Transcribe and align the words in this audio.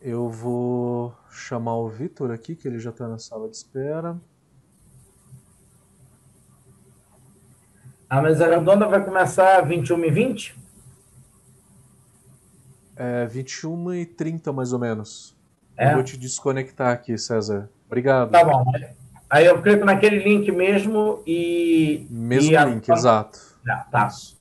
Eu 0.00 0.30
vou 0.30 1.14
chamar 1.30 1.76
o 1.76 1.88
Vitor 1.88 2.30
aqui, 2.30 2.56
que 2.56 2.66
ele 2.66 2.78
já 2.78 2.90
está 2.90 3.06
na 3.06 3.18
sala 3.18 3.48
de 3.48 3.56
espera. 3.56 4.18
A 8.08 8.22
mesa 8.22 8.48
redonda 8.48 8.88
vai 8.88 9.04
começar 9.04 9.60
21 9.60 10.04
e 10.04 10.10
20? 10.10 10.58
É 12.96 13.26
21 13.26 13.94
e 13.94 14.06
30 14.06 14.52
mais 14.52 14.72
ou 14.72 14.78
menos. 14.78 15.36
É. 15.76 15.90
Eu 15.90 15.94
vou 15.94 16.02
te 16.02 16.16
desconectar 16.16 16.92
aqui, 16.92 17.16
César. 17.16 17.70
Obrigado. 17.86 18.30
Tá 18.30 18.44
bom. 18.44 18.64
Aí 19.28 19.46
eu 19.46 19.62
clico 19.62 19.84
naquele 19.84 20.18
link 20.18 20.50
mesmo 20.50 21.22
e. 21.26 22.06
Mesmo 22.10 22.52
e 22.52 22.64
link, 22.64 22.90
a... 22.90 22.94
exato. 22.94 23.38
Já, 23.64 23.76
tá. 23.90 24.06
Isso. 24.06 24.39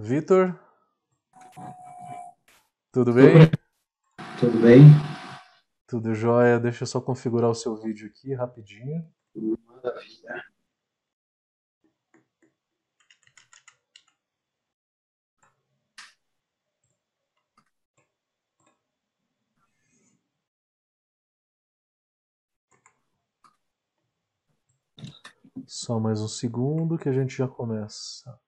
Vitor? 0.00 0.56
Tudo 2.92 3.12
bem? 3.12 3.50
Tudo 4.38 4.60
bem. 4.60 4.84
Tudo 5.88 6.14
jóia. 6.14 6.60
Deixa 6.60 6.84
eu 6.84 6.86
só 6.86 7.00
configurar 7.00 7.50
o 7.50 7.54
seu 7.54 7.74
vídeo 7.76 8.06
aqui 8.06 8.32
rapidinho. 8.32 9.04
Maravilha. 9.66 10.44
Só 25.66 25.98
mais 25.98 26.20
um 26.20 26.28
segundo 26.28 26.96
que 26.96 27.08
a 27.08 27.12
gente 27.12 27.36
já 27.36 27.48
começa. 27.48 28.38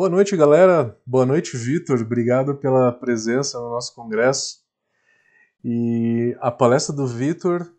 Boa 0.00 0.08
noite, 0.08 0.34
galera. 0.34 0.98
Boa 1.04 1.26
noite, 1.26 1.58
Vitor. 1.58 2.00
Obrigado 2.00 2.54
pela 2.56 2.90
presença 2.90 3.60
no 3.60 3.68
nosso 3.68 3.94
congresso. 3.94 4.60
E 5.62 6.34
a 6.40 6.50
palestra 6.50 6.96
do 6.96 7.06
Vitor, 7.06 7.70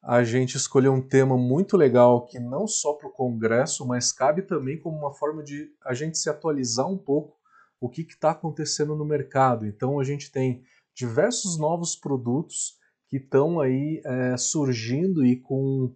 a 0.00 0.22
gente 0.22 0.56
escolheu 0.56 0.92
um 0.92 1.02
tema 1.02 1.36
muito 1.36 1.76
legal 1.76 2.24
que 2.24 2.38
não 2.38 2.68
só 2.68 2.92
para 2.92 3.08
o 3.08 3.12
congresso, 3.12 3.84
mas 3.84 4.12
cabe 4.12 4.42
também 4.42 4.78
como 4.78 4.96
uma 4.96 5.12
forma 5.12 5.42
de 5.42 5.68
a 5.84 5.92
gente 5.92 6.18
se 6.18 6.30
atualizar 6.30 6.86
um 6.86 6.96
pouco 6.96 7.36
o 7.80 7.90
que 7.90 8.02
está 8.02 8.30
acontecendo 8.30 8.94
no 8.94 9.04
mercado. 9.04 9.66
Então 9.66 9.98
a 9.98 10.04
gente 10.04 10.30
tem 10.30 10.62
diversos 10.94 11.58
novos 11.58 11.96
produtos 11.96 12.78
que 13.08 13.16
estão 13.16 13.58
aí 13.58 14.00
é, 14.04 14.36
surgindo 14.36 15.26
e 15.26 15.34
com 15.34 15.92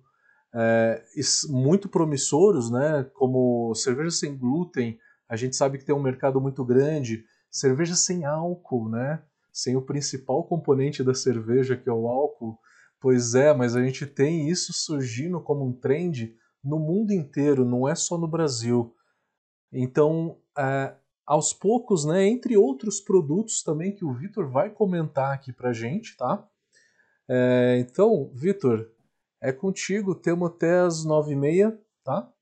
é, 0.52 1.00
muito 1.48 1.89
promissores, 1.89 2.68
né? 2.72 3.08
Como 3.14 3.72
cerveja 3.77 4.11
sem 4.11 4.36
glúten, 4.36 4.98
a 5.34 5.36
gente 5.36 5.56
sabe 5.56 5.78
que 5.78 5.84
tem 5.84 5.94
um 5.94 6.02
mercado 6.02 6.40
muito 6.40 6.64
grande. 6.64 7.24
Cerveja 7.50 7.94
sem 7.94 8.24
álcool, 8.24 8.88
né? 8.88 9.22
Sem 9.52 9.77
o 9.77 9.82
principal 9.82 10.44
componente 10.44 11.02
da 11.02 11.12
cerveja, 11.12 11.77
que 11.77 11.88
é 11.88 11.92
o 11.92 12.08
álcool. 12.08 12.58
Pois 13.00 13.34
é, 13.34 13.52
mas 13.52 13.77
a 13.77 13.82
gente 13.82 14.06
tem 14.06 14.48
isso 14.48 14.72
surgindo 14.72 15.40
como 15.40 15.66
um 15.66 15.72
trend 15.72 16.34
no 16.62 16.78
mundo 16.78 17.12
inteiro, 17.12 17.64
não 17.64 17.86
é 17.86 17.94
só 17.94 18.16
no 18.16 18.27
Brasil. 18.27 18.94
Então, 19.70 20.38
é, 20.56 20.94
aos 21.27 21.52
poucos, 21.52 22.05
né, 22.05 22.24
entre 22.27 22.56
outros 22.56 23.00
produtos 23.00 23.62
também 23.62 23.94
que 23.94 24.05
o 24.05 24.12
Vitor 24.12 24.48
vai 24.48 24.70
comentar 24.70 25.34
aqui 25.34 25.52
pra 25.52 25.72
gente, 25.72 26.17
tá? 26.17 26.48
É, 27.28 27.78
então, 27.80 28.30
Vitor, 28.33 28.90
é 29.40 29.52
contigo, 29.52 30.14
temos 30.14 30.48
até 30.48 30.80
as 30.80 31.05
nove 31.05 31.33
e 31.33 31.36
meia, 31.36 31.78
tá? 32.02 32.33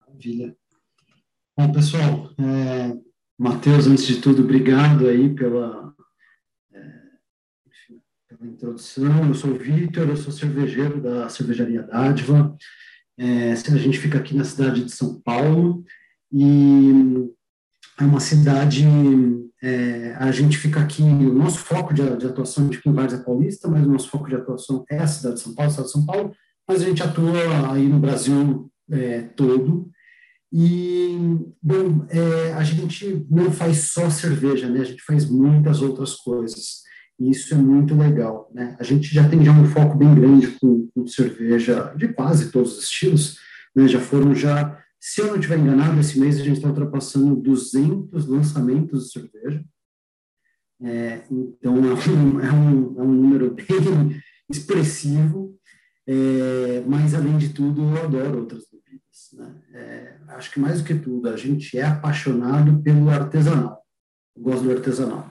Maravilha. 0.00 0.56
Bom, 1.54 1.70
pessoal, 1.70 2.30
é, 2.38 2.96
Matheus, 3.38 3.86
antes 3.86 4.06
de 4.06 4.22
tudo, 4.22 4.42
obrigado 4.42 5.06
aí 5.06 5.34
pela, 5.34 5.92
é, 6.72 6.92
pela 8.26 8.50
introdução. 8.50 9.28
Eu 9.28 9.34
sou 9.34 9.50
o 9.50 9.58
Vitor, 9.58 10.08
eu 10.08 10.16
sou 10.16 10.32
cervejeiro 10.32 10.98
da 11.02 11.28
Cervejaria 11.28 11.82
Dádiva. 11.82 12.56
É, 13.18 13.52
a 13.52 13.76
gente 13.76 13.98
fica 13.98 14.16
aqui 14.16 14.34
na 14.34 14.44
cidade 14.44 14.82
de 14.82 14.92
São 14.92 15.20
Paulo 15.20 15.84
e 16.32 17.30
é 18.00 18.04
uma 18.04 18.20
cidade. 18.20 18.86
É, 19.62 20.14
a 20.18 20.32
gente 20.32 20.56
fica 20.56 20.80
aqui, 20.80 21.02
o 21.02 21.34
nosso 21.34 21.58
foco 21.58 21.92
de, 21.92 22.16
de 22.16 22.26
atuação 22.26 22.66
de 22.66 22.80
Quimbares 22.80 23.12
é 23.12 23.22
paulista, 23.22 23.68
mas 23.68 23.86
o 23.86 23.92
nosso 23.92 24.08
foco 24.08 24.26
de 24.26 24.36
atuação 24.36 24.86
é 24.90 25.00
a 25.00 25.06
cidade 25.06 25.34
de 25.34 25.42
São 25.42 25.54
Paulo, 25.54 25.68
a 25.68 25.70
cidade 25.70 25.88
de 25.88 25.92
São 25.92 26.06
Paulo, 26.06 26.34
mas 26.66 26.80
a 26.80 26.86
gente 26.86 27.02
atua 27.02 27.72
aí 27.74 27.86
no 27.86 28.00
Brasil 28.00 28.72
é, 28.90 29.20
todo. 29.20 29.92
E, 30.52 31.16
bom, 31.62 32.06
é, 32.10 32.52
a 32.52 32.62
gente 32.62 33.26
não 33.30 33.50
faz 33.50 33.90
só 33.92 34.10
cerveja, 34.10 34.68
né? 34.68 34.80
A 34.80 34.84
gente 34.84 35.02
faz 35.02 35.24
muitas 35.24 35.80
outras 35.80 36.14
coisas. 36.14 36.82
E 37.18 37.30
isso 37.30 37.54
é 37.54 37.56
muito 37.56 37.94
legal, 37.94 38.50
né? 38.52 38.76
A 38.78 38.82
gente 38.82 39.14
já 39.14 39.26
tem 39.26 39.42
já 39.42 39.52
um 39.52 39.64
foco 39.64 39.96
bem 39.96 40.14
grande 40.14 40.48
com, 40.60 40.88
com 40.94 41.06
cerveja 41.06 41.94
de 41.96 42.08
quase 42.08 42.50
todos 42.50 42.76
os 42.76 42.84
estilos, 42.84 43.38
né? 43.74 43.88
Já 43.88 43.98
foram 43.98 44.34
já, 44.34 44.78
se 45.00 45.22
eu 45.22 45.28
não 45.28 45.36
estiver 45.36 45.58
enganado, 45.58 45.98
esse 45.98 46.20
mês 46.20 46.38
a 46.38 46.44
gente 46.44 46.56
está 46.56 46.68
ultrapassando 46.68 47.34
200 47.34 48.26
lançamentos 48.26 49.06
de 49.06 49.12
cerveja. 49.12 49.64
É, 50.82 51.22
então, 51.30 51.76
é 51.76 52.10
um, 52.10 52.40
é, 52.40 52.52
um, 52.52 53.00
é 53.00 53.02
um 53.02 53.12
número 53.12 53.54
bem 53.56 54.20
expressivo, 54.50 55.56
é, 56.06 56.82
mas, 56.86 57.14
além 57.14 57.38
de 57.38 57.50
tudo, 57.50 57.82
eu 57.82 58.04
adoro 58.04 58.40
outras 58.40 58.64
né? 59.32 59.54
É, 59.72 60.14
acho 60.28 60.50
que 60.50 60.60
mais 60.60 60.80
do 60.80 60.86
que 60.86 60.94
tudo, 60.94 61.28
a 61.28 61.36
gente 61.36 61.78
é 61.78 61.84
apaixonado 61.84 62.82
pelo 62.82 63.08
artesanal. 63.10 63.82
Eu 64.36 64.42
gosto 64.42 64.64
do 64.64 64.72
artesanal. 64.72 65.30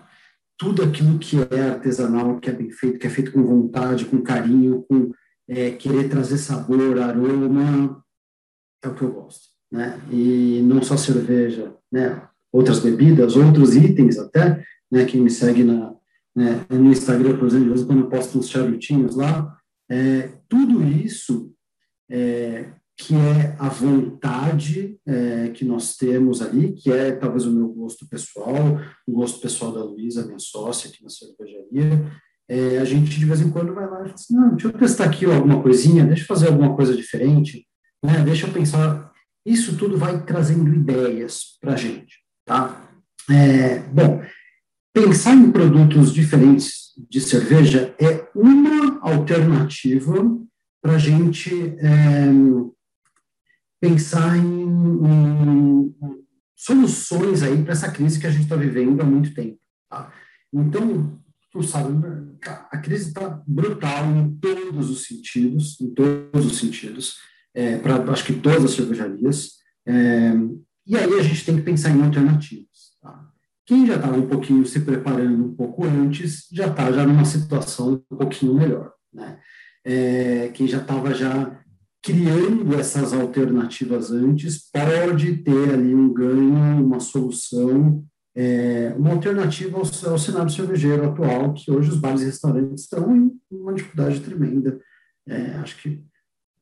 Tudo 0.57 0.83
aquilo 0.83 1.17
que 1.19 1.37
é 1.51 1.69
artesanal, 1.69 2.39
que 2.39 2.49
é 2.49 2.53
bem 2.53 2.71
feito, 2.71 2.99
que 2.99 3.07
é 3.07 3.09
feito 3.09 3.31
com 3.31 3.43
vontade, 3.43 4.05
com 4.05 4.21
carinho, 4.21 4.83
com 4.87 5.11
é, 5.47 5.71
querer 5.71 6.09
trazer 6.09 6.37
sabor, 6.37 6.99
aroma, 6.99 8.03
é 8.83 8.87
o 8.87 8.95
que 8.95 9.01
eu 9.01 9.11
gosto. 9.11 9.49
Né? 9.71 9.99
E 10.11 10.61
não 10.63 10.81
só 10.81 10.97
cerveja, 10.97 11.75
né? 11.91 12.27
outras 12.51 12.79
bebidas, 12.79 13.35
outros 13.35 13.75
itens 13.75 14.17
até, 14.17 14.63
né? 14.91 15.05
quem 15.05 15.21
me 15.21 15.29
segue 15.29 15.63
na, 15.63 15.95
né, 16.35 16.65
no 16.69 16.91
Instagram, 16.91 17.37
por 17.37 17.47
exemplo, 17.47 17.85
quando 17.85 18.01
eu 18.01 18.09
posto 18.09 18.37
uns 18.37 18.49
charutinhos 18.49 19.15
lá, 19.15 19.57
é, 19.89 20.29
tudo 20.47 20.83
isso 20.83 21.53
é, 22.09 22.69
que 23.01 23.15
é 23.15 23.55
a 23.57 23.67
vontade 23.67 24.95
é, 25.07 25.49
que 25.49 25.65
nós 25.65 25.97
temos 25.97 26.39
ali, 26.39 26.73
que 26.73 26.91
é 26.91 27.11
talvez 27.11 27.47
o 27.47 27.51
meu 27.51 27.67
gosto 27.67 28.07
pessoal, 28.07 28.79
o 29.07 29.11
gosto 29.11 29.41
pessoal 29.41 29.71
da 29.71 29.83
Luísa, 29.83 30.25
minha 30.25 30.37
sócia 30.37 30.87
aqui 30.87 31.03
na 31.03 31.09
cervejaria. 31.09 32.05
É, 32.47 32.77
a 32.77 32.85
gente 32.85 33.17
de 33.17 33.25
vez 33.25 33.41
em 33.41 33.49
quando 33.49 33.73
vai 33.73 33.89
lá 33.89 34.01
e 34.01 34.03
fala 34.03 34.13
assim, 34.13 34.35
não, 34.35 34.51
deixa 34.51 34.67
eu 34.67 34.73
testar 34.73 35.05
aqui 35.05 35.25
alguma 35.25 35.63
coisinha, 35.63 36.05
deixa 36.05 36.21
eu 36.21 36.27
fazer 36.27 36.49
alguma 36.49 36.75
coisa 36.75 36.95
diferente, 36.95 37.65
né? 38.05 38.21
deixa 38.23 38.45
eu 38.45 38.53
pensar. 38.53 39.11
Isso 39.43 39.75
tudo 39.77 39.97
vai 39.97 40.23
trazendo 40.23 40.71
ideias 40.71 41.57
para 41.59 41.73
a 41.73 41.77
gente, 41.77 42.19
tá? 42.45 42.87
É, 43.27 43.79
bom, 43.79 44.21
pensar 44.93 45.33
em 45.33 45.51
produtos 45.51 46.13
diferentes 46.13 46.93
de 47.09 47.19
cerveja 47.19 47.95
é 47.99 48.29
uma 48.35 48.99
alternativa 49.01 50.13
para 50.83 50.93
a 50.93 50.97
gente 50.99 51.75
é, 51.79 52.29
pensar 53.81 54.37
em, 54.37 54.43
em 54.43 55.95
soluções 56.55 57.41
aí 57.41 57.63
para 57.63 57.73
essa 57.73 57.91
crise 57.91 58.19
que 58.19 58.27
a 58.27 58.31
gente 58.31 58.43
está 58.43 58.55
vivendo 58.55 59.01
há 59.01 59.03
muito 59.03 59.33
tempo. 59.33 59.57
Tá? 59.89 60.13
Então, 60.53 61.19
tu 61.51 61.63
sabe, 61.63 61.91
a 62.71 62.77
crise 62.77 63.09
está 63.09 63.41
brutal 63.47 64.05
em 64.05 64.35
todos 64.35 64.91
os 64.91 65.05
sentidos, 65.05 65.81
em 65.81 65.89
todos 65.89 66.45
os 66.45 66.59
sentidos, 66.59 67.17
é, 67.53 67.77
para 67.77 67.95
acho 68.11 68.23
que 68.23 68.33
todas 68.33 68.63
as 68.63 68.71
cervejarias. 68.71 69.53
É, 69.87 70.33
e 70.85 70.95
aí 70.95 71.19
a 71.19 71.23
gente 71.23 71.43
tem 71.43 71.55
que 71.55 71.63
pensar 71.63 71.89
em 71.89 72.03
alternativas. 72.03 72.95
Tá? 73.01 73.27
Quem 73.65 73.87
já 73.87 73.95
estava 73.95 74.17
um 74.17 74.27
pouquinho 74.27 74.63
se 74.65 74.81
preparando 74.81 75.43
um 75.43 75.55
pouco 75.55 75.83
antes, 75.85 76.47
já 76.51 76.67
está 76.67 76.91
já 76.91 77.05
numa 77.05 77.25
situação 77.25 78.03
um 78.11 78.17
pouquinho 78.17 78.53
melhor. 78.53 78.93
Né? 79.11 79.39
É, 79.83 80.49
quem 80.49 80.67
já 80.67 80.77
estava 80.77 81.13
já 81.13 81.59
criando 82.01 82.73
essas 82.75 83.13
alternativas 83.13 84.11
antes, 84.11 84.69
pode 84.71 85.37
ter 85.37 85.73
ali 85.73 85.93
um 85.93 86.11
ganho, 86.11 86.83
uma 86.85 86.99
solução, 86.99 88.03
é, 88.35 88.93
uma 88.97 89.11
alternativa 89.11 89.77
ao, 89.77 90.11
ao 90.11 90.17
cenário 90.17 90.49
cervejeiro 90.49 91.07
atual, 91.07 91.53
que 91.53 91.69
hoje 91.69 91.89
os 91.89 91.97
bares 91.97 92.21
e 92.21 92.25
restaurantes 92.25 92.83
estão 92.83 93.15
em 93.15 93.31
uma 93.51 93.73
dificuldade 93.73 94.19
tremenda. 94.21 94.79
É, 95.27 95.55
acho 95.57 95.79
que 95.81 96.03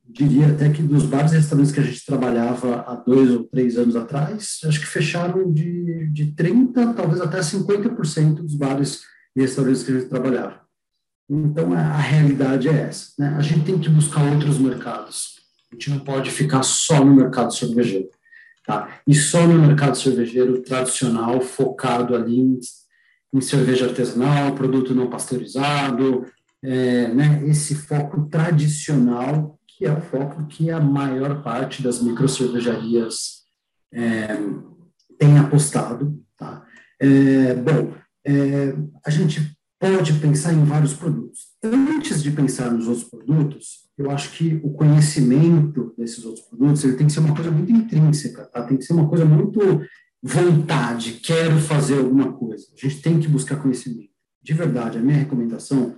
diria 0.04 0.48
até 0.48 0.70
que 0.70 0.82
dos 0.82 1.06
bares 1.06 1.32
e 1.32 1.36
restaurantes 1.36 1.72
que 1.72 1.80
a 1.80 1.84
gente 1.84 2.06
trabalhava 2.06 2.82
há 2.82 2.96
dois 2.96 3.30
ou 3.32 3.44
três 3.44 3.78
anos 3.78 3.96
atrás, 3.96 4.60
acho 4.66 4.80
que 4.80 4.88
fecharam 4.88 5.52
de, 5.54 6.10
de 6.12 6.34
30%, 6.34 6.96
talvez 6.96 7.22
até 7.22 7.40
50% 7.40 8.34
dos 8.36 8.56
bares 8.56 9.04
e 9.36 9.42
restaurantes 9.42 9.84
que 9.84 9.92
a 9.92 10.00
gente 10.00 10.10
trabalhava. 10.10 10.69
Então, 11.30 11.74
a, 11.74 11.98
realidade 11.98 12.68
é 12.68 12.74
essa. 12.74 13.12
Né? 13.18 13.36
A 13.38 13.42
gente 13.42 13.66
tem 13.66 13.78
que 13.78 13.90
buscar 13.90 14.24
outros 14.24 14.58
mercados. 14.58 15.40
A 15.72 15.76
gente 15.76 15.92
não 15.92 16.00
pode 16.00 16.31
ficar 16.31 16.64
só 16.64 17.06
no 17.06 17.16
mercado 17.16 17.54
cervejeiro. 17.54 18.10
Tá? 18.66 19.00
E 19.06 19.14
só 19.14 19.46
no 19.46 19.62
mercado 19.62 19.96
cervejeiro 19.96 20.62
tradicional, 20.64 21.40
focado 21.40 22.16
ali 22.16 22.40
em, 22.40 22.60
em 23.34 23.42
cerveja 23.42 23.86
artesanal, 23.86 24.56
produto 24.56 24.96
não 24.96 25.10
pasteurizado, 25.10 26.26
é, 26.64 27.08
né, 27.10 27.44
esse 27.46 27.76
foco 27.76 28.26
tradicional, 28.26 29.60
que 29.68 29.86
é 29.86 29.94
o 29.94 30.02
foco 30.02 30.46
que 30.48 30.70
a 30.72 30.80
maior 30.80 31.44
parte 31.44 31.81
das 31.81 32.02
microcervejarias 32.02 33.44
é, 33.94 34.28
tem 35.18 35.38
apostado. 35.38 36.20
Tá? 36.36 36.66
É, 37.00 37.54
bom, 37.54 37.94
é, 38.26 38.76
a 39.06 39.10
gente 39.10 39.59
pode 39.80 40.14
pensar 40.20 40.54
em 40.54 40.64
vários 40.66 40.94
produtos. 40.94 41.48
Antes 41.64 42.22
de 42.22 42.31
pensar 42.31 42.70
nos 42.72 42.88
outros 42.88 43.06
produtos, 43.06 43.90
eu 43.98 44.12
acho 44.12 44.31
que 44.31 44.60
o 44.64 44.74
conhecimento 44.74 45.94
desses 45.98 46.26
outros 46.26 46.46
produtos 46.46 46.84
ele 46.84 46.98
tem 46.98 47.08
que 47.08 47.14
ser 47.14 47.22
uma 47.22 47.34
coisa 47.34 47.50
muito 47.50 47.72
intrínseca, 47.72 48.46
tá? 48.46 48.64
tem 48.64 48.78
que 48.78 48.84
ser 48.84 48.94
uma 48.94 49.08
coisa 49.08 49.26
muito 49.26 49.60
vontade, 50.22 51.14
quero 51.14 51.58
fazer 51.60 52.00
alguma 52.00 52.34
coisa. 52.34 52.68
A 52.78 52.81
gente 52.81 53.02
tem 53.02 53.20
que 53.20 53.28
buscar 53.28 53.56
conhecimento. 53.56 54.10
De 54.42 54.54
verdade, 54.54 54.98
a 54.98 55.02
minha 55.02 55.18
recomendação 55.18 55.98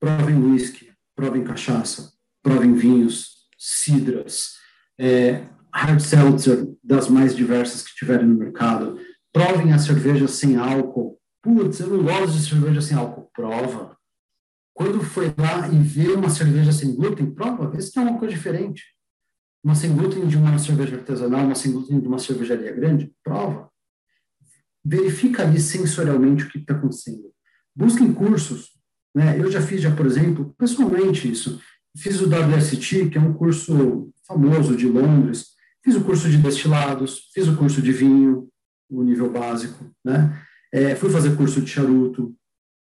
provem 0.00 0.36
whisky, 0.36 0.90
provem 1.14 1.44
cachaça, 1.44 2.12
provem 2.42 2.74
vinhos, 2.74 3.48
cidras, 3.58 4.54
é, 4.98 5.46
hard 5.72 6.00
seltzer 6.00 6.68
das 6.82 7.08
mais 7.08 7.34
diversas 7.34 7.82
que 7.82 7.94
tiverem 7.94 8.26
no 8.26 8.34
mercado, 8.34 8.98
provem 9.32 9.72
a 9.72 9.78
cerveja 9.78 10.28
sem 10.28 10.56
álcool. 10.56 11.18
Putz, 11.44 11.78
eu 11.78 11.88
não 11.88 12.02
gosto 12.02 12.32
de 12.32 12.48
cerveja 12.48 12.80
sem 12.80 12.96
álcool. 12.96 13.30
Prova. 13.34 13.94
Quando 14.72 15.04
foi 15.04 15.26
lá 15.36 15.68
e 15.68 15.78
vê 15.78 16.08
uma 16.12 16.30
cerveja 16.30 16.72
sem 16.72 16.96
glúten, 16.96 17.30
prova, 17.30 17.68
vê 17.68 17.82
se 17.82 17.92
tem 17.92 18.02
alguma 18.02 18.18
coisa 18.18 18.34
diferente. 18.34 18.82
Uma 19.62 19.74
sem 19.74 19.94
glúten 19.94 20.26
de 20.26 20.38
uma 20.38 20.58
cerveja 20.58 20.96
artesanal, 20.96 21.44
uma 21.44 21.54
sem 21.54 21.70
glúten 21.70 22.00
de 22.00 22.08
uma 22.08 22.18
cervejaria 22.18 22.72
grande, 22.72 23.14
prova. 23.22 23.70
Verifica 24.82 25.42
ali 25.42 25.60
sensorialmente 25.60 26.44
o 26.44 26.48
que 26.48 26.58
está 26.58 26.74
acontecendo. 26.74 27.30
Busquem 27.76 28.10
cursos, 28.10 28.70
né? 29.14 29.38
Eu 29.38 29.50
já 29.50 29.60
fiz, 29.60 29.82
já, 29.82 29.94
por 29.94 30.06
exemplo, 30.06 30.54
pessoalmente 30.56 31.30
isso. 31.30 31.60
Fiz 31.94 32.22
o 32.22 32.26
WST, 32.26 33.10
que 33.10 33.18
é 33.18 33.20
um 33.20 33.34
curso 33.34 34.10
famoso 34.26 34.76
de 34.76 34.86
Londres. 34.86 35.48
Fiz 35.84 35.94
o 35.94 36.04
curso 36.04 36.30
de 36.30 36.38
destilados, 36.38 37.30
fiz 37.34 37.46
o 37.46 37.56
curso 37.56 37.82
de 37.82 37.92
vinho, 37.92 38.48
o 38.88 39.02
nível 39.02 39.30
básico, 39.30 39.94
né? 40.02 40.42
É, 40.74 40.96
fui 40.96 41.08
fazer 41.08 41.36
curso 41.36 41.60
de 41.60 41.70
charuto, 41.70 42.34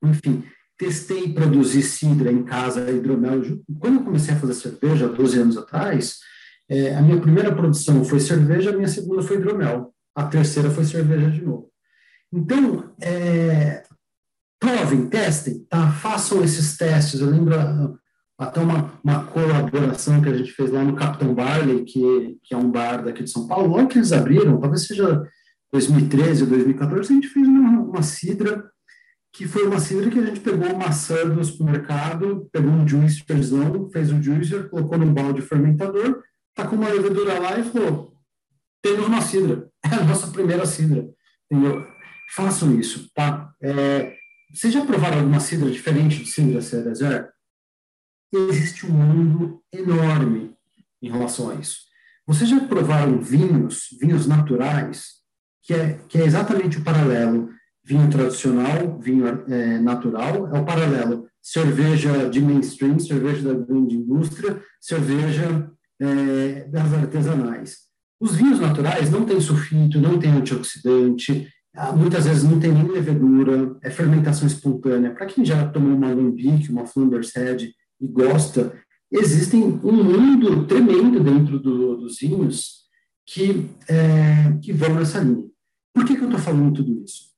enfim, 0.04 0.44
testei 0.76 1.32
produzir 1.32 1.82
cidra 1.82 2.30
em 2.30 2.42
casa, 2.42 2.90
hidromel. 2.90 3.40
Quando 3.78 4.00
eu 4.00 4.04
comecei 4.04 4.34
a 4.34 4.38
fazer 4.38 4.52
cerveja, 4.52 5.08
12 5.08 5.38
anos 5.38 5.56
atrás, 5.56 6.18
é, 6.68 6.94
a 6.94 7.00
minha 7.00 7.18
primeira 7.18 7.54
produção 7.54 8.04
foi 8.04 8.20
cerveja, 8.20 8.68
a 8.68 8.74
minha 8.74 8.86
segunda 8.86 9.22
foi 9.22 9.38
hidromel, 9.38 9.94
a 10.14 10.24
terceira 10.24 10.70
foi 10.70 10.84
cerveja 10.84 11.30
de 11.30 11.42
novo. 11.42 11.70
Então, 12.30 12.92
é, 13.00 13.82
provem, 14.60 15.08
testem, 15.08 15.64
tá? 15.66 15.90
façam 15.90 16.44
esses 16.44 16.76
testes. 16.76 17.22
Eu 17.22 17.30
lembro 17.30 17.58
ah, 17.58 17.94
até 18.38 18.60
uma, 18.60 18.92
uma 19.02 19.24
colaboração 19.24 20.20
que 20.20 20.28
a 20.28 20.36
gente 20.36 20.52
fez 20.52 20.70
lá 20.70 20.84
no 20.84 20.96
Capitão 20.96 21.34
Barley, 21.34 21.84
que, 21.84 22.38
que 22.44 22.52
é 22.54 22.58
um 22.58 22.70
bar 22.70 23.02
daqui 23.02 23.24
de 23.24 23.30
São 23.30 23.48
Paulo, 23.48 23.74
logo 23.74 23.88
que 23.88 23.96
eles 23.96 24.12
abriram, 24.12 24.60
talvez 24.60 24.86
seja 24.86 25.26
2013 25.72 26.42
ou 26.42 26.48
2014, 26.48 27.12
a 27.12 27.14
gente 27.14 27.28
fez 27.28 27.46
uma, 27.46 27.80
uma 27.80 28.02
cidra, 28.02 28.70
que 29.32 29.46
foi 29.46 29.66
uma 29.66 29.78
cidra 29.78 30.10
que 30.10 30.18
a 30.18 30.26
gente 30.26 30.40
pegou 30.40 30.76
maçã 30.76 31.28
do 31.28 31.44
supermercado, 31.44 32.48
pegou 32.52 32.70
um 32.70 32.86
juicerzão, 32.86 33.88
fez 33.90 34.12
o 34.12 34.20
juicer, 34.20 34.68
colocou 34.68 34.98
num 34.98 35.14
balde 35.14 35.40
fermentador, 35.42 36.22
com 36.68 36.76
uma 36.76 36.88
levedura 36.88 37.38
lá 37.38 37.58
e 37.58 37.62
falou, 37.62 38.12
temos 38.82 39.06
uma 39.06 39.20
cidra, 39.20 39.68
é 39.84 39.94
a 39.94 40.04
nossa 40.04 40.28
primeira 40.28 40.66
cidra, 40.66 41.08
entendeu? 41.50 41.86
Façam 42.34 42.78
isso, 42.78 43.10
tá? 43.14 43.52
É, 43.62 44.14
vocês 44.52 44.72
já 44.72 44.84
provaram 44.84 45.18
alguma 45.18 45.40
cidra 45.40 45.70
diferente 45.70 46.22
de 46.22 46.26
cidra 46.26 46.60
Cerezer? 46.60 47.30
Existe 48.32 48.86
um 48.86 48.90
mundo 48.90 49.62
enorme 49.72 50.54
em 51.02 51.10
relação 51.10 51.50
a 51.50 51.54
isso. 51.54 51.80
Vocês 52.26 52.48
já 52.48 52.60
provaram 52.60 53.20
vinhos, 53.20 53.88
vinhos 54.00 54.26
naturais, 54.26 55.19
que 55.70 55.74
é, 55.74 56.00
que 56.08 56.18
é 56.18 56.24
exatamente 56.24 56.78
o 56.78 56.82
paralelo 56.82 57.48
vinho 57.84 58.10
tradicional, 58.10 58.98
vinho 59.00 59.24
é, 59.28 59.78
natural, 59.78 60.48
é 60.52 60.58
o 60.58 60.64
paralelo 60.64 61.28
cerveja 61.40 62.28
de 62.28 62.40
mainstream, 62.40 62.98
cerveja 62.98 63.54
da 63.54 63.64
grande 63.64 63.94
indústria, 63.94 64.60
cerveja 64.80 65.70
é, 66.00 66.64
das 66.64 66.92
artesanais. 66.92 67.76
Os 68.20 68.34
vinhos 68.34 68.58
naturais 68.58 69.12
não 69.12 69.24
têm 69.24 69.40
sulfito, 69.40 70.00
não 70.00 70.18
têm 70.18 70.32
antioxidante, 70.32 71.48
ah, 71.76 71.92
muitas 71.92 72.24
vezes 72.24 72.42
não 72.42 72.58
tem 72.58 72.72
nem 72.72 72.88
levedura, 72.88 73.76
é 73.80 73.90
fermentação 73.90 74.48
espontânea. 74.48 75.14
Para 75.14 75.26
quem 75.26 75.44
já 75.44 75.68
tomou 75.68 75.96
uma 75.96 76.12
lambique, 76.12 76.72
uma 76.72 76.84
Flanders 76.84 77.32
Head 77.36 77.72
e 78.00 78.08
gosta, 78.08 78.72
existem 79.08 79.62
um 79.62 80.02
mundo 80.02 80.66
tremendo 80.66 81.20
dentro 81.22 81.60
do, 81.60 81.96
dos 81.96 82.18
vinhos 82.18 82.80
que, 83.24 83.70
é, 83.88 84.58
que 84.60 84.72
vão 84.72 84.94
nessa 84.94 85.20
linha. 85.20 85.49
Por 85.94 86.04
que, 86.04 86.16
que 86.16 86.22
eu 86.22 86.28
estou 86.28 86.40
falando 86.40 86.74
tudo 86.74 87.02
isso? 87.04 87.30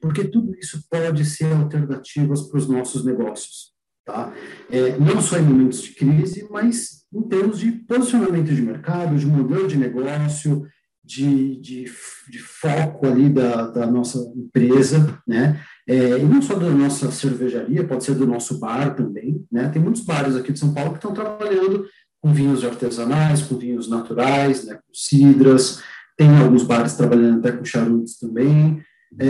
Porque 0.00 0.24
tudo 0.24 0.54
isso 0.56 0.84
pode 0.88 1.24
ser 1.24 1.52
alternativas 1.52 2.42
para 2.42 2.58
os 2.58 2.68
nossos 2.68 3.04
negócios. 3.04 3.72
Tá? 4.04 4.32
É, 4.70 4.96
não 4.98 5.20
só 5.20 5.38
em 5.38 5.42
momentos 5.42 5.82
de 5.82 5.92
crise, 5.92 6.46
mas 6.50 7.04
em 7.12 7.22
termos 7.22 7.58
de 7.58 7.72
posicionamento 7.72 8.54
de 8.54 8.62
mercado, 8.62 9.18
de 9.18 9.26
modelo 9.26 9.68
de 9.68 9.76
negócio, 9.76 10.66
de, 11.08 11.56
de, 11.56 11.84
de 12.28 12.38
foco 12.38 13.06
ali 13.06 13.30
da, 13.30 13.66
da, 13.66 13.86
nossa 13.86 14.18
empresa, 14.36 15.18
né? 15.26 15.58
É, 15.86 16.18
e 16.18 16.22
não 16.22 16.42
só 16.42 16.54
da 16.54 16.68
nossa 16.68 17.10
cervejaria, 17.10 17.86
pode 17.86 18.04
ser 18.04 18.14
do 18.14 18.26
nosso 18.26 18.58
bar 18.58 18.94
também, 18.94 19.42
né? 19.50 19.68
Tem 19.70 19.80
muitos 19.80 20.02
bares 20.02 20.36
aqui 20.36 20.52
de 20.52 20.58
São 20.58 20.74
Paulo 20.74 20.90
que 20.90 20.98
estão 20.98 21.14
trabalhando 21.14 21.86
com 22.20 22.32
vinhos 22.32 22.62
artesanais, 22.62 23.40
com 23.40 23.56
vinhos 23.56 23.88
naturais, 23.88 24.66
né? 24.66 24.74
Com 24.74 24.92
cidras, 24.92 25.82
tem 26.18 26.36
alguns 26.36 26.64
bares 26.64 26.94
trabalhando 26.94 27.38
até 27.38 27.56
com 27.56 27.64
charutos 27.64 28.18
também. 28.18 28.82
É, 29.18 29.26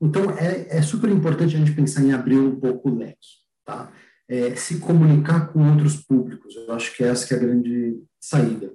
então, 0.00 0.30
é, 0.38 0.78
é, 0.78 0.80
super 0.80 1.10
importante 1.10 1.56
a 1.56 1.58
gente 1.58 1.72
pensar 1.72 2.02
em 2.02 2.12
abrir 2.12 2.38
um 2.38 2.58
pouco 2.58 2.88
o 2.88 2.96
leque, 2.96 3.18
tá? 3.66 3.90
É, 4.28 4.54
se 4.54 4.78
comunicar 4.78 5.52
com 5.52 5.68
outros 5.68 5.96
públicos, 5.96 6.54
eu 6.54 6.72
acho 6.72 6.96
que 6.96 7.02
essa 7.02 7.26
que 7.26 7.34
é 7.34 7.36
a 7.36 7.40
grande 7.40 7.98
saída. 8.20 8.72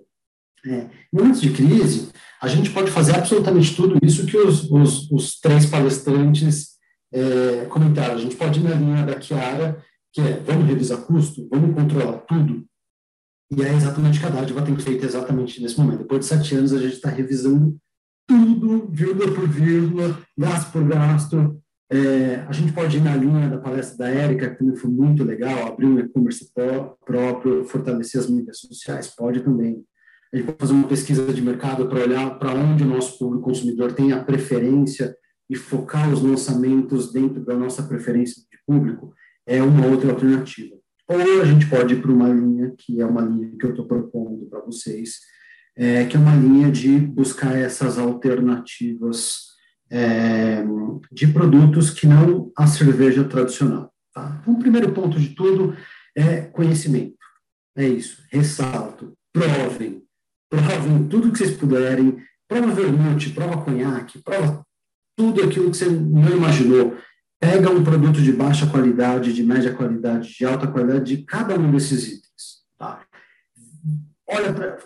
É, 0.66 0.88
em 1.13 1.18
momentos 1.18 1.39
de 1.39 1.51
crise, 1.51 2.10
a 2.42 2.48
gente 2.50 2.70
pode 2.70 2.92
fazer 2.92 3.16
absolutamente 3.16 3.75
tudo 3.75 3.98
isso 4.04 4.25
que 4.25 4.38
os, 4.38 4.70
os, 4.70 5.10
os 5.10 5.39
três 5.39 5.66
palestrantes 5.66 6.77
é, 7.13 7.66
comentaram. 7.70 8.16
A 8.16 8.20
gente 8.20 8.36
pode 8.36 8.60
ir 8.60 8.63
na 8.63 8.75
linha 8.75 9.06
da 9.06 9.20
Chiara, 9.22 9.82
que 10.12 10.20
é 10.20 10.44
vamos 10.46 10.68
revisar 10.68 11.00
custo, 11.00 11.48
vamos 11.50 11.74
controlar 11.74 12.18
tudo. 12.20 12.66
E 13.50 13.63
é 13.63 13.74
exatamente 13.74 14.18
o 14.18 14.22
que 14.22 14.27
a 14.27 14.30
Dádiva 14.30 14.62
tem 14.62 14.77
feito 14.77 15.06
exatamente 15.06 15.62
nesse 15.62 15.77
momento. 15.80 16.00
Depois 16.00 16.22
de 16.22 16.25
sete 16.25 16.56
anos, 16.56 16.74
a 16.74 16.80
gente 16.80 16.94
está 16.94 17.10
revisando 17.10 17.77
tudo, 18.27 18.88
vírgula 18.92 19.34
por 19.34 19.48
vírgula, 19.48 20.20
gasto 20.38 20.72
por 20.72 20.84
gasto. 20.84 21.58
É, 21.89 22.46
a 22.48 22.51
gente 22.51 22.74
pode 22.74 22.98
ir 22.98 23.01
na 23.01 23.16
linha 23.16 23.50
da 23.50 23.58
palestra 23.58 23.98
da 23.98 24.10
Érica, 24.10 24.50
que 24.50 24.60
também 24.60 24.75
foi 24.75 24.89
muito 24.89 25.24
legal, 25.24 25.68
abrir 25.68 25.86
um 25.86 25.98
e-commerce 25.98 26.51
próprio, 27.06 27.63
fortalecer 27.63 28.20
as 28.20 28.30
mídias 28.30 28.60
sociais, 28.60 29.08
pode 29.16 29.39
também. 29.39 29.82
A 30.34 30.36
gente 30.36 30.46
pode 30.46 30.58
fazer 30.60 30.74
uma 30.74 30.88
pesquisa 30.88 31.34
de 31.34 31.42
mercado 31.42 31.88
para 31.88 32.01
olhar 32.01 32.38
para 32.38 32.54
onde 32.54 32.84
o 32.84 32.88
nosso 32.88 33.18
público 33.18 33.46
consumidor 33.46 33.94
tem 33.94 34.12
a 34.12 34.22
preferência 34.22 35.16
e 35.50 35.56
focar 35.56 36.12
os 36.12 36.22
lançamentos 36.22 37.13
dentro 37.13 37.46
da 37.46 37.56
nossa 37.56 37.82
preferência 37.84 38.42
de 38.51 38.58
público 38.68 39.13
é 39.46 39.63
uma 39.63 39.88
outra 39.88 40.12
alternativa. 40.12 40.76
Ou 41.08 41.42
a 41.42 41.46
gente 41.46 41.68
pode 41.68 41.94
ir 41.94 42.02
para 42.02 42.12
uma 42.12 42.30
linha, 42.30 42.74
que 42.78 43.00
é 43.00 43.06
uma 43.06 43.22
linha 43.22 43.52
que 43.58 43.66
eu 43.66 43.70
estou 43.70 43.86
propondo 43.86 44.46
para 44.48 44.60
vocês, 44.60 45.22
é, 45.76 46.06
que 46.06 46.18
é 46.18 46.20
uma 46.20 46.36
linha 46.36 46.72
de 46.72 47.00
buscar 47.00 47.56
essas 47.56 47.98
alternativas 47.98 49.48
é, 49.90 50.64
de 51.12 51.28
produtos 51.28 51.90
que 51.90 52.06
não 52.06 52.52
a 52.58 52.68
cerveja 52.68 53.24
tradicional. 53.24 53.94
Tá? 54.14 54.40
Então, 54.42 54.54
o 54.54 54.60
primeiro 54.60 54.92
ponto 54.92 55.20
de 55.20 55.30
tudo 55.30 55.76
é 56.16 56.42
conhecimento. 56.42 57.16
É 57.76 57.88
isso, 57.88 58.24
ressalto, 58.32 59.14
provem, 59.32 60.02
provem 60.50 61.08
tudo 61.08 61.32
que 61.32 61.38
vocês 61.38 61.56
puderem, 61.56 62.18
prova 62.48 62.74
vermute, 62.74 63.30
prova 63.30 63.62
conhaque, 63.62 64.20
prova 64.24 64.66
tudo 65.16 65.44
aquilo 65.44 65.70
que 65.70 65.78
você 65.78 65.86
não 65.86 66.36
imaginou. 66.36 66.98
Pega 67.39 67.70
um 67.70 67.84
produto 67.84 68.22
de 68.22 68.32
baixa 68.32 68.65
qualidade, 68.67 69.34
de 69.34 69.44
média 69.44 69.74
qualidade, 69.74 70.34
de 70.34 70.46
alta 70.46 70.67
qualidade, 70.67 71.17
de 71.17 71.24
cada 71.24 71.58
um 71.58 71.72
desses 71.72 72.08
itens. 72.08 72.58
Tá? 72.77 73.08
olha 74.27 74.53
para, 74.53 74.77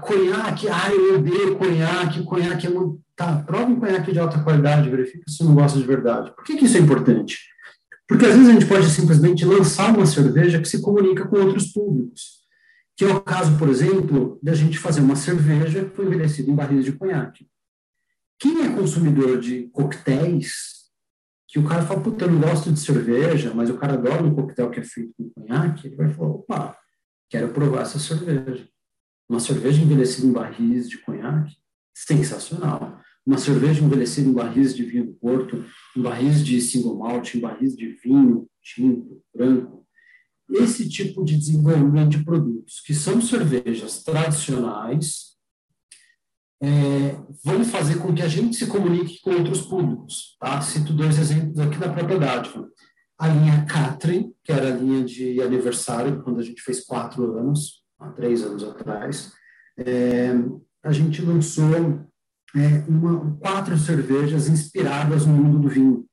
conhaque, 0.00 0.68
ah, 0.68 0.90
eu 0.90 1.16
odeio 1.16 1.56
conhaque, 1.56 2.22
conhaque 2.22 2.66
é 2.66 2.70
muito, 2.70 3.00
tá, 3.14 3.36
prova 3.42 3.66
um 3.66 3.78
conhaque 3.78 4.12
de 4.12 4.18
alta 4.18 4.42
qualidade, 4.42 4.88
verifica 4.88 5.24
se 5.28 5.44
não 5.44 5.54
gosta 5.54 5.78
de 5.78 5.86
verdade. 5.86 6.34
Por 6.34 6.44
que, 6.44 6.56
que 6.56 6.64
isso 6.64 6.76
é 6.76 6.80
importante? 6.80 7.38
Porque 8.08 8.24
às 8.24 8.32
vezes 8.32 8.48
a 8.48 8.52
gente 8.52 8.66
pode 8.66 8.88
simplesmente 8.88 9.44
lançar 9.44 9.94
uma 9.94 10.06
cerveja 10.06 10.60
que 10.60 10.68
se 10.68 10.80
comunica 10.80 11.28
com 11.28 11.36
outros 11.36 11.66
públicos. 11.68 12.40
Que 12.96 13.04
é 13.04 13.08
o 13.08 13.20
caso, 13.20 13.56
por 13.56 13.68
exemplo, 13.68 14.38
da 14.42 14.52
gente 14.52 14.78
fazer 14.78 15.00
uma 15.00 15.16
cerveja 15.16 15.84
que 15.84 15.94
foi 15.94 16.06
envelhecida 16.06 16.50
em 16.50 16.54
barris 16.54 16.84
de 16.84 16.92
conhaque. 16.92 17.46
Quem 18.38 18.62
é 18.64 18.70
consumidor 18.70 19.38
de 19.38 19.68
coquetéis, 19.72 20.79
que 21.50 21.58
o 21.58 21.66
cara 21.66 21.82
fala, 21.82 22.00
puta, 22.00 22.24
eu 22.24 22.30
não 22.30 22.40
gosto 22.40 22.72
de 22.72 22.78
cerveja, 22.78 23.52
mas 23.52 23.68
o 23.68 23.76
cara 23.76 23.94
adora 23.94 24.22
um 24.22 24.32
coquetel 24.32 24.70
que 24.70 24.78
é 24.78 24.84
feito 24.84 25.12
com 25.16 25.30
conhaque, 25.30 25.88
ele 25.88 25.96
vai 25.96 26.08
falar, 26.08 26.30
opa, 26.30 26.78
quero 27.28 27.48
provar 27.48 27.82
essa 27.82 27.98
cerveja. 27.98 28.68
Uma 29.28 29.40
cerveja 29.40 29.82
envelhecida 29.82 30.28
em 30.28 30.32
barris 30.32 30.88
de 30.88 30.98
conhaque, 30.98 31.56
sensacional. 31.92 33.00
Uma 33.26 33.36
cerveja 33.36 33.82
envelhecida 33.82 34.28
em 34.28 34.32
barris 34.32 34.74
de 34.74 34.84
vinho 34.84 35.06
do 35.06 35.12
Porto, 35.14 35.64
em 35.96 36.00
barris 36.00 36.44
de 36.44 36.60
single 36.60 36.96
malt, 36.96 37.34
em 37.34 37.40
barris 37.40 37.74
de 37.74 37.88
vinho 37.94 38.48
tinto, 38.62 39.20
branco. 39.34 39.84
Esse 40.48 40.88
tipo 40.88 41.24
de 41.24 41.36
desenvolvimento 41.36 42.10
de 42.10 42.24
produtos, 42.24 42.80
que 42.80 42.94
são 42.94 43.20
cervejas 43.20 44.04
tradicionais, 44.04 45.29
é, 46.62 47.16
vão 47.42 47.64
fazer 47.64 47.98
com 47.98 48.14
que 48.14 48.22
a 48.22 48.28
gente 48.28 48.56
se 48.56 48.66
comunique 48.66 49.20
com 49.22 49.30
outros 49.30 49.62
públicos. 49.62 50.36
Tá? 50.38 50.60
Cito 50.60 50.92
dois 50.92 51.18
exemplos 51.18 51.58
aqui 51.58 51.78
da 51.78 51.88
propriedade. 51.88 52.50
A 53.18 53.28
linha 53.28 53.64
Catherine, 53.66 54.32
que 54.44 54.52
era 54.52 54.68
a 54.68 54.76
linha 54.76 55.04
de 55.04 55.40
aniversário, 55.42 56.22
quando 56.22 56.40
a 56.40 56.42
gente 56.42 56.62
fez 56.62 56.84
quatro 56.84 57.38
anos, 57.38 57.82
há 57.98 58.10
três 58.10 58.42
anos 58.42 58.62
atrás, 58.62 59.32
é, 59.78 60.32
a 60.82 60.92
gente 60.92 61.22
lançou 61.22 62.06
é, 62.56 62.84
uma, 62.88 63.36
quatro 63.38 63.76
cervejas 63.78 64.48
inspiradas 64.48 65.26
no 65.26 65.34
mundo 65.34 65.58
do 65.60 65.68
vinho. 65.68 66.06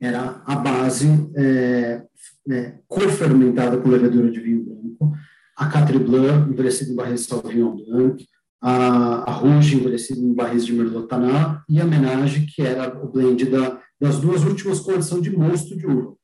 Era 0.00 0.42
a 0.44 0.56
base 0.56 1.08
é, 1.36 2.02
é, 2.50 2.78
co-fermentada 2.86 3.78
com 3.78 3.88
levedura 3.88 4.30
de 4.30 4.40
vinho 4.40 4.64
branco, 4.64 5.16
a 5.56 5.70
Quatre 5.70 5.98
Blanc, 5.98 6.50
envelhecida 6.50 6.92
em 6.92 6.96
barris 6.96 7.22
de 7.22 7.28
Sauvignon 7.28 7.76
Blanc, 7.76 8.26
a, 8.62 9.30
a 9.30 9.32
Rouge, 9.32 9.76
envelhecida 9.76 10.20
em 10.20 10.34
barris 10.34 10.64
de 10.64 10.72
Merlot 10.72 11.08
Tanat, 11.08 11.62
e 11.68 11.80
a 11.80 11.84
Menage, 11.84 12.46
que 12.46 12.62
era 12.62 12.96
o 13.02 13.08
blend 13.10 13.44
da, 13.46 13.80
das 14.00 14.18
duas 14.18 14.44
últimas 14.44 14.80
coleções 14.80 15.22
de 15.22 15.36
mosto 15.36 15.76
de 15.76 15.86
uva. 15.86 16.14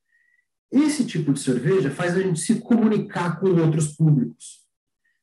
Esse 0.70 1.04
tipo 1.04 1.32
de 1.32 1.40
cerveja 1.40 1.90
faz 1.90 2.16
a 2.16 2.20
gente 2.20 2.40
se 2.40 2.56
comunicar 2.60 3.38
com 3.38 3.48
outros 3.48 3.88
públicos 3.88 4.62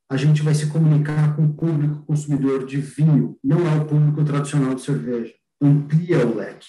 a 0.10 0.18
gente 0.18 0.42
vai 0.42 0.56
se 0.56 0.68
comunicar 0.68 1.36
com 1.36 1.46
o 1.46 1.54
público 1.54 2.04
consumidor 2.04 2.66
de 2.66 2.78
vinho, 2.78 3.38
não 3.44 3.68
é 3.68 3.76
o 3.76 3.86
público 3.86 4.24
tradicional 4.26 4.74
de 4.74 4.82
cerveja. 4.82 5.32
Amplia 5.62 6.26
o 6.26 6.36
leque. 6.36 6.68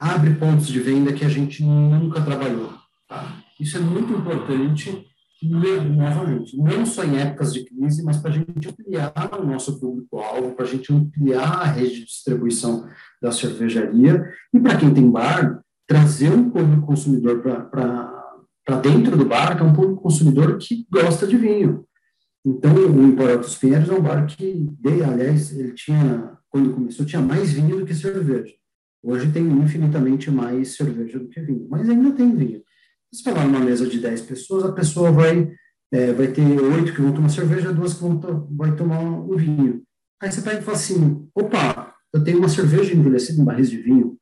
Abre 0.00 0.34
pontos 0.36 0.68
de 0.68 0.80
venda 0.80 1.12
que 1.12 1.24
a 1.24 1.28
gente 1.28 1.62
nunca 1.62 2.22
trabalhou. 2.22 2.72
Tá? 3.06 3.44
Isso 3.60 3.76
é 3.76 3.80
muito 3.80 4.14
importante, 4.14 5.06
novamente, 5.46 6.56
não 6.56 6.84
só 6.86 7.04
em 7.04 7.18
épocas 7.18 7.52
de 7.52 7.64
crise, 7.64 8.02
mas 8.02 8.16
para 8.16 8.30
a 8.30 8.34
gente 8.34 8.68
ampliar 8.68 9.12
o 9.40 9.44
nosso 9.46 9.78
público-alvo, 9.78 10.54
para 10.54 10.64
a 10.64 10.68
gente 10.68 10.92
ampliar 10.92 11.62
a 11.62 11.64
rede 11.64 12.00
de 12.00 12.04
distribuição 12.06 12.86
da 13.20 13.30
cervejaria 13.30 14.24
e 14.52 14.58
para 14.58 14.76
quem 14.76 14.92
tem 14.92 15.10
bar, 15.10 15.62
trazer 15.86 16.30
um 16.30 16.50
público 16.50 16.86
consumidor 16.86 17.40
para 17.40 18.76
dentro 18.82 19.16
do 19.16 19.24
bar, 19.24 19.56
que 19.56 19.62
é 19.62 19.66
um 19.66 19.72
público 19.72 20.02
consumidor 20.02 20.58
que 20.58 20.86
gosta 20.90 21.26
de 21.26 21.36
vinho 21.36 21.88
então, 22.48 22.74
o 22.74 23.02
Empório 23.06 23.38
dos 23.38 23.56
Pinheiros 23.56 23.88
é 23.88 23.92
um 23.92 24.00
bar 24.00 24.24
que, 24.26 24.66
aliás, 25.04 25.56
ele 25.56 25.72
tinha, 25.72 26.38
quando 26.48 26.72
começou, 26.72 27.04
tinha 27.04 27.20
mais 27.20 27.52
vinho 27.52 27.80
do 27.80 27.84
que 27.84 27.94
cerveja. 27.94 28.54
Hoje 29.02 29.30
tem 29.30 29.46
infinitamente 29.46 30.30
mais 30.30 30.76
cerveja 30.76 31.18
do 31.18 31.28
que 31.28 31.40
vinho, 31.40 31.66
mas 31.68 31.88
ainda 31.88 32.10
tem 32.12 32.34
vinho. 32.34 32.62
Se 33.12 33.22
falar 33.22 33.46
numa 33.46 33.60
mesa 33.60 33.86
de 33.86 33.98
10 33.98 34.22
pessoas, 34.22 34.64
a 34.64 34.72
pessoa 34.72 35.10
vai, 35.10 35.50
é, 35.92 36.12
vai 36.12 36.28
ter 36.28 36.42
oito 36.42 36.92
que 36.92 37.00
vão 37.00 37.12
tomar 37.12 37.30
cerveja, 37.30 37.72
duas 37.72 37.94
que 37.94 38.00
vão 38.00 38.18
to 38.20 38.46
vai 38.50 38.74
tomar 38.76 39.00
um 39.00 39.34
vinho. 39.36 39.82
Aí 40.20 40.30
você 40.30 40.42
pega 40.42 40.60
e 40.60 40.62
fala 40.62 40.76
assim, 40.76 41.28
opa, 41.34 41.94
eu 42.12 42.22
tenho 42.22 42.38
uma 42.38 42.48
cerveja 42.48 42.94
envelhecida 42.94 43.40
em 43.40 43.44
barris 43.44 43.70
de 43.70 43.78
vinho. 43.78 44.18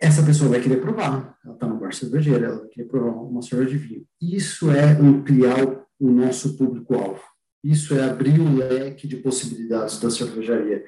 Essa 0.00 0.22
pessoa 0.22 0.50
vai 0.50 0.60
querer 0.60 0.80
provar. 0.80 1.36
Ela 1.44 1.54
está 1.54 1.66
no 1.66 1.78
bar 1.78 1.92
cervejeiro, 1.92 2.44
ela 2.44 2.58
vai 2.60 2.68
querer 2.68 2.88
provar 2.88 3.10
uma 3.22 3.42
cerveja 3.42 3.70
de 3.70 3.78
vinho. 3.78 4.06
Isso 4.20 4.70
é 4.70 4.92
ampliar 4.92 5.86
o 6.00 6.10
nosso 6.10 6.56
público-alvo. 6.56 7.22
Isso 7.62 7.94
é 7.94 8.08
abrir 8.08 8.40
o 8.40 8.56
leque 8.56 9.08
de 9.08 9.16
possibilidades 9.16 9.98
da 10.00 10.10
cervejaria. 10.10 10.84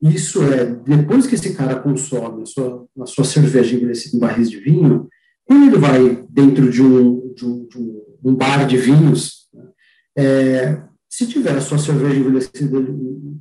Isso 0.00 0.42
é, 0.42 0.64
depois 0.64 1.26
que 1.26 1.34
esse 1.34 1.54
cara 1.54 1.80
consome 1.80 2.42
a 2.42 2.46
sua, 2.46 2.86
a 3.00 3.06
sua 3.06 3.24
cerveja 3.24 3.76
envelhecida 3.76 4.16
em 4.16 4.20
barris 4.20 4.50
de 4.50 4.58
vinho, 4.58 5.08
quando 5.44 5.66
ele 5.66 5.78
vai 5.78 6.26
dentro 6.28 6.70
de 6.70 6.82
um, 6.82 7.32
de 7.34 7.46
um, 7.46 7.66
de 7.68 8.28
um 8.28 8.34
bar 8.34 8.66
de 8.66 8.76
vinhos, 8.76 9.48
é, 10.16 10.82
se 11.08 11.26
tiver 11.26 11.56
a 11.56 11.60
sua 11.60 11.78
cerveja 11.78 12.16
envelhecida 12.16 12.78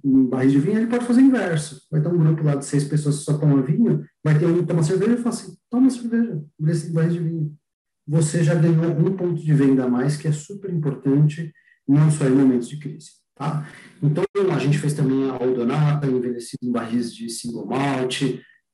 em 0.03 0.25
barris 0.25 0.51
de 0.51 0.59
vinho, 0.59 0.77
ele 0.77 0.87
pode 0.87 1.05
fazer 1.05 1.21
inverso. 1.21 1.81
Vai 1.89 2.01
ter 2.01 2.07
um 2.07 2.17
grupo 2.17 2.43
lá 2.43 2.55
de 2.55 2.65
seis 2.65 2.83
pessoas 2.83 3.19
que 3.19 3.23
só 3.23 3.37
tomam 3.37 3.61
vinho, 3.61 4.03
vai 4.23 4.37
ter 4.37 4.45
um 4.45 4.59
que 4.59 4.65
toma 4.65 4.83
cerveja 4.83 5.13
e 5.13 5.17
fala 5.17 5.29
assim, 5.29 5.53
toma 5.69 5.89
cerveja 5.89 6.41
envelhecida 6.59 6.89
em 6.89 6.93
barris 6.93 7.13
de 7.13 7.19
vinho 7.19 7.57
você 8.07 8.43
já 8.43 8.55
ganhou 8.55 8.91
um 8.91 9.15
ponto 9.15 9.41
de 9.41 9.53
venda 9.53 9.85
a 9.85 9.89
mais, 9.89 10.17
que 10.17 10.27
é 10.27 10.31
super 10.31 10.69
importante, 10.69 11.53
não 11.87 12.09
só 12.11 12.25
em 12.25 12.31
momentos 12.31 12.67
de 12.67 12.77
crise. 12.77 13.11
Tá? 13.35 13.67
Então, 14.03 14.23
a 14.53 14.59
gente 14.59 14.77
fez 14.77 14.93
também 14.93 15.29
a 15.29 15.33
Aldonata, 15.33 16.07
envelhecido 16.07 16.59
em 16.63 16.71
barris 16.71 17.15
de 17.15 17.29
single 17.29 17.65
malt, 17.65 18.21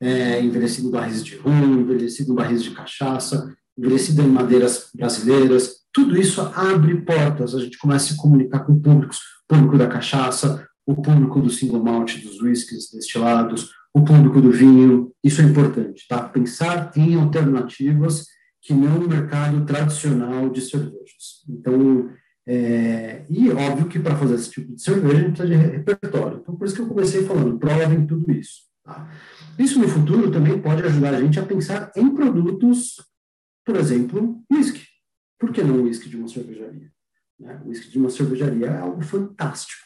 é, 0.02 0.42
envelhecido 0.42 0.88
em 0.88 0.92
barris 0.92 1.24
de 1.24 1.36
rum, 1.38 1.80
envelhecido 1.82 2.32
em 2.32 2.36
barris 2.36 2.64
de 2.64 2.72
cachaça, 2.72 3.56
envelhecido 3.78 4.22
em 4.22 4.28
madeiras 4.28 4.90
brasileiras. 4.94 5.78
Tudo 5.92 6.18
isso 6.18 6.42
abre 6.42 7.02
portas, 7.02 7.56
a 7.56 7.60
gente 7.60 7.78
começa 7.78 8.06
a 8.06 8.10
se 8.10 8.18
comunicar 8.18 8.60
com 8.60 8.80
públicos, 8.80 9.18
o 9.50 9.56
público 9.56 9.78
da 9.78 9.88
cachaça, 9.88 10.68
o 10.86 10.96
público 10.96 11.42
do 11.42 11.50
single 11.50 11.84
malt, 11.84 12.18
dos 12.22 12.42
whiskies 12.42 12.92
destilados, 12.92 13.72
o 13.94 14.04
público 14.04 14.40
do 14.40 14.52
vinho, 14.52 15.12
isso 15.24 15.42
é 15.42 15.44
importante, 15.44 16.06
tá? 16.08 16.22
Pensar 16.30 16.92
em 16.96 17.16
alternativas 17.16 18.26
que 18.62 18.74
não 18.74 19.00
no 19.00 19.08
mercado 19.08 19.66
tradicional 19.66 20.50
de 20.50 20.62
cervejas. 20.62 21.44
Então, 21.50 22.10
é, 22.48 23.26
e 23.30 23.50
óbvio 23.50 23.88
que 23.88 24.00
para 24.00 24.16
fazer 24.16 24.36
esse 24.36 24.52
tipo 24.52 24.74
de 24.74 24.82
cerveja 24.82 25.18
a 25.18 25.20
gente 25.22 25.38
precisa 25.38 25.60
de 25.60 25.78
repertório. 25.78 26.40
Então, 26.42 26.56
por 26.56 26.66
isso 26.66 26.76
que 26.76 26.82
eu 26.82 26.88
comecei 26.88 27.24
falando, 27.24 27.58
provem 27.58 28.06
tudo 28.06 28.32
isso. 28.32 28.67
Tá? 28.88 29.12
Isso 29.60 29.78
no 29.80 29.88
futuro 29.90 30.32
também 30.32 30.60
pode 30.62 30.82
ajudar 30.84 31.14
a 31.14 31.22
gente 31.22 31.38
a 31.38 31.46
pensar 31.46 31.92
em 31.94 32.10
produtos, 32.16 32.96
por 33.66 33.76
exemplo, 33.76 34.42
whisky. 34.50 34.88
Por 35.38 35.52
que 35.52 35.62
não 35.62 35.84
whisky 35.84 36.08
de 36.08 36.16
uma 36.16 36.30
cervejaria? 36.30 36.90
Né? 37.38 37.62
O 37.66 37.68
whisky 37.68 37.92
de 37.92 38.00
uma 38.00 38.10
cervejaria 38.10 38.68
é 38.68 38.78
algo 38.78 39.04
fantástico. 39.04 39.84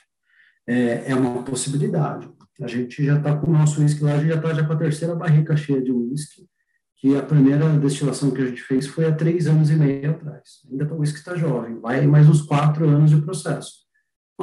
É, 0.68 1.12
é 1.12 1.16
uma 1.16 1.42
possibilidade. 1.44 2.30
A 2.62 2.68
gente 2.68 3.04
já 3.04 3.18
está 3.18 3.36
com 3.36 3.50
o 3.50 3.54
nosso 3.54 3.82
whisky 3.82 4.04
lá, 4.04 4.14
a 4.14 4.20
gente 4.20 4.30
já 4.30 4.36
está 4.36 4.54
já 4.54 4.64
com 4.64 4.74
a 4.74 4.78
terceira 4.78 5.16
barrica 5.16 5.58
cheia 5.58 5.82
de 5.82 5.92
whisky 5.92 6.48
que 7.02 7.18
a 7.18 7.24
primeira 7.24 7.68
destilação 7.80 8.30
que 8.30 8.40
a 8.40 8.46
gente 8.46 8.62
fez 8.62 8.86
foi 8.86 9.06
há 9.06 9.12
três 9.12 9.48
anos 9.48 9.72
e 9.72 9.76
meio 9.76 10.12
atrás. 10.12 10.62
Ainda 10.70 10.94
o 10.94 11.00
uísque 11.00 11.18
está 11.18 11.36
jovem, 11.36 11.80
vai 11.80 12.06
mais 12.06 12.30
uns 12.30 12.44
quatro 12.44 12.88
anos 12.88 13.10
de 13.10 13.20
processo. 13.20 13.72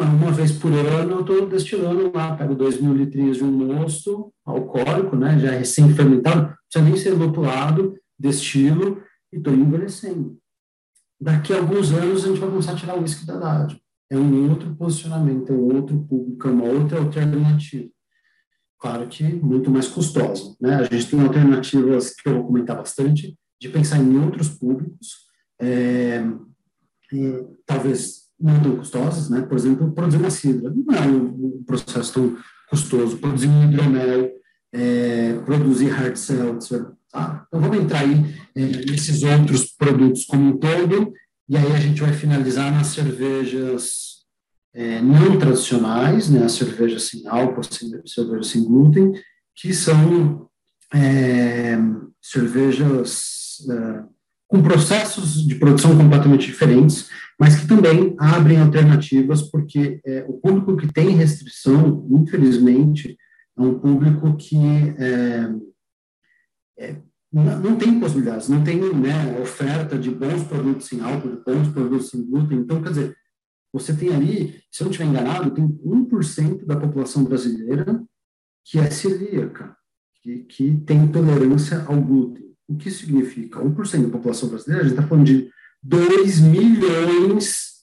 Uma 0.00 0.32
vez 0.32 0.52
por 0.52 0.72
ano 0.72 1.12
eu 1.12 1.20
estou 1.20 1.48
destilando 1.48 2.12
lá, 2.14 2.36
pego 2.36 2.54
dois 2.54 2.80
mil 2.80 2.94
litrinhos 2.94 3.38
de 3.38 3.44
um 3.44 3.50
mosto 3.50 4.32
alcoólico, 4.44 5.16
né, 5.16 5.38
já 5.38 5.50
recém-fermentado, 5.50 6.42
não 6.42 6.56
precisa 6.70 6.84
nem 6.84 6.96
ser 6.96 7.10
lupulado, 7.10 7.96
destilo 8.18 9.02
e 9.32 9.36
estou 9.36 9.52
envelhecendo. 9.52 10.38
Daqui 11.20 11.52
a 11.52 11.58
alguns 11.58 11.92
anos 11.92 12.24
a 12.24 12.28
gente 12.28 12.40
vai 12.40 12.48
começar 12.48 12.72
a 12.72 12.76
tirar 12.76 12.96
o 12.96 13.02
uísque 13.02 13.26
da 13.26 13.36
idade. 13.36 13.82
É 14.10 14.16
um 14.16 14.50
outro 14.50 14.74
posicionamento, 14.76 15.52
é 15.52 15.56
um 15.56 15.76
outro 15.76 15.98
público, 16.08 16.48
é 16.48 16.50
uma 16.50 16.64
outra 16.64 16.98
alternativa 16.98 17.90
claro 18.78 19.06
que 19.08 19.24
muito 19.24 19.70
mais 19.70 19.88
custosa. 19.88 20.56
Né? 20.60 20.76
A 20.76 20.84
gente 20.84 21.10
tem 21.10 21.20
alternativas 21.20 22.14
que 22.14 22.28
eu 22.28 22.34
vou 22.34 22.46
comentar 22.46 22.76
bastante, 22.76 23.36
de 23.60 23.68
pensar 23.68 23.98
em 23.98 24.16
outros 24.18 24.48
públicos, 24.48 25.26
é, 25.60 26.22
talvez 27.66 28.27
tão 28.38 28.76
custosas, 28.76 29.28
né? 29.28 29.42
por 29.42 29.56
exemplo, 29.56 29.92
produzir 29.92 30.18
uma 30.18 30.30
cidra 30.30 30.72
não 30.74 30.94
é 30.94 31.00
um, 31.06 31.62
processo 31.66 32.14
tão 32.14 32.36
custoso, 32.70 33.18
produzir 33.18 33.48
um 33.48 33.64
hidromel, 33.64 34.30
é, 34.72 35.34
produzir 35.44 35.88
hard 35.88 36.16
seltzer, 36.16 36.86
tá? 37.10 37.44
Então 37.48 37.60
vamos 37.60 37.78
entrar 37.78 38.00
aí 38.00 38.34
é, 38.54 38.60
nesses 38.90 39.22
outros 39.22 39.64
produtos 39.72 40.24
como 40.24 40.50
um 40.50 40.56
todo, 40.58 41.12
e 41.48 41.56
aí 41.56 41.72
a 41.72 41.80
gente 41.80 42.00
vai 42.00 42.12
finalizar 42.12 42.70
nas 42.70 42.88
cervejas 42.88 44.18
é, 44.74 45.00
não 45.00 45.38
tradicionais, 45.38 46.28
né, 46.28 46.44
a 46.44 46.48
cerveja 46.48 46.98
sem 46.98 47.26
álcool, 47.26 47.60
a 47.60 48.06
cerveja 48.06 48.42
sem 48.42 48.64
glúten, 48.64 49.12
que 49.54 49.72
são 49.72 50.48
é, 50.94 51.76
cervejas 52.22 53.56
é, 53.70 54.04
com 54.48 54.62
processos 54.62 55.46
de 55.46 55.54
produção 55.54 55.96
completamente 55.96 56.46
diferentes, 56.46 57.10
mas 57.38 57.60
que 57.60 57.68
também 57.68 58.16
abrem 58.18 58.58
alternativas, 58.58 59.42
porque 59.42 60.00
é, 60.04 60.24
o 60.26 60.32
público 60.32 60.76
que 60.76 60.90
tem 60.92 61.10
restrição, 61.10 62.06
infelizmente, 62.10 63.16
é 63.56 63.60
um 63.60 63.78
público 63.78 64.34
que 64.36 64.56
é, 64.98 65.50
é, 66.78 66.96
não 67.30 67.76
tem 67.76 68.00
possibilidades, 68.00 68.48
não 68.48 68.64
tem 68.64 68.80
né, 68.94 69.38
oferta 69.40 69.98
de 69.98 70.10
bons 70.10 70.44
produtos 70.44 70.86
sem 70.86 71.00
álcool, 71.02 71.36
de 71.36 71.44
bons 71.44 71.68
produtos 71.68 72.08
sem 72.08 72.24
glúten. 72.24 72.58
Então, 72.58 72.82
quer 72.82 72.88
dizer, 72.88 73.16
você 73.72 73.94
tem 73.94 74.14
ali, 74.14 74.62
se 74.70 74.82
eu 74.82 74.86
não 74.86 74.90
estiver 74.90 75.10
enganado, 75.10 75.50
tem 75.50 75.68
1% 75.68 76.64
da 76.64 76.76
população 76.76 77.22
brasileira 77.24 78.02
que 78.64 78.78
é 78.78 78.90
celíaca, 78.90 79.76
que, 80.22 80.38
que 80.44 80.76
tem 80.80 81.04
intolerância 81.04 81.84
ao 81.86 82.00
glúten. 82.00 82.47
O 82.68 82.76
que 82.76 82.90
significa? 82.90 83.60
1% 83.60 84.02
da 84.02 84.10
população 84.10 84.48
brasileira, 84.48 84.84
a 84.84 84.88
gente 84.88 84.98
está 84.98 85.08
falando 85.08 85.26
de 85.26 85.50
2 85.82 86.40
milhões 86.40 87.78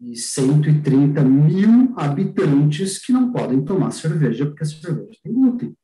e 0.00 0.16
130 0.16 1.22
mil 1.22 1.94
habitantes 1.96 2.98
que 2.98 3.12
não 3.12 3.32
podem 3.32 3.64
tomar 3.64 3.90
cerveja 3.90 4.46
porque 4.46 4.62
a 4.62 4.66
cerveja 4.66 5.18
tem 5.22 5.32
glúten. 5.32 5.76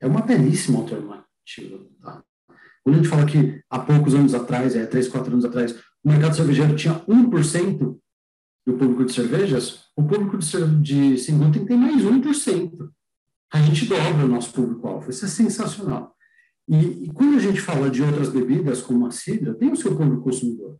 É 0.00 0.06
uma 0.06 0.22
belíssima 0.22 0.80
alternativa. 0.80 1.86
Tá? 2.00 2.22
Quando 2.82 2.96
a 2.96 2.98
gente 2.98 3.08
fala 3.08 3.26
que 3.26 3.62
há 3.70 3.78
poucos 3.78 4.14
anos 4.14 4.34
atrás, 4.34 4.76
é 4.76 4.84
3, 4.84 5.08
4 5.08 5.32
anos 5.32 5.44
atrás, 5.44 5.72
o 6.02 6.08
mercado 6.08 6.36
cervejeiro 6.36 6.76
tinha 6.76 7.00
1% 7.06 7.98
do 8.66 8.78
público 8.78 9.04
de 9.04 9.12
cervejas, 9.12 9.84
o 9.96 10.02
público 10.02 10.38
de, 10.38 10.80
de 10.82 11.18
sem 11.18 11.38
glúten 11.38 11.64
tem 11.64 11.76
mais 11.76 12.02
1%. 12.02 12.90
A 13.52 13.60
gente 13.60 13.86
dobra 13.86 14.24
o 14.24 14.28
nosso 14.28 14.52
público-alvo. 14.52 15.10
Isso 15.10 15.24
é 15.24 15.28
sensacional. 15.28 16.13
E, 16.68 17.04
e, 17.04 17.12
quando 17.12 17.36
a 17.36 17.40
gente 17.40 17.60
fala 17.60 17.90
de 17.90 18.02
outras 18.02 18.30
bebidas, 18.30 18.80
como 18.80 19.06
a 19.06 19.10
cidra, 19.10 19.54
tem 19.54 19.70
o 19.70 19.76
seu 19.76 19.96
público 19.96 20.22
consumidor. 20.22 20.78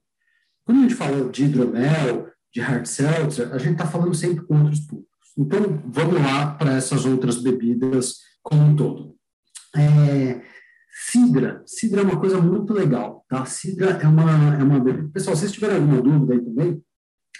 Quando 0.64 0.78
a 0.78 0.82
gente 0.82 0.94
fala 0.94 1.28
de 1.28 1.44
hidromel, 1.44 2.28
de 2.52 2.60
hard 2.60 2.86
seltzer, 2.86 3.52
a 3.52 3.58
gente 3.58 3.72
está 3.72 3.86
falando 3.86 4.14
sempre 4.14 4.44
com 4.46 4.58
outros 4.58 4.80
públicos. 4.80 5.12
Então, 5.36 5.82
vamos 5.86 6.14
lá 6.14 6.54
para 6.54 6.74
essas 6.74 7.04
outras 7.04 7.42
bebidas 7.42 8.18
como 8.42 8.62
um 8.62 8.76
todo. 8.76 9.14
É, 9.76 10.40
cidra. 11.10 11.62
Cidra 11.66 12.00
é 12.00 12.04
uma 12.04 12.20
coisa 12.20 12.40
muito 12.40 12.72
legal, 12.72 13.24
tá? 13.28 13.44
Cidra 13.44 13.98
é 14.02 14.06
uma, 14.06 14.56
é 14.56 14.62
uma 14.62 14.80
bebida. 14.80 15.10
Pessoal, 15.12 15.34
se 15.34 15.42
vocês 15.42 15.52
tiverem 15.52 15.76
alguma 15.76 16.00
dúvida 16.00 16.34
aí 16.34 16.40
também, 16.40 16.82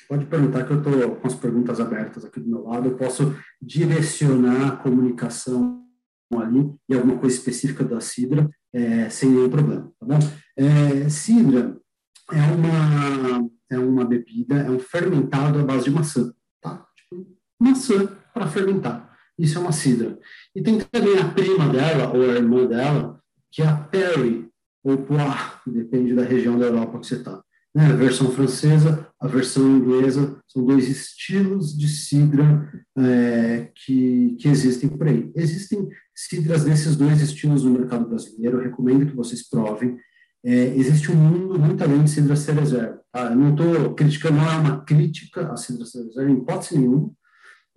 pode 0.09 0.27
perguntar 0.27 0.65
que 0.65 0.73
eu 0.73 0.79
estou 0.79 1.17
com 1.17 1.27
as 1.27 1.35
perguntas 1.35 1.81
abertas 1.81 2.25
aqui 2.25 2.41
do 2.41 2.51
meu 2.51 2.65
lado. 2.65 2.89
Eu 2.89 2.97
posso 2.97 3.35
direcionar 3.63 4.67
a 4.67 4.77
comunicação 4.77 5.84
ali 6.41 6.73
e 6.89 6.95
alguma 6.95 7.19
coisa 7.19 7.37
específica 7.37 7.85
da 7.85 8.01
cidra 8.01 8.49
é, 8.73 9.09
sem 9.09 9.31
nenhum 9.31 9.49
problema, 9.49 9.93
tá 10.01 10.07
bom? 10.07 10.19
É, 10.57 11.09
cidra 11.09 11.77
é 12.33 12.43
uma, 12.43 13.51
é 13.71 13.79
uma 13.79 14.05
bebida, 14.05 14.57
é 14.57 14.71
um 14.71 14.79
fermentado 14.79 15.61
à 15.61 15.63
base 15.63 15.85
de 15.85 15.91
maçã, 15.91 16.33
tá? 16.61 16.85
Tipo, 16.97 17.27
maçã 17.61 18.07
para 18.33 18.49
fermentar. 18.49 19.15
Isso 19.39 19.59
é 19.59 19.61
uma 19.61 19.73
cidra. 19.73 20.19
E 20.55 20.63
tem 20.63 20.79
também 20.79 21.19
a 21.19 21.29
prima 21.29 21.69
dela, 21.69 22.13
ou 22.13 22.23
a 22.23 22.35
irmã 22.35 22.67
dela, 22.67 23.21
que 23.51 23.63
é 23.63 23.67
a 23.67 23.77
Perry, 23.77 24.49
ou 24.83 24.99
Poir, 24.99 25.61
depende 25.67 26.15
da 26.15 26.25
região 26.25 26.59
da 26.59 26.67
Europa 26.67 27.01
que 27.01 27.07
você 27.07 27.17
está. 27.17 27.43
Né? 27.75 27.87
A 27.87 27.97
versão 27.97 28.31
francesa, 28.31 29.09
a 29.21 29.27
versão 29.27 29.79
inglesa, 29.79 30.39
são 30.47 30.65
dois 30.65 30.89
estilos 30.89 31.77
de 31.77 31.89
cidra 31.89 32.73
é, 32.97 33.71
que, 33.75 34.37
que 34.39 34.49
existem 34.49 34.89
por 34.89 35.09
aí. 35.09 35.33
Existem 35.35 35.89
cidras 36.15 36.65
desses 36.65 36.95
dois 36.95 37.21
estilos 37.21 37.65
no 37.65 37.73
mercado 37.73 38.09
brasileiro, 38.09 38.59
eu 38.59 38.63
recomendo 38.63 39.07
que 39.07 39.17
vocês 39.17 39.49
provem. 39.49 39.99
É, 40.45 40.77
existe 40.77 41.11
um 41.11 41.17
mundo 41.17 41.59
muito 41.59 41.83
além 41.83 42.05
de 42.05 42.11
cidra 42.11 42.37
cerezer. 42.37 42.99
Tá? 43.11 43.31
Eu 43.31 43.37
não 43.37 43.51
estou 43.51 43.95
criticando, 43.95 44.37
não 44.37 44.51
é 44.51 44.57
uma 44.57 44.85
crítica 44.85 45.51
à 45.51 45.57
cidra 45.57 45.85
cerezer, 45.85 46.29
em 46.29 46.39
hipótese 46.39 46.79
nenhuma. 46.79 47.11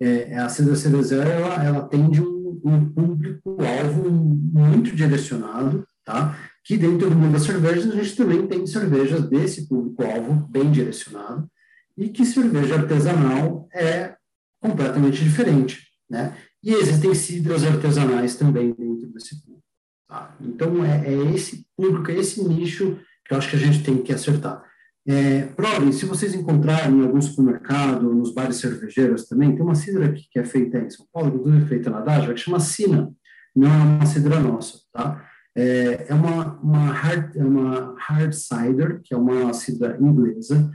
É, 0.00 0.38
a 0.38 0.48
cidra 0.48 0.76
cerezer, 0.76 1.26
ela, 1.26 1.64
ela 1.64 1.78
atende 1.78 2.22
um, 2.22 2.60
um 2.64 2.88
público-alvo 2.90 4.10
muito 4.10 4.94
direcionado, 4.94 5.84
tá? 6.04 6.36
Que 6.68 6.76
dentro 6.76 7.08
do 7.08 7.16
mundo 7.16 7.32
das 7.32 7.44
cervejas 7.44 7.90
a 7.90 7.94
gente 7.94 8.14
também 8.14 8.46
tem 8.46 8.66
cervejas 8.66 9.26
desse 9.26 9.66
público-alvo 9.66 10.46
bem 10.50 10.70
direcionado 10.70 11.50
e 11.96 12.10
que 12.10 12.26
cerveja 12.26 12.74
artesanal 12.74 13.66
é 13.72 14.14
completamente 14.60 15.24
diferente, 15.24 15.88
né? 16.10 16.36
E 16.62 16.74
existem 16.74 17.14
cidras 17.14 17.64
artesanais 17.64 18.36
também 18.36 18.74
dentro 18.74 19.08
desse 19.08 19.40
público. 19.40 19.64
Tá? 20.06 20.36
Então, 20.42 20.84
é, 20.84 21.06
é, 21.06 21.34
esse 21.34 21.66
público, 21.74 22.10
é 22.10 22.16
esse 22.16 22.46
nicho 22.46 22.98
que 23.24 23.32
eu 23.32 23.38
acho 23.38 23.48
que 23.48 23.56
a 23.56 23.60
gente 23.60 23.82
tem 23.82 24.02
que 24.02 24.12
acertar. 24.12 24.62
É, 25.06 25.44
provem, 25.56 25.90
se 25.90 26.04
vocês 26.04 26.34
encontrarem 26.34 26.98
em 26.98 27.02
algum 27.02 27.20
supermercado, 27.22 28.12
nos 28.12 28.34
bares 28.34 28.56
cervejeiros 28.56 29.26
também, 29.26 29.54
tem 29.54 29.64
uma 29.64 29.74
cidra 29.74 30.12
que 30.12 30.38
é 30.38 30.44
feita 30.44 30.78
em 30.78 30.90
São 30.90 31.06
Paulo, 31.10 31.34
inclusive 31.34 31.66
feita 31.66 31.88
na 31.88 32.02
Dágio, 32.02 32.34
que 32.34 32.40
chama 32.40 32.60
Sina, 32.60 33.10
não 33.56 33.66
é 33.66 33.70
uma 33.70 34.04
cidra 34.04 34.38
nossa, 34.38 34.80
tá? 34.92 35.26
É, 35.58 36.06
é 36.10 36.14
uma, 36.14 36.56
uma, 36.60 36.92
hard, 36.92 37.34
é 37.34 37.44
uma 37.44 37.96
hard 37.98 38.32
cider, 38.32 39.00
que 39.02 39.12
é 39.12 39.16
uma 39.16 39.52
cidra 39.52 39.98
inglesa, 40.00 40.70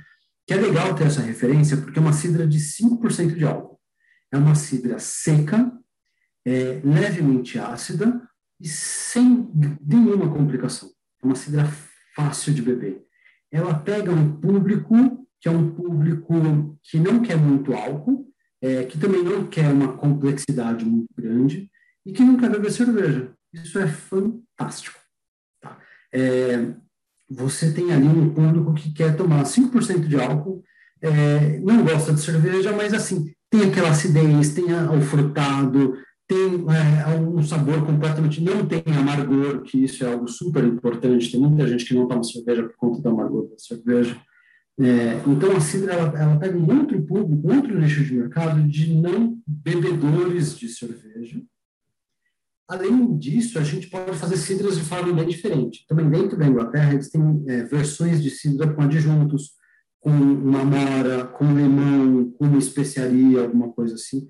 que 0.45 0.53
é 0.53 0.57
legal 0.57 0.93
ter 0.93 1.05
essa 1.05 1.21
referência, 1.21 1.77
porque 1.77 1.97
é 1.97 2.01
uma 2.01 2.11
cidra 2.11 2.45
de 2.45 2.59
5% 2.59 3.33
de 3.33 3.45
álcool. 3.45 3.79
É 4.29 4.37
uma 4.37 4.55
cidra 4.55 4.99
seca, 4.99 5.71
é, 6.45 6.81
levemente 6.83 7.57
ácida 7.57 8.21
e 8.59 8.67
sem 8.67 9.49
nenhuma 9.81 10.29
complicação. 10.29 10.89
É 11.23 11.25
uma 11.25 11.35
cidra 11.35 11.65
fácil 12.13 12.53
de 12.53 12.61
beber. 12.61 13.05
Ela 13.49 13.73
pega 13.75 14.11
um 14.11 14.35
público 14.35 15.25
que 15.39 15.47
é 15.47 15.51
um 15.51 15.73
público 15.73 16.77
que 16.83 16.99
não 16.99 17.21
quer 17.21 17.37
muito 17.37 17.73
álcool, 17.73 18.29
é, 18.61 18.83
que 18.83 18.99
também 18.99 19.23
não 19.23 19.47
quer 19.47 19.71
uma 19.71 19.93
complexidade 19.95 20.83
muito 20.83 21.09
grande 21.17 21.69
e 22.05 22.11
que 22.11 22.21
não 22.21 22.35
quer 22.35 22.49
beber 22.49 22.71
cerveja. 22.71 23.33
Isso 23.53 23.77
é 23.79 23.87
fantástico. 23.87 24.99
Tá? 25.61 25.77
É, 26.11 26.73
você 27.29 27.71
tem 27.71 27.91
ali 27.91 28.07
um 28.07 28.33
público 28.33 28.73
que 28.73 28.91
quer 28.91 29.15
tomar 29.15 29.43
5% 29.43 30.07
de 30.07 30.19
álcool, 30.19 30.63
é, 31.01 31.59
não 31.59 31.83
gosta 31.83 32.13
de 32.13 32.21
cerveja, 32.21 32.71
mas 32.71 32.93
assim, 32.93 33.33
tem 33.49 33.69
aquela 33.69 33.89
acidez, 33.89 34.53
tem 34.53 34.65
o 34.65 35.01
frutado, 35.01 35.97
tem 36.27 36.65
é, 36.69 37.19
um 37.19 37.43
sabor 37.43 37.85
completamente, 37.85 38.41
não 38.41 38.65
tem 38.65 38.83
amargor, 38.97 39.61
que 39.61 39.83
isso 39.83 40.03
é 40.03 40.11
algo 40.11 40.27
super 40.27 40.63
importante, 40.63 41.31
tem 41.31 41.39
muita 41.39 41.67
gente 41.67 41.85
que 41.85 41.93
não 41.93 42.07
toma 42.07 42.23
cerveja 42.23 42.63
por 42.63 42.75
conta 42.77 43.01
do 43.01 43.09
amargor 43.09 43.49
da 43.49 43.57
cerveja. 43.57 44.19
É, 44.79 45.21
então, 45.27 45.55
a 45.55 45.59
cidra, 45.59 45.93
ela, 45.93 46.19
ela 46.19 46.39
pega 46.39 46.57
um 46.57 46.79
outro 46.79 46.99
público, 47.03 47.47
um 47.47 47.55
outro 47.55 47.79
nicho 47.79 48.03
de 48.03 48.15
mercado 48.15 48.67
de 48.67 48.93
não 48.95 49.37
bebedores 49.45 50.57
de 50.57 50.67
cerveja, 50.67 51.41
Além 52.67 53.17
disso, 53.17 53.59
a 53.59 53.63
gente 53.63 53.87
pode 53.87 54.17
fazer 54.17 54.37
cidras 54.37 54.77
de 54.77 54.83
forma 54.83 55.13
bem 55.13 55.27
diferente. 55.27 55.85
Também 55.87 56.09
dentro 56.09 56.37
da 56.37 56.47
Inglaterra, 56.47 56.93
eles 56.93 57.09
têm 57.09 57.43
é, 57.47 57.63
versões 57.63 58.23
de 58.23 58.29
cidra 58.29 58.73
com 58.73 58.81
adjuntos, 58.81 59.51
com 59.99 60.09
uma 60.09 60.63
mora, 60.63 61.25
com 61.25 61.45
limão, 61.45 62.31
com 62.31 62.45
uma 62.45 62.57
especiaria, 62.57 63.41
alguma 63.41 63.71
coisa 63.71 63.95
assim. 63.95 64.27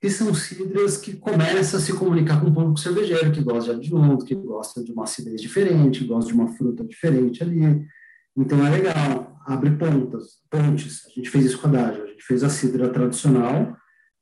Que 0.00 0.10
são 0.10 0.34
cidras 0.34 0.96
que 0.96 1.16
começam 1.16 1.78
a 1.78 1.82
se 1.82 1.92
comunicar 1.92 2.40
com 2.40 2.48
o 2.48 2.54
público 2.54 2.78
cervejeiro, 2.78 3.32
que 3.32 3.42
gosta 3.42 3.74
de 3.74 3.80
adjunto, 3.80 4.24
que 4.24 4.34
gosta 4.34 4.82
de 4.84 4.92
uma 4.92 5.04
acidez 5.04 5.40
diferente, 5.40 6.04
gosta 6.04 6.30
de 6.30 6.34
uma 6.34 6.48
fruta 6.48 6.84
diferente 6.84 7.42
ali. 7.42 7.84
Então 8.36 8.64
é 8.66 8.70
legal, 8.70 9.38
abre 9.46 9.70
pontas, 9.72 10.38
pontes. 10.50 11.06
A 11.06 11.10
gente 11.10 11.28
fez 11.28 11.46
isso 11.46 11.58
com 11.58 11.68
a 11.68 11.70
Dágio. 11.70 12.04
A 12.04 12.06
gente 12.06 12.22
fez 12.22 12.42
a 12.44 12.48
cidra 12.48 12.88
tradicional, 12.88 13.76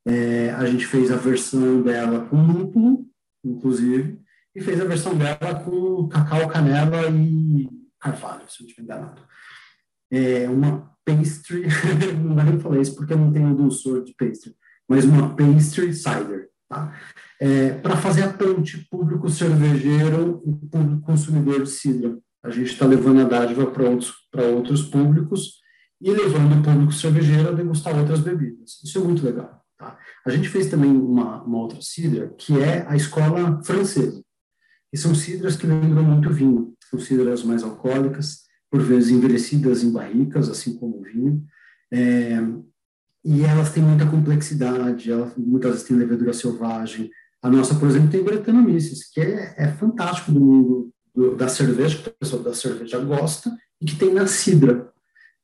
é, 0.07 0.51
a 0.51 0.65
gente 0.67 0.87
fez 0.87 1.11
a 1.13 1.17
versão 1.17 1.83
dela 1.83 2.27
com 2.27 2.45
lúpulo, 2.45 3.07
inclusive, 3.49 4.21
e 4.55 4.61
fez 4.61 4.81
a 4.81 4.85
versão 4.85 5.17
dela 5.17 5.63
com 5.65 6.09
cacau, 6.09 6.49
canela 6.49 7.09
e 7.11 7.69
carvalho, 8.01 8.43
se 8.49 8.61
eu 8.61 8.65
não 8.65 8.69
estiver 8.69 8.83
enganado. 8.83 9.23
É 10.11 10.49
uma 10.49 10.91
pastry, 11.05 11.67
não 12.23 12.35
vai 12.35 12.45
nem 12.45 12.61
falar 12.61 12.81
isso 12.81 12.95
porque 12.95 13.13
eu 13.13 13.19
não 13.19 13.33
tenho 13.33 13.55
dulçor 13.55 14.05
de 14.05 14.15
pastry, 14.15 14.55
mas 14.89 15.05
uma 15.05 15.35
pastry 15.35 15.95
cider, 15.95 16.49
tá? 16.69 16.95
É, 17.41 17.71
para 17.75 17.97
fazer 17.97 18.25
a 18.25 18.33
ponte 18.33 18.87
público 18.91 19.29
cervejeiro 19.29 20.43
e 20.45 20.67
público 20.67 21.03
consumidor 21.03 21.63
de 21.63 21.71
cidra. 21.71 22.19
A 22.43 22.51
gente 22.51 22.73
está 22.73 22.87
levando 22.87 23.21
a 23.21 23.25
dádiva 23.25 23.67
para 23.71 23.89
outros, 23.89 24.15
outros 24.55 24.83
públicos 24.83 25.61
e 26.01 26.11
levando 26.11 26.59
o 26.59 26.63
público 26.63 26.93
cervejeiro 26.93 27.49
a 27.49 27.53
degustar 27.53 27.97
outras 27.99 28.21
bebidas. 28.21 28.81
Isso 28.83 28.99
é 28.99 29.01
muito 29.03 29.25
legal. 29.25 29.63
Tá? 29.79 29.97
A 30.27 30.31
gente 30.31 30.49
fez 30.49 30.67
também 30.67 30.91
uma, 30.91 31.43
uma 31.45 31.59
outra 31.59 31.81
cidra, 31.81 32.35
que 32.37 32.59
é 32.59 32.85
a 32.89 32.97
escola 32.97 33.63
francesa. 33.63 34.23
E 34.93 34.99
são 34.99 35.15
cidras 35.15 35.57
que 35.57 35.67
lembram 35.67 36.03
muito 36.03 36.31
vinho. 36.31 36.75
São 36.91 36.99
cidras 36.99 37.45
mais 37.45 37.63
alcoólicas, 37.63 38.43
por 38.71 38.83
vezes 38.83 39.11
envelhecidas 39.11 39.85
em 39.85 39.93
barricas, 39.93 40.49
assim 40.49 40.77
como 40.77 40.99
o 40.99 41.03
vinho. 41.03 41.45
É, 41.93 42.39
e 43.25 43.45
elas 43.45 43.73
têm 43.73 43.83
muita 43.83 44.07
complexidade, 44.07 45.11
elas, 45.11 45.37
muitas 45.37 45.73
vezes 45.73 45.87
têm 45.87 45.97
levedura 45.97 46.33
selvagem. 46.33 47.11
A 47.43 47.49
nossa, 47.49 47.75
por 47.75 47.89
exemplo, 47.89 48.11
tem 48.11 48.25
Brettanomyces, 48.25 49.09
que 49.11 49.21
é, 49.21 49.55
é 49.57 49.69
fantástico 49.69 50.33
do 50.33 50.41
mundo 50.41 50.91
do, 51.15 51.37
da 51.37 51.49
cerveja, 51.49 51.99
que 51.99 52.09
o 52.09 52.15
pessoal 52.19 52.43
da 52.43 52.55
cerveja 52.55 52.99
gosta, 52.99 53.57
e 53.81 53.87
que 53.87 53.97
tem 53.97 54.13
na 54.13 54.27
cidra. 54.27 54.93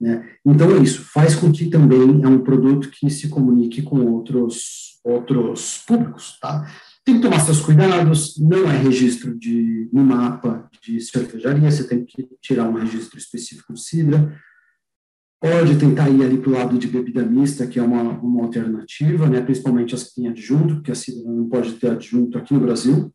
Né? 0.00 0.28
Então 0.44 0.70
é 0.76 0.82
isso, 0.82 1.02
faz 1.12 1.34
com 1.34 1.52
que 1.52 1.70
também 1.70 2.22
é 2.22 2.28
um 2.28 2.42
produto 2.42 2.90
que 2.90 3.08
se 3.08 3.28
comunique 3.28 3.82
com 3.82 4.00
outros, 4.06 5.00
outros 5.04 5.78
públicos. 5.86 6.38
Tá? 6.40 6.68
Tem 7.04 7.16
que 7.16 7.22
tomar 7.22 7.40
seus 7.40 7.60
cuidados, 7.60 8.38
não 8.38 8.70
é 8.70 8.76
registro 8.76 9.38
de, 9.38 9.88
no 9.92 10.04
mapa 10.04 10.68
de 10.82 11.00
cervejaria, 11.00 11.70
você 11.70 11.86
tem 11.86 12.04
que 12.04 12.28
tirar 12.40 12.68
um 12.68 12.74
registro 12.74 13.18
específico 13.18 13.74
de 13.74 13.80
cidra, 13.80 14.40
pode 15.40 15.76
tentar 15.78 16.08
ir 16.08 16.22
ali 16.22 16.38
para 16.38 16.50
o 16.50 16.54
lado 16.54 16.78
de 16.78 16.88
bebida 16.88 17.22
mista, 17.22 17.66
que 17.66 17.78
é 17.78 17.82
uma, 17.82 18.18
uma 18.18 18.44
alternativa, 18.44 19.28
né, 19.28 19.42
principalmente 19.42 19.94
as 19.94 20.04
que 20.04 20.14
têm 20.14 20.28
adjunto, 20.28 20.76
porque 20.76 20.90
a 20.90 20.94
cidra 20.94 21.30
não 21.30 21.48
pode 21.48 21.74
ter 21.74 21.90
adjunto 21.90 22.38
aqui 22.38 22.54
no 22.54 22.60
Brasil. 22.60 23.12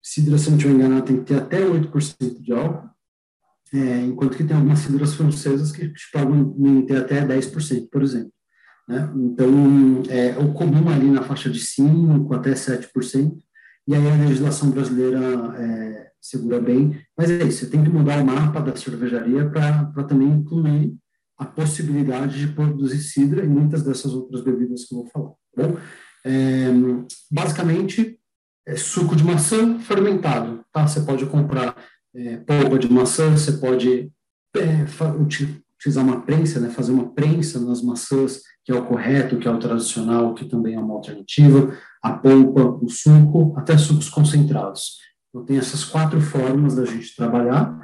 Cidra, 0.00 0.38
se 0.38 0.50
não 0.50 0.56
estiver 0.56 0.74
enganado, 0.74 1.06
tem 1.06 1.18
que 1.18 1.24
ter 1.24 1.34
até 1.34 1.60
8% 1.60 2.40
de 2.40 2.52
álcool, 2.52 2.88
é, 3.72 4.00
enquanto 4.02 4.36
que 4.36 4.44
tem 4.44 4.56
algumas 4.56 4.80
cidras 4.80 5.14
francesas 5.14 5.72
que 5.72 5.92
podem 6.12 6.86
ter 6.86 6.96
até 6.96 7.26
10%, 7.26 7.88
por 7.90 8.02
exemplo. 8.02 8.32
Né? 8.88 9.12
Então, 9.16 10.02
é, 10.08 10.38
o 10.38 10.52
comum 10.54 10.88
ali 10.88 11.10
na 11.10 11.22
faixa 11.22 11.50
de 11.50 11.60
5% 11.60 12.34
até 12.34 12.52
7%, 12.52 13.36
e 13.86 13.94
aí 13.94 14.06
a 14.06 14.16
legislação 14.16 14.70
brasileira 14.70 15.18
é, 15.58 16.10
segura 16.20 16.60
bem, 16.60 16.98
mas 17.16 17.30
é 17.30 17.44
isso, 17.44 17.64
você 17.64 17.70
tem 17.70 17.82
que 17.82 17.90
mudar 17.90 18.22
o 18.22 18.26
mapa 18.26 18.60
da 18.60 18.74
cervejaria 18.74 19.48
para 19.48 20.04
também 20.04 20.28
incluir 20.28 20.94
a 21.38 21.44
possibilidade 21.44 22.38
de 22.38 22.52
produzir 22.52 22.98
cidra 22.98 23.44
e 23.44 23.48
muitas 23.48 23.82
dessas 23.82 24.12
outras 24.12 24.42
bebidas 24.42 24.84
que 24.84 24.94
eu 24.94 24.98
vou 24.98 25.10
falar. 25.10 25.30
Tá 25.54 25.68
bom? 25.68 25.78
É, 26.24 26.68
basicamente, 27.30 28.18
é 28.66 28.76
suco 28.76 29.14
de 29.14 29.24
maçã 29.24 29.78
fermentado. 29.78 30.64
Tá? 30.72 30.86
Você 30.86 31.00
pode 31.00 31.24
comprar 31.26 31.76
é, 32.18 32.36
polpa 32.38 32.78
de 32.78 32.92
maçã, 32.92 33.30
você 33.30 33.52
pode 33.52 34.10
é, 34.56 34.84
utilizar 35.20 36.04
uma 36.04 36.22
prensa, 36.22 36.58
né, 36.58 36.68
fazer 36.68 36.92
uma 36.92 37.10
prensa 37.10 37.60
nas 37.60 37.80
maçãs, 37.80 38.40
que 38.64 38.72
é 38.72 38.74
o 38.74 38.84
correto, 38.84 39.38
que 39.38 39.46
é 39.46 39.50
o 39.50 39.58
tradicional, 39.58 40.34
que 40.34 40.44
também 40.44 40.74
é 40.74 40.78
uma 40.78 40.94
alternativa, 40.94 41.76
a 42.02 42.12
polpa, 42.12 42.62
o 42.62 42.88
suco, 42.88 43.54
até 43.56 43.78
sucos 43.78 44.10
concentrados. 44.10 44.98
Então, 45.28 45.44
tem 45.44 45.58
essas 45.58 45.84
quatro 45.84 46.20
formas 46.20 46.74
da 46.74 46.84
gente 46.84 47.14
trabalhar 47.14 47.78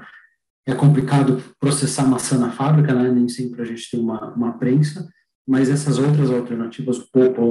é 0.67 0.75
complicado 0.75 1.43
processar 1.61 2.07
maçã 2.07 2.39
na 2.39 2.51
fábrica, 2.51 2.95
né? 2.95 3.11
nem 3.11 3.29
sempre 3.29 3.61
a 3.61 3.65
gente 3.65 3.91
tem 3.91 4.01
uma, 4.01 4.33
uma 4.35 4.53
prensa, 4.59 5.07
mas 5.47 5.69
essas 5.69 5.99
outras 5.99 6.31
alternativas, 6.31 6.99
polpa, 6.99 7.43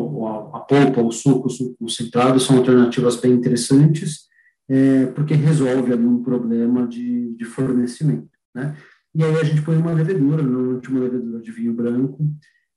a 0.58 0.60
polpa, 0.62 1.02
o 1.02 1.12
suco, 1.12 1.48
o 1.48 1.50
suco 1.50 1.76
concentrado, 1.78 2.40
são 2.40 2.58
alternativas 2.58 3.16
bem 3.18 3.34
interessantes, 3.34 4.24
é, 4.70 5.06
porque 5.08 5.34
resolve 5.34 5.94
ali 5.94 6.06
um 6.06 6.24
problema 6.24 6.88
de, 6.88 7.36
de 7.36 7.46
fornecimento. 7.46 8.30
Né? 8.54 8.76
E 9.16 9.24
aí 9.24 9.36
a 9.36 9.44
gente 9.44 9.62
põe 9.62 9.78
uma 9.78 9.94
levedura, 9.94 10.42
normalmente 10.42 10.90
uma 10.90 11.02
levedura 11.02 11.42
de 11.42 11.52
vinho 11.52 11.74
branco, 11.74 12.26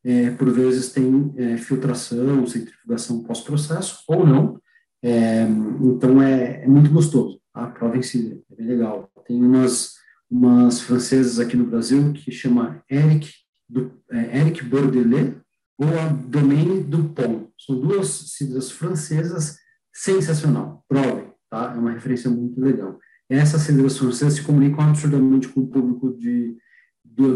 é, 0.04 0.30
por 0.30 0.50
vezes 0.50 0.92
tem 0.92 1.32
é, 1.36 1.56
filtração, 1.56 2.46
centrifugação 2.46 3.22
pós-processo, 3.22 4.02
ou 4.06 4.26
não, 4.26 4.60
é, 5.02 5.46
então 5.80 6.22
é, 6.22 6.62
é, 6.64 6.66
muito 6.66 6.90
gostoso, 6.90 7.40
tá? 7.52 7.66
prova 7.68 7.96
em 7.96 8.02
si, 8.02 8.42
é 8.50 8.54
bem 8.56 8.66
legal. 8.66 9.10
Tem 9.26 9.42
umas 9.42 9.96
umas 10.30 10.80
francesas 10.80 11.38
aqui 11.38 11.56
no 11.56 11.66
Brasil 11.66 12.12
que 12.12 12.30
chama 12.30 12.82
Eric, 12.90 13.32
do, 13.68 13.92
é, 14.10 14.40
Eric 14.40 14.64
Bordelais 14.64 15.34
ou 15.78 15.88
a 15.88 16.08
Domaine 16.08 16.82
Dupont. 16.82 17.48
São 17.58 17.78
duas 17.78 18.08
cidras 18.08 18.70
francesas 18.70 19.58
sensacional. 19.92 20.84
Provem, 20.88 21.25
tá? 21.50 21.72
É 21.74 21.78
uma 21.78 21.92
referência 21.92 22.30
muito 22.30 22.60
legal. 22.60 22.98
Essas 23.28 23.62
cidras 23.62 23.98
francesas 23.98 24.34
se 24.34 24.42
comunicam 24.42 24.88
absurdamente 24.88 25.48
com 25.48 25.60
o 25.60 25.66
público 25.66 26.16
de, 26.16 26.56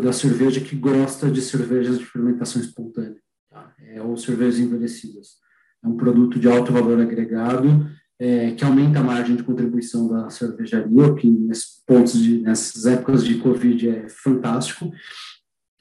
da 0.03 0.13
cerveja 0.13 0.61
que 0.61 0.77
gosta 0.77 1.31
de 1.31 1.43
cervejas 1.43 1.99
de 1.99 2.05
fermentação 2.05 2.63
espontânea, 2.63 3.17
tá? 3.51 3.75
é, 3.81 4.01
ou 4.01 4.17
cervejas 4.17 4.59
envelhecidas. 4.59 5.39
É 5.83 5.89
um 5.89 5.97
produto 5.97 6.39
de 6.39 6.49
alto 6.49 6.73
valor 6.73 7.01
agregado 7.01 7.91
é, 8.21 8.53
que 8.53 8.63
aumenta 8.63 9.01
a 9.01 9.03
margem 9.03 9.35
de 9.35 9.43
contribuição 9.43 10.07
da 10.09 10.29
cervejaria, 10.29 11.15
que 11.15 11.29
nesses 11.29 11.83
pontos 11.87 12.23
de, 12.23 12.41
nessas 12.43 12.85
épocas 12.85 13.25
de 13.25 13.39
Covid 13.39 13.89
é 13.89 14.09
fantástico, 14.09 14.93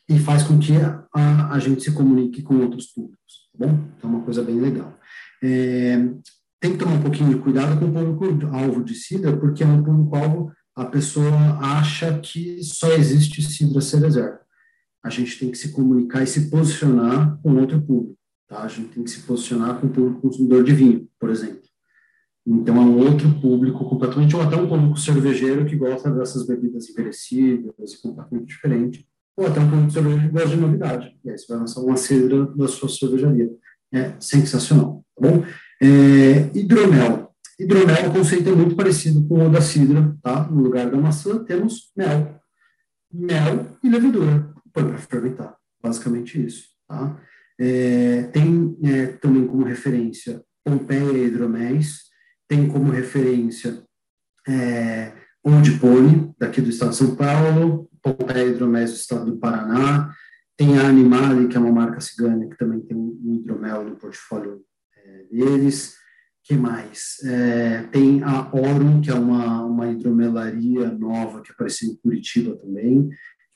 e 0.07 0.17
faz 0.17 0.41
com 0.41 0.57
que 0.57 0.73
a, 0.77 1.53
a 1.53 1.59
gente 1.59 1.83
se 1.83 1.91
comunique 1.91 2.41
com 2.41 2.55
outros 2.55 2.87
públicos, 2.87 3.49
tá 3.51 3.67
bom? 3.67 3.87
Então, 3.97 4.09
é 4.09 4.13
uma 4.13 4.23
coisa 4.23 4.41
bem 4.41 4.59
legal. 4.59 4.97
É, 5.43 5.97
tem 6.59 6.73
que 6.73 6.77
tomar 6.77 6.93
um 6.93 7.01
pouquinho 7.01 7.29
de 7.29 7.41
cuidado 7.41 7.79
com 7.79 7.85
o 7.85 8.17
público-alvo 8.17 8.83
de 8.83 8.93
Cidra, 8.95 9.35
porque 9.37 9.63
é 9.63 9.67
um 9.67 9.83
público-alvo, 9.83 10.51
a 10.75 10.85
pessoa 10.85 11.31
acha 11.59 12.19
que 12.19 12.61
só 12.63 12.91
existe 12.93 13.41
Cidra 13.41 13.81
Cerezer. 13.81 14.39
A 15.03 15.09
gente 15.09 15.39
tem 15.39 15.49
que 15.49 15.57
se 15.57 15.71
comunicar 15.71 16.23
e 16.23 16.27
se 16.27 16.49
posicionar 16.49 17.37
com 17.41 17.55
outro 17.55 17.81
público, 17.81 18.17
tá? 18.47 18.63
A 18.63 18.67
gente 18.67 18.89
tem 18.89 19.03
que 19.03 19.09
se 19.09 19.21
posicionar 19.21 19.79
com 19.79 19.87
o 19.87 19.89
público 19.89 20.21
consumidor 20.21 20.63
de 20.63 20.73
vinho, 20.73 21.07
por 21.17 21.29
exemplo. 21.29 21.59
Então, 22.45 22.75
é 22.75 22.79
um 22.79 22.97
outro 22.97 23.31
público 23.39 23.87
completamente, 23.87 24.35
ou 24.35 24.41
até 24.41 24.55
um 24.57 24.67
público 24.67 24.97
cervejeiro 24.97 25.65
que 25.65 25.75
gosta 25.75 26.11
dessas 26.11 26.45
bebidas 26.45 26.89
envelhecidas, 26.89 27.95
completamente 28.01 28.47
diferente, 28.47 29.07
ou 29.37 29.47
até 29.47 29.59
um 29.59 29.69
público 29.69 29.91
cervejeiro 29.91 30.27
que 30.27 30.33
gosta 30.33 30.49
de 30.49 30.57
novidade. 30.57 31.19
E 31.23 31.29
aí 31.29 31.37
você 31.37 31.47
vai 31.47 31.59
lançar 31.59 31.81
uma 31.81 31.95
cidra 31.95 32.45
da 32.47 32.67
sua 32.67 32.89
cervejaria. 32.89 33.49
É 33.93 34.15
sensacional, 34.19 35.05
tá 35.15 35.29
bom? 35.29 35.43
É, 35.81 36.57
hidromel. 36.57 37.31
Hidromel, 37.59 38.09
o 38.09 38.13
conceito 38.13 38.49
é 38.49 38.55
muito 38.55 38.75
parecido 38.75 39.25
com 39.27 39.47
o 39.47 39.49
da 39.49 39.61
cidra, 39.61 40.15
tá? 40.21 40.43
No 40.49 40.61
lugar 40.61 40.89
da 40.89 40.97
maçã, 40.97 41.43
temos 41.43 41.91
mel. 41.95 42.39
Mel 43.11 43.77
e 43.83 43.89
levedura, 43.89 44.53
para 44.71 44.97
fermentar. 44.97 45.55
Basicamente 45.81 46.43
isso, 46.45 46.67
tá? 46.87 47.19
É, 47.59 48.23
tem 48.31 48.77
é, 48.83 49.07
também 49.07 49.45
como 49.45 49.65
referência 49.65 50.41
Pompeia 50.63 51.27
Hidroméis, 51.27 52.03
tem 52.47 52.67
como 52.67 52.91
referência 52.91 53.83
é, 54.47 55.11
Old 55.43 55.79
Pony, 55.79 56.33
daqui 56.37 56.61
do 56.61 56.69
estado 56.69 56.91
de 56.91 56.97
São 56.97 57.15
Paulo, 57.15 57.89
Pompeia 58.01 58.47
Hidromel 58.47 58.85
do 58.85 58.91
estado 58.91 59.25
do 59.25 59.37
Paraná, 59.37 60.13
tem 60.55 60.77
a 60.77 60.87
Animale, 60.87 61.47
que 61.47 61.57
é 61.57 61.59
uma 61.59 61.71
marca 61.71 62.01
cigana, 62.01 62.47
que 62.47 62.57
também 62.57 62.81
tem 62.81 62.97
um 62.97 63.35
hidromel 63.35 63.83
no 63.85 63.95
portfólio 63.95 64.61
é, 64.61 64.68
deles. 65.23 65.95
que 66.43 66.55
mais? 66.55 67.17
É, 67.23 67.83
tem 67.91 68.23
a 68.23 68.49
Orum, 68.53 69.01
que 69.01 69.09
é 69.09 69.13
uma, 69.13 69.63
uma 69.65 69.91
hidromelaria 69.91 70.91
nova 70.91 71.41
que 71.41 71.51
apareceu 71.51 71.89
em 71.89 71.95
Curitiba 71.95 72.55
também, 72.55 73.09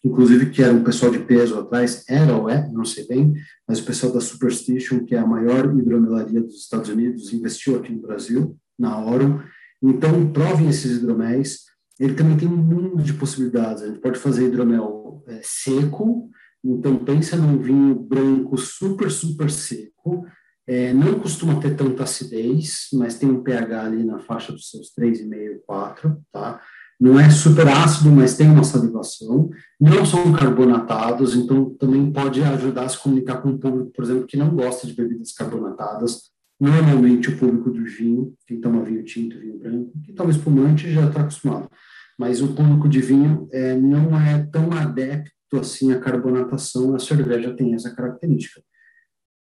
inclusive 0.03 0.49
que 0.49 0.61
era 0.61 0.73
um 0.73 0.83
pessoal 0.83 1.11
de 1.11 1.19
peso 1.19 1.57
atrás, 1.57 2.03
era 2.09 2.35
ou 2.35 2.49
é, 2.49 2.69
não 2.71 2.83
sei 2.83 3.07
bem, 3.07 3.33
mas 3.67 3.79
o 3.79 3.85
pessoal 3.85 4.11
da 4.11 4.19
Superstition, 4.19 5.05
que 5.05 5.15
é 5.15 5.19
a 5.19 5.25
maior 5.25 5.65
hidromelaria 5.77 6.41
dos 6.41 6.55
Estados 6.55 6.89
Unidos, 6.89 7.31
investiu 7.31 7.77
aqui 7.77 7.91
no 7.93 8.01
Brasil, 8.01 8.57
na 8.77 8.99
Orum. 9.03 9.39
Então, 9.81 10.31
provem 10.31 10.69
esses 10.69 10.97
hidroméis. 10.97 11.61
Ele 11.99 12.15
também 12.15 12.37
tem 12.37 12.47
um 12.47 12.57
mundo 12.57 13.01
de 13.01 13.13
possibilidades. 13.13 13.83
A 13.83 13.87
gente 13.87 13.99
pode 13.99 14.19
fazer 14.19 14.47
hidromel 14.47 15.23
é, 15.27 15.39
seco, 15.43 16.29
então 16.63 17.03
pensa 17.03 17.35
num 17.37 17.57
vinho 17.57 17.95
branco 17.95 18.57
super, 18.57 19.09
super 19.09 19.49
seco. 19.49 20.25
É, 20.67 20.93
não 20.93 21.19
costuma 21.19 21.59
ter 21.59 21.75
tanta 21.75 22.03
acidez, 22.03 22.87
mas 22.93 23.17
tem 23.17 23.29
um 23.29 23.43
pH 23.43 23.83
ali 23.83 24.03
na 24.03 24.19
faixa 24.19 24.51
dos 24.51 24.69
seus 24.69 24.93
3,5, 24.97 25.59
4, 25.65 26.17
tá? 26.31 26.61
Não 26.99 27.19
é 27.19 27.29
super 27.29 27.67
ácido, 27.67 28.09
mas 28.11 28.37
tem 28.37 28.49
uma 28.49 28.63
salivação. 28.63 29.49
Não 29.79 30.05
são 30.05 30.31
carbonatados, 30.31 31.35
então 31.35 31.71
também 31.71 32.11
pode 32.11 32.41
ajudar 32.41 32.85
a 32.85 32.89
se 32.89 32.97
comunicar 32.97 33.41
com 33.41 33.49
um 33.49 33.57
público, 33.57 33.91
por 33.93 34.05
exemplo, 34.05 34.25
que 34.25 34.37
não 34.37 34.55
gosta 34.55 34.87
de 34.87 34.93
bebidas 34.93 35.33
carbonatadas, 35.33 36.33
Normalmente 36.63 37.29
o 37.29 37.37
público 37.37 37.69
do 37.71 37.83
vinho, 37.83 38.33
quem 38.47 38.61
toma 38.61 38.85
vinho 38.85 39.03
tinto, 39.03 39.37
vinho 39.37 39.57
branco, 39.57 39.91
quem 40.01 40.15
toma 40.15 40.31
espumante 40.31 40.89
já 40.89 41.07
está 41.07 41.19
acostumado. 41.19 41.69
Mas 42.17 42.41
o 42.41 42.53
público 42.53 42.87
de 42.87 43.01
vinho 43.01 43.49
é, 43.51 43.75
não 43.75 44.17
é 44.17 44.45
tão 44.45 44.71
adepto 44.71 45.59
assim 45.59 45.91
à 45.91 45.99
carbonatação, 45.99 46.95
a 46.95 46.99
cerveja 46.99 47.53
tem 47.53 47.73
essa 47.73 47.93
característica. 47.93 48.61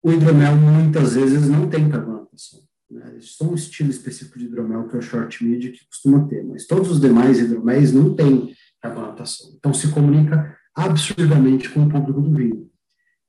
O 0.05 0.11
hidromel 0.11 0.55
muitas 0.55 1.15
vezes 1.15 1.49
não 1.49 1.67
tem 1.67 1.89
carbonatação. 1.89 2.59
Né? 2.91 3.17
Só 3.21 3.45
um 3.45 3.55
estilo 3.55 3.89
específico 3.89 4.37
de 4.37 4.45
hidromel 4.45 4.87
que 4.87 4.95
é 4.95 4.99
o 4.99 5.01
short 5.01 5.43
mid 5.43 5.71
que 5.71 5.83
costuma 5.87 6.27
ter, 6.27 6.43
mas 6.43 6.67
todos 6.67 6.91
os 6.91 7.01
demais 7.01 7.39
hidroméis 7.39 7.91
não 7.91 8.13
têm 8.13 8.53
carbonatação. 8.79 9.55
Então 9.57 9.73
se 9.73 9.87
comunica 9.87 10.55
absurdamente 10.75 11.69
com 11.69 11.85
o 11.85 11.89
público 11.89 12.21
do 12.21 12.31
vinho. 12.31 12.69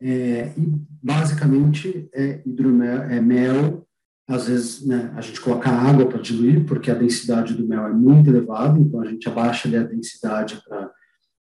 É, 0.03 0.53
e 0.55 0.71
basicamente 1.03 2.11
é 2.13 2.43
hidromel, 2.45 3.05
é 3.05 3.23
mel, 3.23 3.89
às 4.29 4.47
vezes 4.47 4.87
né, 4.87 5.15
a 5.17 5.23
gente 5.23 5.41
coloca 5.41 5.71
água 5.71 6.05
para 6.05 6.21
diluir, 6.21 6.67
porque 6.67 6.91
a 6.91 6.95
densidade 6.95 7.55
do 7.55 7.67
mel 7.67 7.87
é 7.87 7.93
muito 7.95 8.29
elevada, 8.29 8.79
então 8.79 9.01
a 9.01 9.07
gente 9.07 9.27
abaixa 9.27 9.67
ali 9.67 9.79
a 9.79 9.83
densidade 9.83 10.63
para 10.69 10.91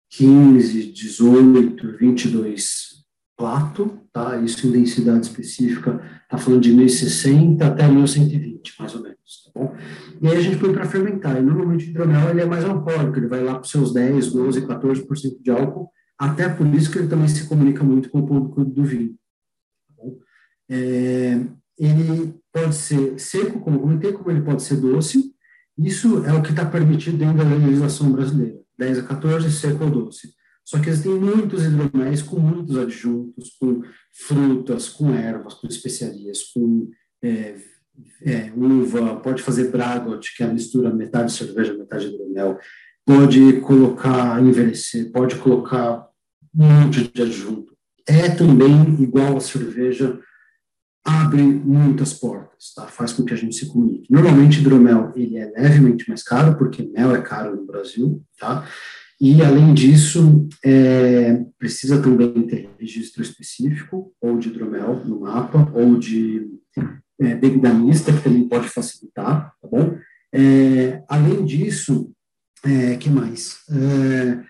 15, 0.09 0.91
18, 0.91 1.95
22 1.99 2.90
plato, 3.41 3.99
tá? 4.13 4.37
Isso 4.37 4.67
em 4.67 4.71
densidade 4.71 5.25
específica, 5.25 5.99
tá 6.29 6.37
falando 6.37 6.61
de 6.61 6.71
1060 6.71 7.65
até 7.65 7.87
1120, 7.87 8.75
mais 8.77 8.93
ou 8.93 9.01
menos, 9.01 9.17
tá 9.43 9.51
bom? 9.59 9.75
E 10.21 10.27
aí 10.27 10.37
a 10.37 10.41
gente 10.41 10.57
põe 10.57 10.71
para 10.71 10.85
fermentar, 10.85 11.39
e 11.39 11.41
normalmente 11.41 11.87
o 11.87 11.89
hidromel 11.89 12.29
ele 12.29 12.41
é 12.41 12.45
mais 12.45 12.63
alcoólico, 12.63 13.17
ele 13.17 13.25
vai 13.25 13.43
lá 13.43 13.53
para 13.53 13.63
os 13.63 13.71
seus 13.71 13.91
10, 13.91 14.31
12, 14.31 14.61
14% 14.61 15.41
de 15.41 15.49
álcool, 15.49 15.89
até 16.19 16.47
por 16.47 16.67
isso 16.67 16.91
que 16.91 16.99
ele 16.99 17.07
também 17.07 17.27
se 17.27 17.47
comunica 17.47 17.83
muito 17.83 18.11
com 18.11 18.19
o 18.19 18.27
público 18.27 18.63
do 18.63 18.83
vinho. 18.83 19.15
Tá? 19.97 20.03
É, 20.69 21.41
ele 21.79 22.35
pode 22.53 22.75
ser 22.75 23.19
seco, 23.19 23.59
como 23.59 23.77
eu 23.77 23.81
comentei, 23.81 24.11
como 24.11 24.29
ele 24.29 24.41
pode 24.41 24.61
ser 24.61 24.75
doce, 24.75 25.31
isso 25.75 26.23
é 26.25 26.33
o 26.33 26.43
que 26.43 26.51
está 26.51 26.63
permitido 26.63 27.17
dentro 27.17 27.37
da 27.37 27.55
legislação 27.55 28.11
brasileira, 28.11 28.59
10 28.77 28.99
a 28.99 29.03
14, 29.03 29.51
seco 29.51 29.83
ou 29.83 29.89
doce. 29.89 30.29
Só 30.71 30.79
que 30.79 30.87
existem 30.87 31.19
muitos 31.19 31.65
hidroméis 31.65 32.21
com 32.21 32.39
muitos 32.39 32.77
adjuntos, 32.77 33.57
com 33.59 33.81
frutas, 34.09 34.87
com 34.87 35.13
ervas, 35.13 35.53
com 35.55 35.67
especiarias, 35.67 36.43
com 36.43 36.89
é, 37.21 37.55
é, 38.21 38.53
uva, 38.55 39.17
pode 39.17 39.43
fazer 39.43 39.69
bragot, 39.69 40.33
que 40.33 40.41
é 40.41 40.45
a 40.45 40.53
mistura 40.53 40.89
metade 40.89 41.33
cerveja, 41.33 41.77
metade 41.77 42.07
hidromel, 42.07 42.57
pode 43.05 43.59
colocar, 43.59 44.41
envelhecer, 44.41 45.11
pode 45.11 45.35
colocar 45.35 46.07
um 46.55 46.65
monte 46.65 47.03
de 47.03 47.21
adjunto. 47.21 47.75
É 48.07 48.29
também, 48.29 48.95
igual 49.03 49.35
a 49.35 49.41
cerveja, 49.41 50.21
abre 51.03 51.41
muitas 51.41 52.13
portas, 52.13 52.73
tá? 52.73 52.87
faz 52.87 53.11
com 53.11 53.25
que 53.25 53.33
a 53.33 53.37
gente 53.37 53.57
se 53.57 53.65
comunique. 53.65 54.09
Normalmente, 54.09 54.61
hidromel 54.61 55.11
ele 55.17 55.37
é 55.37 55.47
levemente 55.47 56.07
mais 56.07 56.23
caro, 56.23 56.57
porque 56.57 56.81
mel 56.81 57.13
é 57.13 57.21
caro 57.21 57.57
no 57.57 57.65
Brasil, 57.65 58.23
tá? 58.39 58.65
E, 59.21 59.39
além 59.43 59.71
disso, 59.75 60.49
é, 60.65 61.35
precisa 61.59 62.01
também 62.01 62.41
ter 62.47 62.71
registro 62.79 63.21
específico, 63.21 64.11
ou 64.19 64.39
de 64.39 64.49
hidromel 64.49 65.05
no 65.05 65.19
mapa, 65.19 65.71
ou 65.75 65.99
de 65.99 66.49
é, 67.19 67.35
bebidanista, 67.35 68.11
que 68.11 68.23
também 68.23 68.49
pode 68.49 68.67
facilitar, 68.67 69.53
tá 69.61 69.67
bom? 69.67 69.95
É, 70.33 71.03
além 71.07 71.45
disso, 71.45 72.11
é, 72.65 72.97
que 72.97 73.11
mais? 73.11 73.59
É, 73.69 74.43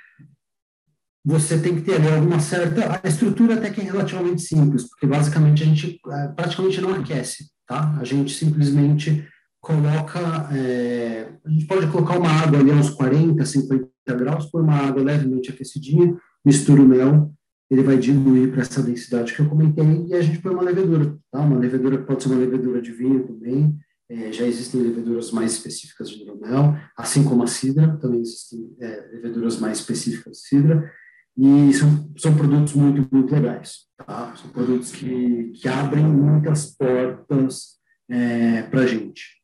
você 1.25 1.59
tem 1.59 1.75
que 1.75 1.81
ter 1.81 1.95
ali 1.95 2.07
alguma 2.07 2.39
certa... 2.39 3.01
A 3.03 3.07
estrutura 3.09 3.55
até 3.55 3.69
que 3.71 3.81
é 3.81 3.83
relativamente 3.83 4.41
simples, 4.41 4.87
porque 4.87 5.05
basicamente 5.05 5.63
a 5.63 5.65
gente 5.65 5.99
é, 6.09 6.27
praticamente 6.29 6.79
não 6.79 6.93
aquece, 6.93 7.51
tá? 7.67 7.97
A 7.99 8.05
gente 8.05 8.33
simplesmente 8.33 9.27
coloca... 9.59 10.21
É, 10.55 11.27
a 11.43 11.49
gente 11.49 11.65
pode 11.65 11.87
colocar 11.87 12.17
uma 12.17 12.31
água 12.31 12.59
ali 12.59 12.71
a 12.71 12.75
uns 12.75 12.91
40, 12.91 13.45
50 13.45 13.90
graus, 14.07 14.45
põe 14.47 14.61
uma 14.61 14.75
água 14.75 15.03
levemente 15.03 15.49
aquecidinha, 15.49 16.17
mistura 16.43 16.81
o 16.81 16.87
mel, 16.87 17.33
ele 17.69 17.83
vai 17.83 17.97
diluir 17.97 18.51
para 18.51 18.61
essa 18.61 18.83
densidade 18.83 19.33
que 19.33 19.39
eu 19.39 19.47
comentei, 19.47 20.05
e 20.07 20.13
a 20.13 20.21
gente 20.21 20.39
põe 20.39 20.53
uma 20.53 20.63
levedura, 20.63 21.17
tá? 21.31 21.39
Uma 21.39 21.57
levedura 21.57 21.97
que 21.97 22.05
pode 22.05 22.21
ser 22.21 22.29
uma 22.29 22.39
levedura 22.39 22.81
de 22.81 22.91
vinho 22.91 23.25
também, 23.25 23.77
é, 24.09 24.31
já 24.31 24.45
existem 24.45 24.81
leveduras 24.81 25.31
mais 25.31 25.53
específicas 25.53 26.09
de 26.09 26.21
hidromel, 26.21 26.75
assim 26.97 27.23
como 27.23 27.43
a 27.43 27.47
cidra, 27.47 27.97
também 27.97 28.19
existem 28.19 28.75
é, 28.81 29.09
leveduras 29.13 29.57
mais 29.57 29.77
específicas 29.79 30.37
de 30.37 30.47
cidra, 30.47 30.91
e 31.37 31.73
são, 31.73 32.11
são 32.17 32.35
produtos 32.35 32.73
muito, 32.73 33.07
muito 33.09 33.33
legais, 33.33 33.85
tá? 34.05 34.35
São 34.35 34.49
produtos 34.49 34.91
que, 34.91 35.53
que 35.55 35.67
abrem 35.69 36.05
muitas 36.05 36.75
portas 36.75 37.79
é, 38.09 38.63
para 38.63 38.81
a 38.81 38.85
gente, 38.85 39.41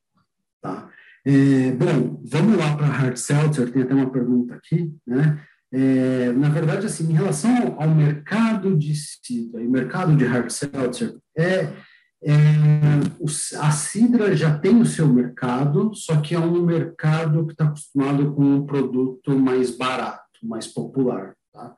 tá? 0.62 0.92
É, 1.30 1.72
bom, 1.74 2.22
vamos 2.24 2.58
lá 2.58 2.78
para 2.78 2.88
Hard 2.88 3.18
Seltzer, 3.18 3.70
tem 3.70 3.82
até 3.82 3.94
uma 3.94 4.10
pergunta 4.10 4.56
aqui, 4.56 4.96
né? 5.06 5.44
É, 5.70 6.32
na 6.32 6.48
verdade, 6.48 6.86
assim, 6.86 7.04
em 7.04 7.14
relação 7.14 7.76
ao 7.78 7.90
mercado 7.90 8.78
de 8.78 8.96
cidra 8.96 9.62
e 9.62 9.68
mercado 9.68 10.16
de 10.16 10.24
Hard 10.24 10.50
Seltzer, 10.50 11.18
é, 11.38 11.68
é, 12.24 12.34
a 13.60 13.72
cidra 13.72 14.34
já 14.38 14.58
tem 14.58 14.80
o 14.80 14.86
seu 14.86 15.06
mercado, 15.06 15.94
só 15.94 16.22
que 16.22 16.34
é 16.34 16.40
um 16.40 16.66
mercado 16.66 17.46
que 17.46 17.52
está 17.52 17.66
acostumado 17.66 18.34
com 18.34 18.44
um 18.44 18.66
produto 18.66 19.38
mais 19.38 19.70
barato, 19.76 20.40
mais 20.44 20.66
popular, 20.66 21.36
tá? 21.52 21.76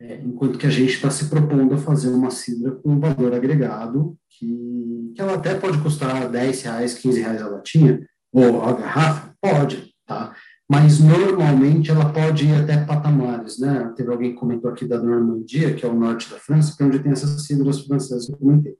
É, 0.00 0.20
enquanto 0.24 0.58
que 0.58 0.66
a 0.66 0.70
gente 0.70 0.94
está 0.94 1.08
se 1.08 1.26
propondo 1.26 1.72
a 1.74 1.78
fazer 1.78 2.08
uma 2.08 2.32
cidra 2.32 2.72
com 2.72 2.98
valor 2.98 3.32
agregado, 3.32 4.18
que, 4.28 5.12
que 5.14 5.20
ela 5.20 5.34
até 5.34 5.54
pode 5.54 5.78
custar 5.78 6.28
10 6.28 6.62
reais, 6.62 6.94
15 6.94 7.20
reais 7.20 7.42
a 7.42 7.48
latinha, 7.48 8.00
ou 8.32 8.62
a 8.64 8.72
garrafa? 8.72 9.34
Pode, 9.40 9.94
tá? 10.06 10.34
Mas 10.70 11.00
normalmente 11.00 11.90
ela 11.90 12.12
pode 12.12 12.46
ir 12.46 12.54
até 12.54 12.76
patamares, 12.84 13.58
né? 13.58 13.92
Teve 13.96 14.10
alguém 14.10 14.32
que 14.32 14.38
comentou 14.38 14.70
aqui 14.70 14.86
da 14.86 15.00
Normandia, 15.00 15.74
que 15.74 15.84
é 15.84 15.88
o 15.88 15.94
norte 15.94 16.28
da 16.28 16.36
França, 16.36 16.76
que 16.76 16.82
é 16.82 16.86
onde 16.86 16.98
tem 16.98 17.12
essas 17.12 17.46
cidras 17.46 17.80
francesas 17.80 18.26
que 18.26 18.32
eu 18.32 18.36
comentei. 18.36 18.76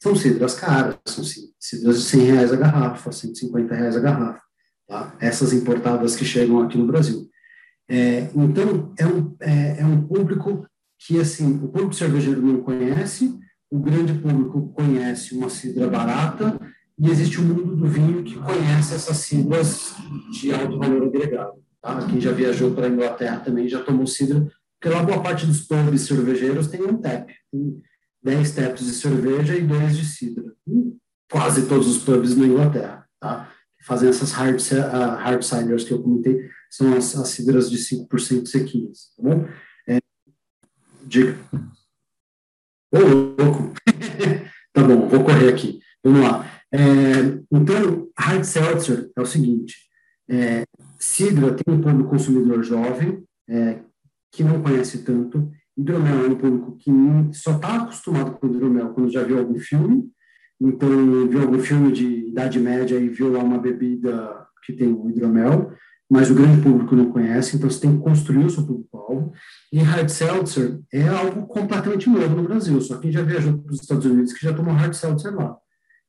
São 0.00 0.14
cidras 0.14 0.54
caras, 0.54 0.96
são 1.06 1.24
cidras 1.58 1.98
de 1.98 2.04
100 2.04 2.20
reais 2.20 2.52
a 2.52 2.56
garrafa, 2.56 3.10
150 3.10 3.74
reais 3.74 3.96
a 3.96 4.00
garrafa, 4.00 4.42
tá? 4.86 5.16
Essas 5.20 5.52
importadas 5.52 6.14
que 6.14 6.24
chegam 6.24 6.60
aqui 6.60 6.78
no 6.78 6.86
Brasil. 6.86 7.28
É, 7.88 8.30
então, 8.34 8.94
é 8.96 9.06
um, 9.06 9.36
é, 9.40 9.80
é 9.80 9.86
um 9.86 10.06
público 10.06 10.66
que, 10.98 11.18
assim, 11.18 11.56
o 11.56 11.68
público 11.68 11.94
cervejeiro 11.94 12.40
não 12.40 12.62
conhece, 12.62 13.36
o 13.70 13.78
grande 13.80 14.14
público 14.14 14.68
conhece 14.74 15.34
uma 15.34 15.50
cidra 15.50 15.88
barata, 15.88 16.58
e 16.98 17.10
existe 17.10 17.40
o 17.40 17.42
mundo 17.42 17.76
do 17.76 17.86
vinho 17.86 18.22
que 18.22 18.38
conhece 18.38 18.94
essas 18.94 19.16
siglas 19.18 19.94
de 20.30 20.52
alto 20.52 20.78
valor 20.78 21.04
agregado. 21.04 21.62
Tá? 21.82 22.06
Quem 22.06 22.20
já 22.20 22.32
viajou 22.32 22.72
para 22.72 22.86
a 22.86 22.90
Inglaterra 22.90 23.40
também 23.40 23.68
já 23.68 23.82
tomou 23.82 24.06
cidra, 24.06 24.46
porque 24.80 24.94
lá 24.94 25.02
boa 25.02 25.22
parte 25.22 25.46
dos 25.46 25.62
pubs 25.62 26.02
cervejeiros 26.02 26.68
tem 26.68 26.82
um 26.82 26.96
tap, 26.96 27.28
tem 27.50 27.82
10 28.22 28.50
taps 28.52 28.86
de 28.86 28.92
cerveja 28.92 29.56
e 29.56 29.62
dois 29.62 29.96
de 29.96 30.04
cidra. 30.04 30.52
Quase 31.30 31.66
todos 31.66 31.88
os 31.88 32.02
pubs 32.02 32.36
na 32.36 32.46
Inglaterra. 32.46 33.06
Tá? 33.20 33.50
Fazem 33.84 34.08
essas 34.08 34.32
hard, 34.32 34.58
uh, 34.60 35.16
hard 35.16 35.42
ciders 35.42 35.84
que 35.84 35.92
eu 35.92 36.02
comentei, 36.02 36.48
são 36.70 36.96
as, 36.96 37.14
as 37.16 37.28
cidras 37.28 37.70
de 37.70 37.76
5% 37.76 38.46
sequinhas. 38.46 39.12
Tá 39.16 39.22
bom? 39.22 39.48
É, 39.88 39.98
diga. 41.04 41.36
Ô, 42.92 42.98
louco! 42.98 43.74
tá 44.72 44.82
bom, 44.82 45.08
vou 45.08 45.24
correr 45.24 45.48
aqui. 45.52 45.80
Vamos 46.02 46.22
lá. 46.22 46.53
É, 46.74 47.38
então, 47.52 48.08
hard 48.18 48.42
seltzer 48.42 49.08
é 49.16 49.20
o 49.20 49.26
seguinte: 49.26 49.76
é, 50.28 50.64
cidra 50.98 51.54
tem 51.54 51.72
um 51.72 51.80
público 51.80 52.10
consumidor 52.10 52.64
jovem, 52.64 53.22
é, 53.48 53.78
que 54.32 54.42
não 54.42 54.60
conhece 54.60 55.04
tanto. 55.04 55.48
Hidromel 55.78 56.24
é 56.24 56.28
um 56.28 56.36
público 56.36 56.76
que 56.76 56.90
só 57.32 57.52
está 57.52 57.82
acostumado 57.82 58.32
com 58.32 58.48
hidromel 58.48 58.90
quando 58.90 59.10
já 59.10 59.22
viu 59.22 59.38
algum 59.38 59.58
filme. 59.58 60.10
Então, 60.60 60.88
viu 61.28 61.42
algum 61.42 61.58
filme 61.60 61.92
de 61.92 62.28
idade 62.28 62.58
média 62.58 62.96
e 62.96 63.08
viu 63.08 63.30
lá 63.30 63.40
uma 63.40 63.58
bebida 63.58 64.44
que 64.64 64.72
tem 64.72 64.88
o 64.88 65.10
hidromel, 65.10 65.72
mas 66.10 66.30
o 66.30 66.34
grande 66.34 66.62
público 66.62 66.96
não 66.96 67.12
conhece, 67.12 67.56
então 67.56 67.68
você 67.68 67.80
tem 67.80 67.96
que 67.96 68.02
construir 68.02 68.44
o 68.46 68.50
seu 68.50 68.64
público-alvo. 68.64 69.32
E 69.72 69.78
hard 69.78 70.08
seltzer 70.08 70.80
é 70.92 71.06
algo 71.06 71.46
completamente 71.46 72.08
novo 72.08 72.34
no 72.36 72.44
Brasil, 72.44 72.80
só 72.80 72.98
quem 72.98 73.12
já 73.12 73.22
viajou 73.22 73.58
para 73.58 73.72
os 73.72 73.80
Estados 73.80 74.06
Unidos 74.06 74.32
que 74.32 74.44
já 74.44 74.54
tomou 74.54 74.72
hard 74.72 74.94
seltzer 74.94 75.34
lá. 75.34 75.56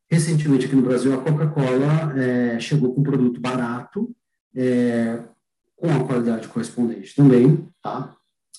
Recentemente, 0.10 0.68
aqui 0.68 0.76
no 0.76 0.84
Brasil, 0.84 1.14
a 1.14 1.18
Coca-Cola 1.18 2.14
é, 2.16 2.60
chegou 2.60 2.94
com 2.94 3.02
um 3.02 3.04
produto 3.04 3.40
barato, 3.40 4.16
é, 4.56 5.20
com 5.76 5.90
a 5.90 6.04
qualidade 6.06 6.48
correspondente 6.48 7.16
também, 7.16 7.68
tá? 7.82 8.16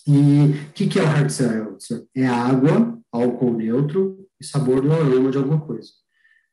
E 0.06 0.68
o 0.68 0.72
que, 0.72 0.87
que 0.87 0.98
é 0.98 1.02
o 1.02 1.06
hard 1.06 1.30
seltzer? 1.30 2.04
É 2.14 2.26
água, 2.26 2.98
álcool 3.12 3.52
neutro 3.52 4.26
e 4.40 4.44
sabor 4.44 4.80
do 4.80 4.92
aroma 4.92 5.30
de 5.30 5.38
alguma 5.38 5.61
coisa. 5.61 5.90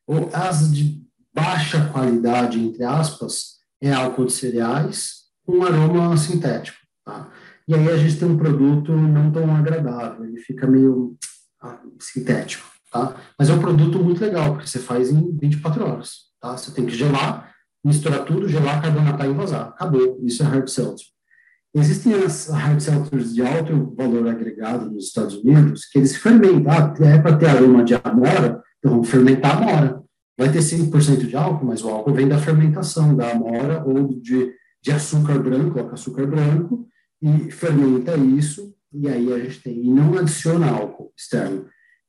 Ou 0.08 0.29
as 0.32 0.71
de 0.73 1.03
baixa 1.34 1.89
qualidade, 1.89 2.60
entre 2.60 2.84
aspas, 2.84 3.58
é 3.82 3.91
álcool 3.91 4.25
de 4.25 4.34
cereais 4.34 5.23
com 5.43 5.63
aroma 5.63 6.15
sintético, 6.17 6.77
tá? 7.03 7.32
E 7.67 7.73
aí 7.73 7.89
a 7.89 7.97
gente 7.97 8.19
tem 8.19 8.27
um 8.27 8.38
produto 8.38 8.91
não 8.91 9.32
tão 9.32 9.53
agradável, 9.56 10.25
ele 10.25 10.38
fica 10.38 10.67
meio 10.67 11.17
ah, 11.62 11.82
sintético 11.99 12.72
tá? 12.93 13.15
Mas 13.38 13.49
é 13.49 13.53
um 13.53 13.60
produto 13.60 13.97
muito 13.97 14.21
legal, 14.21 14.53
porque 14.53 14.67
você 14.67 14.77
faz 14.77 15.10
em 15.10 15.36
24 15.36 15.84
horas, 15.84 16.12
tá? 16.39 16.56
Você 16.56 16.71
tem 16.71 16.86
que 16.86 16.95
gelar, 16.95 17.51
misturar 17.84 18.23
tudo, 18.23 18.47
gelar, 18.47 18.82
carbonatar 18.82 19.27
e 19.27 19.34
vazar. 19.34 19.69
Acabou. 19.69 20.19
Isso 20.23 20.43
é 20.43 20.45
hard 20.45 20.67
seltzer. 20.67 21.08
Existem 21.75 22.13
as 22.13 22.49
hard 22.49 22.79
seltzers 22.79 23.34
de 23.34 23.41
alto 23.41 23.95
valor 23.97 24.27
agregado 24.27 24.91
nos 24.91 25.08
Estados 25.08 25.38
Unidos, 25.38 25.86
que 25.86 25.97
eles 25.97 26.15
fermentam. 26.15 26.71
Ah, 26.71 26.93
é 27.03 27.17
para 27.17 27.36
ter 27.36 27.47
aroma 27.47 27.84
de 27.84 27.95
amora, 27.95 28.62
então 28.77 28.91
vamos 28.91 29.10
fermentar 29.10 29.58
amora. 29.58 30.03
Vai 30.38 30.51
ter 30.51 30.60
5% 30.60 31.25
de 31.27 31.36
álcool, 31.36 31.65
mas 31.65 31.84
o 31.84 31.89
álcool 31.89 32.13
vem 32.13 32.27
da 32.27 32.38
fermentação 32.38 33.15
da 33.15 33.32
amora 33.32 33.84
ou 33.84 34.08
de, 34.19 34.53
de 34.82 34.91
açúcar 34.91 35.39
branco, 35.39 35.71
coloca 35.71 35.93
açúcar 35.93 36.27
branco 36.27 36.88
e 37.21 37.51
fermenta 37.51 38.15
isso, 38.17 38.75
e 38.91 39.08
aí 39.08 39.34
a 39.34 39.39
gente 39.39 39.62
tem. 39.62 39.84
E 39.84 39.89
não 39.89 40.15
adiciona 40.17 40.69
álcool 40.69 41.12
externo. 41.17 41.65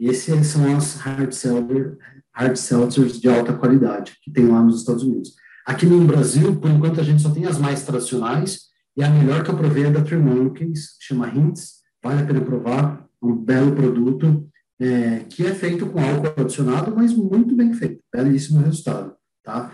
Esses 0.07 0.47
são 0.49 0.77
as 0.77 0.97
hard, 0.97 1.33
seltzer, 1.33 1.97
hard 2.33 2.57
seltzers 2.57 3.21
de 3.21 3.29
alta 3.29 3.53
qualidade 3.55 4.17
que 4.23 4.31
tem 4.31 4.47
lá 4.47 4.62
nos 4.62 4.81
Estados 4.81 5.03
Unidos. 5.03 5.35
Aqui 5.67 5.87
no 5.87 6.05
Brasil, 6.05 6.57
por 6.57 6.71
enquanto, 6.71 7.01
a 7.01 7.05
gente 7.05 7.23
só 7.23 7.31
tem 7.31 7.47
as 7.47 7.59
mais 7.59 7.85
tradicionais, 7.85 8.64
e 8.97 9.03
a 9.03 9.09
melhor 9.09 9.43
que 9.43 9.51
eu 9.51 9.57
provei 9.57 9.87
é 9.87 9.90
da 9.90 10.03
que 10.03 10.75
chama 11.01 11.29
Hints, 11.29 11.81
vale 12.03 12.23
a 12.23 12.27
pena 12.27 12.40
provar, 12.40 13.07
É 13.23 13.27
um 13.27 13.35
belo 13.35 13.75
produto 13.75 14.47
é, 14.79 15.21
que 15.31 15.47
é 15.47 15.55
feito 15.55 15.87
com 15.87 15.99
álcool 15.99 16.38
adicionado, 16.38 16.95
mas 16.95 17.14
muito 17.14 17.57
bem 17.57 17.73
feito. 17.73 18.01
Belíssimo 18.12 18.61
resultado, 18.61 19.14
tá? 19.43 19.73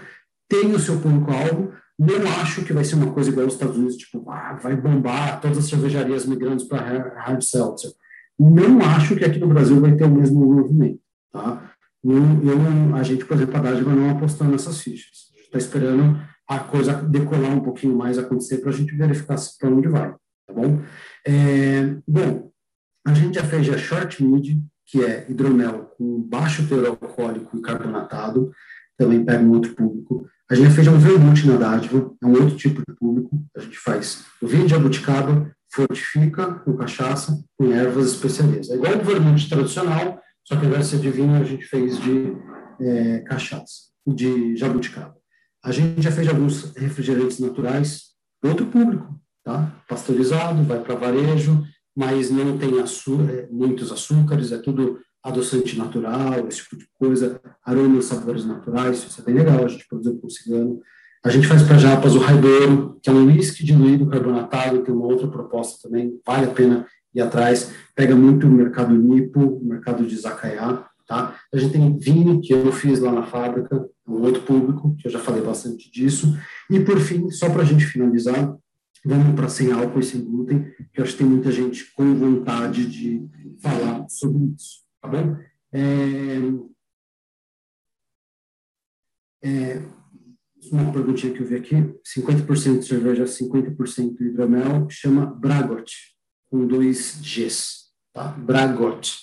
Tem 0.48 0.72
o 0.72 0.78
seu 0.78 1.00
público-alvo. 1.00 1.72
Não 1.98 2.22
acho 2.40 2.64
que 2.64 2.72
vai 2.72 2.84
ser 2.84 2.94
uma 2.94 3.12
coisa 3.12 3.30
igual 3.30 3.44
aos 3.44 3.54
Estados 3.54 3.76
Unidos, 3.76 3.96
tipo, 3.96 4.30
ah, 4.30 4.58
vai 4.62 4.76
bombar 4.76 5.40
todas 5.40 5.58
as 5.58 5.64
cervejarias 5.64 6.24
migrando 6.24 6.64
para 6.66 6.78
hard 7.26 7.42
seltzer. 7.42 7.90
Não 8.40 8.80
acho 8.80 9.16
que 9.16 9.24
aqui 9.24 9.38
no 9.38 9.48
Brasil 9.48 9.78
vai 9.78 9.94
ter 9.94 10.04
o 10.04 10.10
mesmo 10.10 10.40
movimento, 10.40 11.00
tá? 11.30 11.70
Eu, 12.02 12.96
a 12.96 13.02
gente, 13.02 13.26
por 13.26 13.36
exemplo, 13.36 13.54
a 13.58 13.60
Dádiva 13.60 13.94
não 13.94 14.08
apostou 14.08 14.46
nessas 14.46 14.80
fichas. 14.80 15.28
A 15.34 15.36
gente 15.36 15.46
está 15.46 15.58
esperando 15.58 16.18
a 16.48 16.58
coisa 16.58 16.94
decolar 16.94 17.52
um 17.52 17.60
pouquinho 17.60 17.94
mais, 17.94 18.18
acontecer, 18.18 18.58
para 18.58 18.70
a 18.70 18.72
gente 18.72 18.96
verificar 18.96 19.36
para 19.58 19.68
onde 19.68 19.88
vai, 19.88 20.10
tá 20.46 20.54
bom? 20.54 20.80
É, 21.26 21.94
bom, 22.08 22.50
a 23.06 23.12
gente 23.12 23.34
já 23.34 23.44
fez 23.44 23.68
a 23.68 23.76
short 23.76 24.24
mid, 24.24 24.58
que 24.86 25.04
é 25.04 25.26
hidromel 25.28 25.92
com 25.98 26.22
baixo 26.22 26.66
teor 26.66 26.86
alcoólico 26.86 27.58
e 27.58 27.60
carbonatado, 27.60 28.50
também 28.96 29.22
pega 29.22 29.44
um 29.44 29.50
outro 29.50 29.74
público. 29.74 30.26
A 30.50 30.54
gente 30.54 30.68
já 30.68 30.74
fez 30.76 30.88
um 30.88 30.98
vermute 30.98 31.46
na 31.46 31.56
dádiva, 31.56 32.10
é 32.22 32.26
um 32.26 32.32
outro 32.32 32.56
tipo 32.56 32.82
de 32.88 32.96
público. 32.96 33.44
A 33.54 33.60
gente 33.60 33.78
faz 33.78 34.24
o 34.40 34.46
vinho 34.46 34.66
de 34.66 34.74
abuticaba, 34.74 35.54
fortifica 35.72 36.54
com 36.54 36.76
cachaça, 36.76 37.42
com 37.56 37.72
ervas 37.72 38.12
especialistas. 38.12 38.70
É 38.70 38.74
igual 38.74 38.96
o 38.96 39.04
vermute 39.04 39.48
tradicional, 39.48 40.20
só 40.44 40.56
que 40.56 40.64
ao 40.64 40.70
invés 40.70 40.90
de 40.90 40.98
de 40.98 41.10
vinho, 41.10 41.40
a 41.40 41.44
gente 41.44 41.64
fez 41.64 42.00
de 42.00 42.36
é, 42.80 43.20
cachaça, 43.20 43.90
de 44.06 44.56
jabuticaba. 44.56 45.16
A 45.62 45.70
gente 45.70 46.02
já 46.02 46.10
fez 46.10 46.28
alguns 46.28 46.74
refrigerantes 46.74 47.38
naturais, 47.38 48.10
outro 48.42 48.66
público, 48.66 49.20
tá? 49.44 49.72
Pasteurizado, 49.88 50.62
vai 50.64 50.82
para 50.82 50.94
varejo, 50.94 51.62
mas 51.96 52.30
não 52.30 52.56
tem 52.56 52.78
é, 52.78 53.48
muitos 53.50 53.92
açúcares, 53.92 54.52
é 54.52 54.58
tudo 54.58 54.98
adoçante 55.22 55.76
natural, 55.76 56.48
esse 56.48 56.62
tipo 56.62 56.78
de 56.78 56.86
coisa, 56.98 57.40
aromas, 57.64 58.06
sabores 58.06 58.44
naturais, 58.44 59.04
isso 59.04 59.20
é 59.20 59.24
bem 59.24 59.34
legal, 59.34 59.64
a 59.64 59.68
gente 59.68 59.86
produziu 59.86 60.18
com 60.18 60.30
cigano. 60.30 60.80
A 61.22 61.28
gente 61.28 61.46
faz 61.46 61.62
para 61.62 61.76
japas 61.76 62.14
o 62.14 62.18
raidouro, 62.18 62.98
que 63.02 63.10
é 63.10 63.12
um 63.12 63.26
whisky 63.26 63.64
diluído 63.64 64.06
carbonatado, 64.06 64.82
tem 64.82 64.94
uma 64.94 65.06
outra 65.06 65.28
proposta 65.28 65.86
também, 65.86 66.18
vale 66.26 66.46
a 66.46 66.50
pena 66.50 66.86
ir 67.14 67.20
atrás, 67.20 67.72
pega 67.94 68.16
muito 68.16 68.46
o 68.46 68.50
mercado 68.50 68.94
nipo, 68.94 69.38
o 69.40 69.64
mercado 69.64 70.06
de 70.06 70.16
Zacaiá, 70.16 70.86
tá? 71.06 71.38
A 71.52 71.58
gente 71.58 71.72
tem 71.72 71.98
vinho, 71.98 72.40
que 72.40 72.52
eu 72.52 72.72
fiz 72.72 73.00
lá 73.00 73.12
na 73.12 73.24
fábrica, 73.24 73.86
um 74.06 74.22
outro 74.22 74.42
público, 74.42 74.96
que 74.96 75.08
eu 75.08 75.10
já 75.10 75.18
falei 75.18 75.42
bastante 75.42 75.90
disso. 75.90 76.38
E, 76.70 76.80
por 76.80 76.98
fim, 76.98 77.30
só 77.30 77.50
para 77.50 77.62
a 77.62 77.64
gente 77.66 77.84
finalizar, 77.84 78.56
vamos 79.04 79.34
para 79.34 79.48
sem 79.48 79.72
álcool 79.72 80.00
e 80.00 80.04
sem 80.04 80.24
glúten, 80.24 80.72
que 80.92 81.00
eu 81.00 81.04
acho 81.04 81.12
que 81.12 81.18
tem 81.18 81.26
muita 81.26 81.52
gente 81.52 81.92
com 81.94 82.14
vontade 82.14 82.86
de 82.86 83.28
falar 83.60 84.06
sobre 84.08 84.54
isso, 84.54 84.82
tá 85.02 85.08
bom? 85.08 85.36
É, 85.72 86.40
é, 89.42 89.82
uma 90.70 90.92
perguntinha 90.92 91.32
que 91.32 91.40
eu 91.40 91.46
vi 91.46 91.56
aqui, 91.56 91.74
50% 92.16 92.80
de 92.80 92.86
cerveja, 92.86 93.24
50% 93.24 94.16
de 94.16 94.24
hidromel, 94.24 94.88
chama 94.90 95.26
Bragot, 95.26 95.92
com 96.50 96.66
dois 96.66 97.20
Gs, 97.22 97.90
tá? 98.12 98.28
Bragot, 98.28 99.18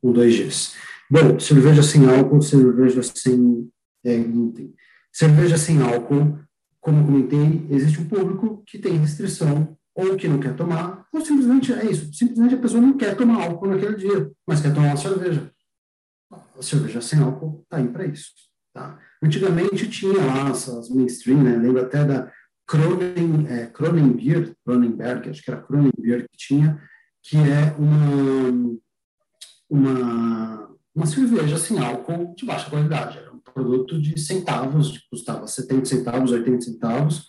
com 0.00 0.12
dois 0.12 0.34
Gs. 0.36 0.74
Bom, 1.10 1.38
cerveja 1.38 1.82
sem 1.82 2.08
álcool, 2.08 2.40
cerveja 2.40 3.02
sem 3.02 3.70
é, 4.04 4.18
glúten. 4.18 4.74
Cerveja 5.12 5.58
sem 5.58 5.82
álcool, 5.82 6.38
como 6.80 7.04
comentei, 7.04 7.66
existe 7.70 8.00
um 8.00 8.08
público 8.08 8.62
que 8.66 8.78
tem 8.78 8.96
restrição 8.96 9.76
ou 9.94 10.16
que 10.16 10.26
não 10.26 10.40
quer 10.40 10.56
tomar, 10.56 11.06
ou 11.12 11.20
simplesmente 11.20 11.72
é 11.72 11.84
isso, 11.84 12.12
simplesmente 12.14 12.54
a 12.54 12.58
pessoa 12.58 12.80
não 12.80 12.96
quer 12.96 13.14
tomar 13.14 13.44
álcool 13.44 13.68
naquele 13.68 13.96
dia, 13.96 14.32
mas 14.46 14.60
quer 14.60 14.72
tomar 14.72 14.88
uma 14.88 14.96
cerveja. 14.96 15.52
A 16.30 16.62
cerveja 16.62 17.00
sem 17.02 17.18
álcool 17.20 17.60
está 17.62 17.76
aí 17.76 17.88
para 17.88 18.06
isso. 18.06 18.32
Tá? 18.72 18.98
Antigamente 19.22 19.88
tinha 19.88 20.16
lá 20.16 20.48
essas 20.50 20.88
mainstream, 20.88 21.42
né? 21.42 21.56
lembro 21.56 21.82
até 21.82 22.04
da 22.04 22.32
Kronen, 22.66 23.46
é, 23.48 23.66
Kronenberg, 23.66 25.28
acho 25.28 25.42
que 25.42 25.50
era 25.50 25.60
Kronenbier 25.60 26.22
que 26.22 26.36
tinha, 26.38 26.80
que 27.22 27.36
é 27.36 27.74
uma, 27.78 28.78
uma, 29.68 30.76
uma 30.94 31.06
cerveja 31.06 31.58
sem 31.58 31.78
álcool 31.78 32.34
de 32.34 32.46
baixa 32.46 32.70
qualidade. 32.70 33.18
Era 33.18 33.32
um 33.32 33.38
produto 33.38 34.00
de 34.00 34.18
centavos, 34.18 35.06
custava 35.10 35.46
70 35.46 35.84
centavos, 35.84 36.32
80 36.32 36.60
centavos, 36.62 37.26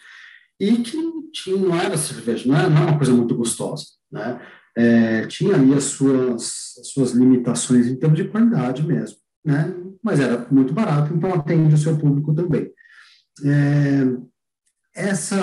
e 0.59 0.77
que 0.77 0.97
tinha, 1.33 1.57
não 1.57 1.75
era 1.75 1.97
cerveja, 1.97 2.47
não 2.47 2.55
era, 2.55 2.69
não 2.69 2.77
era 2.77 2.91
uma 2.91 2.97
coisa 2.97 3.11
muito 3.11 3.35
gostosa. 3.35 3.85
Né? 4.09 4.41
É, 4.77 5.27
tinha 5.27 5.55
ali 5.55 5.73
as 5.73 5.83
suas, 5.83 6.77
as 6.79 6.87
suas 6.87 7.11
limitações 7.11 7.87
em 7.87 7.97
termos 7.97 8.17
de 8.17 8.29
qualidade 8.29 8.81
mesmo. 8.81 9.17
Né? 9.45 9.73
Mas 10.01 10.19
era 10.19 10.45
muito 10.51 10.73
barato, 10.73 11.13
então 11.13 11.33
atende 11.33 11.73
o 11.73 11.77
seu 11.77 11.97
público 11.97 12.33
também. 12.33 12.71
É, 13.43 14.03
essa 14.95 15.35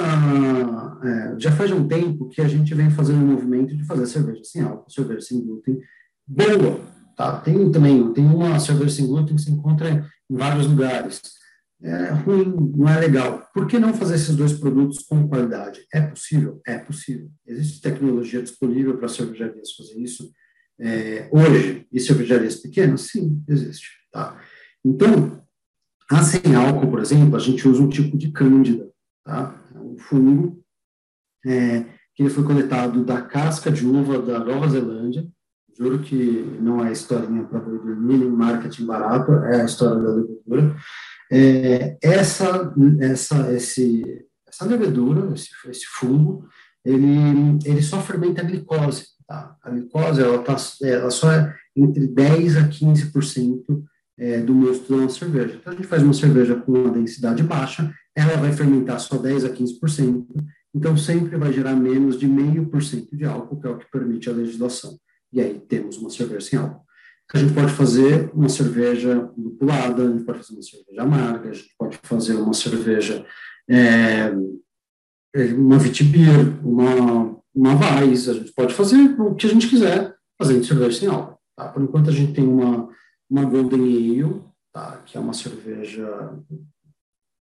é, 1.05 1.41
já 1.41 1.51
faz 1.51 1.73
um 1.73 1.89
tempo 1.89 2.29
que 2.29 2.41
a 2.41 2.49
gente 2.49 2.73
vem 2.75 2.91
fazendo 2.91 3.19
um 3.19 3.33
movimento 3.33 3.77
de 3.77 3.85
fazer 3.85 4.07
cerveja 4.07 4.43
sem 4.45 4.63
álcool, 4.63 4.91
cerveja 4.91 5.21
sem 5.23 5.45
glúten, 5.45 5.81
boa, 6.27 6.81
tá? 7.17 7.41
Tem 7.41 7.71
também, 7.73 8.13
tem 8.13 8.25
uma 8.25 8.61
cerveja 8.61 8.91
sem 8.91 9.07
glúten 9.07 9.35
que 9.35 9.43
se 9.43 9.51
encontra 9.51 10.09
em 10.31 10.37
vários 10.37 10.67
lugares. 10.67 11.21
É 11.83 12.11
ruim, 12.11 12.73
não 12.77 12.89
é 12.89 13.01
legal. 13.01 13.49
Por 13.55 13.67
que 13.67 13.79
não 13.79 13.95
fazer 13.95 14.17
esses 14.17 14.37
dois 14.37 14.53
produtos 14.53 14.99
com 14.99 15.27
qualidade? 15.27 15.81
É 15.93 16.01
possível? 16.01 16.61
É 16.67 16.79
possível. 16.79 17.31
Existe 17.47 17.81
tecnologia 17.81 18.43
disponível 18.43 18.99
para 18.99 19.09
cervejarias 19.09 19.73
fazer 19.73 19.99
isso 19.99 20.31
é, 20.81 21.29
hoje. 21.31 21.87
E 21.93 22.01
cervejarias 22.01 22.57
pequenas? 22.57 23.03
Sim, 23.03 23.43
existe, 23.49 23.89
tá? 24.13 24.41
Então, 24.85 25.43
a 26.11 26.23
sem 26.23 26.55
álcool, 26.55 26.91
por 26.91 27.01
exemplo, 27.01 27.37
a 27.37 27.41
gente 27.41 27.69
usa 27.69 27.83
um 27.83 27.89
tipo 27.89 28.17
de 28.17 28.31
cândida, 28.33 28.91
tá? 29.25 29.55
É 29.75 29.79
um 29.79 29.99
fungo 29.99 30.63
é, 31.47 31.85
que 32.15 32.23
ele 32.23 32.31
foi 32.31 32.45
coletado 32.45 33.05
da 33.05 33.23
casca 33.23 33.71
de 33.71 33.87
uva 33.87 34.21
da 34.21 34.39
Nova 34.39 34.69
Zelândia. 34.69 35.27
Juro 35.79 36.01
que 36.01 36.59
não 36.61 36.85
é 36.85 36.93
historinha 36.93 37.45
para 37.45 37.61
dormir, 37.61 38.19
nem 38.19 38.29
marketing 38.29 38.87
barato, 38.87 39.33
é 39.33 39.63
a 39.63 39.65
história 39.65 40.03
da 40.03 40.15
levedura. 40.15 40.77
É, 41.33 41.97
essa, 42.03 42.75
essa, 43.01 43.53
esse, 43.53 44.27
essa 44.47 44.67
levedura, 44.67 45.33
esse, 45.33 45.49
esse 45.69 45.87
fungo, 45.87 46.49
ele, 46.85 47.59
ele 47.65 47.83
só 47.83 48.01
fermenta 48.01 48.43
a 48.43 48.45
glicose. 48.45 49.07
Tá? 49.31 49.57
A 49.63 49.71
glicose 49.71 50.21
ela, 50.21 50.43
tá, 50.43 50.57
ela 50.83 51.09
só 51.09 51.31
é 51.31 51.55
entre 51.77 52.05
10 52.09 52.57
a 52.57 52.69
15% 52.69 53.63
é, 54.19 54.41
do 54.41 54.53
mosto 54.53 55.01
da 55.01 55.09
cerveja. 55.09 55.55
Então, 55.55 55.73
a 55.73 55.77
gente 55.77 55.87
faz 55.87 56.03
uma 56.03 56.13
cerveja 56.13 56.57
com 56.57 56.73
uma 56.73 56.91
densidade 56.91 57.41
baixa, 57.45 57.95
ela 58.13 58.37
vai 58.39 58.53
fermentar 58.53 58.99
só 58.99 59.17
10 59.17 59.45
a 59.45 59.51
15%, 59.51 60.27
então 60.75 60.97
sempre 60.97 61.37
vai 61.37 61.53
gerar 61.53 61.77
menos 61.77 62.19
de 62.19 62.27
meio 62.27 62.67
por 62.67 62.83
cento 62.83 63.17
de 63.17 63.25
álcool, 63.25 63.61
que 63.61 63.69
é 63.69 63.71
o 63.71 63.79
que 63.79 63.89
permite 63.89 64.29
a 64.29 64.33
legislação. 64.33 64.99
E 65.33 65.41
aí 65.41 65.61
temos 65.61 65.97
uma 65.99 66.11
cerveja 66.11 66.41
sem 66.41 66.59
álcool. 66.59 66.85
A 67.33 67.39
gente 67.39 67.55
pode 67.55 67.73
fazer 67.73 68.33
uma 68.35 68.49
cerveja 68.49 69.31
lupulada, 69.39 70.03
a 70.03 70.11
gente 70.11 70.25
pode 70.25 70.39
fazer 70.39 70.55
uma 70.55 70.63
cerveja 70.63 71.03
amarga, 71.03 71.51
a 71.51 71.53
gente 71.53 71.75
pode 71.79 72.01
fazer 72.03 72.35
uma 72.35 72.53
cerveja, 72.53 73.25
é, 73.69 74.33
uma 75.55 75.79
vitibir, 75.79 76.67
uma, 76.67 77.40
uma 77.55 77.75
Weiss, 77.75 78.29
a 78.29 78.35
gente 78.35 78.53
pode 78.53 78.75
fazer 78.75 78.97
o 79.21 79.35
que 79.35 79.47
a 79.47 79.51
gente 79.51 79.69
quiser 79.69 80.15
fazendo 80.41 80.65
cerveja 80.65 80.99
sem 80.99 81.09
álcool. 81.09 81.39
Tá? 81.57 81.69
Por 81.69 81.83
enquanto 81.83 82.11
a 82.11 82.13
gente 82.13 82.33
tem 82.33 82.47
uma, 82.47 82.89
uma 83.29 83.45
Golden 83.45 83.83
Ale, 83.83 84.43
tá? 84.73 85.03
que 85.05 85.17
é 85.17 85.21
uma 85.21 85.33
cerveja 85.33 86.39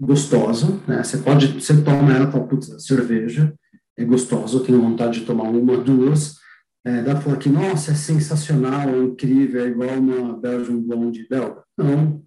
gostosa, 0.01 0.81
né? 0.87 1.03
Você 1.03 1.19
pode, 1.19 1.61
você 1.61 1.81
toma 1.83 2.13
ela, 2.13 2.31
fala, 2.31 2.47
putz, 2.47 2.85
cerveja 2.85 3.55
é 3.97 4.05
gostosa, 4.05 4.57
eu 4.57 4.65
tenho 4.65 4.81
vontade 4.81 5.21
de 5.21 5.27
tomar 5.27 5.45
uma, 5.45 5.77
duas. 5.77 6.37
É, 6.85 7.03
dá 7.03 7.13
para 7.13 7.21
falar 7.21 7.37
que, 7.37 7.49
nossa, 7.49 7.93
é 7.93 7.95
sensacional, 7.95 8.89
é 8.89 8.99
incrível, 8.99 9.65
é 9.65 9.69
igual 9.69 9.91
uma 9.91 10.37
Belgian 10.37 10.81
Blonde 10.81 11.27
belga. 11.29 11.63
Não, 11.79 12.23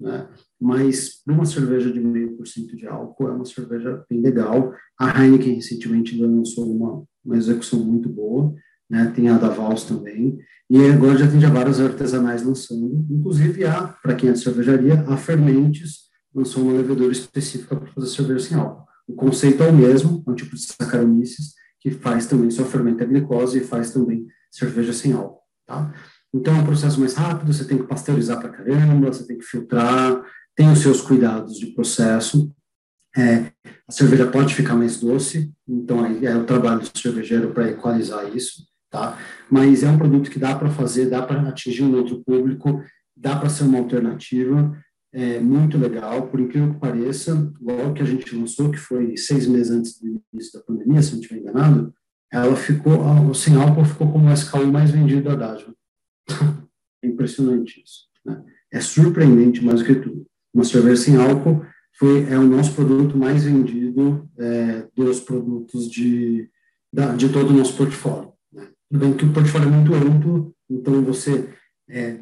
né? 0.00 0.26
Mas 0.60 1.22
uma 1.26 1.44
cerveja 1.46 1.90
de 1.90 2.00
meio 2.00 2.36
por 2.36 2.46
cento 2.46 2.76
de 2.76 2.86
álcool 2.86 3.28
é 3.28 3.32
uma 3.32 3.44
cerveja 3.44 4.04
bem 4.10 4.20
legal. 4.20 4.74
A 4.98 5.24
Heineken 5.24 5.54
recentemente 5.54 6.20
lançou 6.20 6.70
uma, 6.70 7.02
uma 7.24 7.36
execução 7.36 7.78
muito 7.82 8.08
boa, 8.08 8.54
né? 8.88 9.10
Tem 9.14 9.28
a 9.28 9.38
da 9.38 9.48
Vals 9.48 9.84
também. 9.84 10.38
E 10.68 10.78
agora 10.86 11.16
já 11.16 11.28
tem 11.28 11.40
já 11.40 11.48
vários 11.48 11.80
artesanais 11.80 12.42
lançando, 12.42 13.06
inclusive 13.10 13.64
a, 13.64 13.88
para 13.88 14.14
quem 14.14 14.28
é 14.28 14.32
de 14.32 14.40
cervejaria, 14.40 15.00
a 15.08 15.16
Fermentes, 15.16 16.10
lançou 16.34 16.62
uma 16.62 16.74
levedura 16.74 17.10
específica 17.10 17.74
para 17.74 17.90
fazer 17.92 18.06
cerveja 18.08 18.48
sem 18.48 18.56
álcool. 18.56 18.86
O 19.08 19.14
conceito 19.14 19.62
é 19.62 19.68
o 19.68 19.72
mesmo, 19.74 20.22
é 20.26 20.30
um 20.30 20.34
tipo 20.34 20.54
de 20.54 20.62
Saccharomyces, 20.62 21.54
que 21.80 21.90
faz 21.90 22.26
também, 22.26 22.50
só 22.50 22.64
fermenta 22.64 23.02
a 23.02 23.06
glicose 23.06 23.58
e 23.58 23.64
faz 23.64 23.90
também 23.90 24.26
cerveja 24.50 24.92
sem 24.92 25.12
álcool, 25.12 25.40
tá? 25.66 25.92
Então, 26.32 26.54
é 26.54 26.58
um 26.60 26.64
processo 26.64 27.00
mais 27.00 27.14
rápido, 27.14 27.52
você 27.52 27.64
tem 27.64 27.78
que 27.78 27.88
pasteurizar 27.88 28.38
para 28.38 28.50
caramba, 28.50 29.12
você 29.12 29.26
tem 29.26 29.38
que 29.38 29.44
filtrar, 29.44 30.24
tem 30.56 30.70
os 30.70 30.80
seus 30.80 31.00
cuidados 31.00 31.58
de 31.58 31.66
processo. 31.66 32.52
É, 33.16 33.52
a 33.88 33.92
cerveja 33.92 34.26
pode 34.26 34.54
ficar 34.54 34.76
mais 34.76 35.00
doce, 35.00 35.52
então 35.68 36.04
é 36.06 36.36
o 36.36 36.44
trabalho 36.44 36.80
do 36.80 36.98
cervejeiro 36.98 37.52
para 37.52 37.70
equalizar 37.70 38.28
isso. 38.36 38.64
tá? 38.90 39.18
Mas 39.50 39.82
é 39.82 39.88
um 39.88 39.98
produto 39.98 40.30
que 40.30 40.38
dá 40.38 40.54
para 40.54 40.70
fazer, 40.70 41.10
dá 41.10 41.22
para 41.22 41.48
atingir 41.48 41.82
um 41.82 41.94
outro 41.96 42.22
público, 42.24 42.82
dá 43.16 43.36
para 43.36 43.48
ser 43.48 43.64
uma 43.64 43.78
alternativa, 43.78 44.76
é 45.12 45.40
muito 45.40 45.76
legal, 45.76 46.28
por 46.28 46.38
incrível 46.38 46.74
que 46.74 46.80
pareça, 46.80 47.52
logo 47.60 47.94
que 47.94 48.02
a 48.02 48.06
gente 48.06 48.34
lançou, 48.34 48.70
que 48.70 48.78
foi 48.78 49.16
seis 49.16 49.46
meses 49.46 49.72
antes 49.72 50.00
do 50.00 50.22
início 50.32 50.52
da 50.58 50.64
pandemia, 50.64 51.02
se 51.02 51.12
não 51.12 51.20
estiver 51.20 51.40
enganado, 51.40 51.92
ela 52.32 52.54
ficou, 52.54 53.00
o 53.28 53.34
sem 53.34 53.56
álcool 53.56 53.84
ficou 53.84 54.12
como 54.12 54.28
o 54.28 54.32
SKU 54.32 54.66
mais 54.66 54.92
vendido 54.92 55.22
da 55.22 55.34
Dádiva. 55.34 55.74
é 57.02 57.06
impressionante 57.08 57.82
isso. 57.84 58.08
Né? 58.24 58.40
É 58.72 58.80
surpreendente 58.80 59.64
mais 59.64 59.80
do 59.80 59.86
que 59.86 59.96
tudo. 59.96 60.26
Uma 60.52 60.64
cerveja 60.64 61.02
sem 61.02 61.16
álcool 61.16 61.64
foi, 61.98 62.28
é 62.30 62.38
o 62.38 62.46
nosso 62.46 62.74
produto 62.74 63.16
mais 63.16 63.44
vendido 63.44 64.28
é, 64.38 64.86
dos 64.94 65.20
produtos 65.20 65.90
de, 65.90 66.48
da, 66.92 67.14
de 67.14 67.28
todo 67.28 67.50
o 67.50 67.56
nosso 67.56 67.76
portfólio. 67.76 68.32
Né? 68.52 68.68
Tudo 68.90 69.00
bem 69.00 69.12
que 69.12 69.24
o 69.24 69.32
portfólio 69.32 69.68
é 69.68 69.70
muito 69.70 69.94
amplo, 69.94 70.54
então 70.68 71.02
você 71.04 71.48
é, 71.88 72.20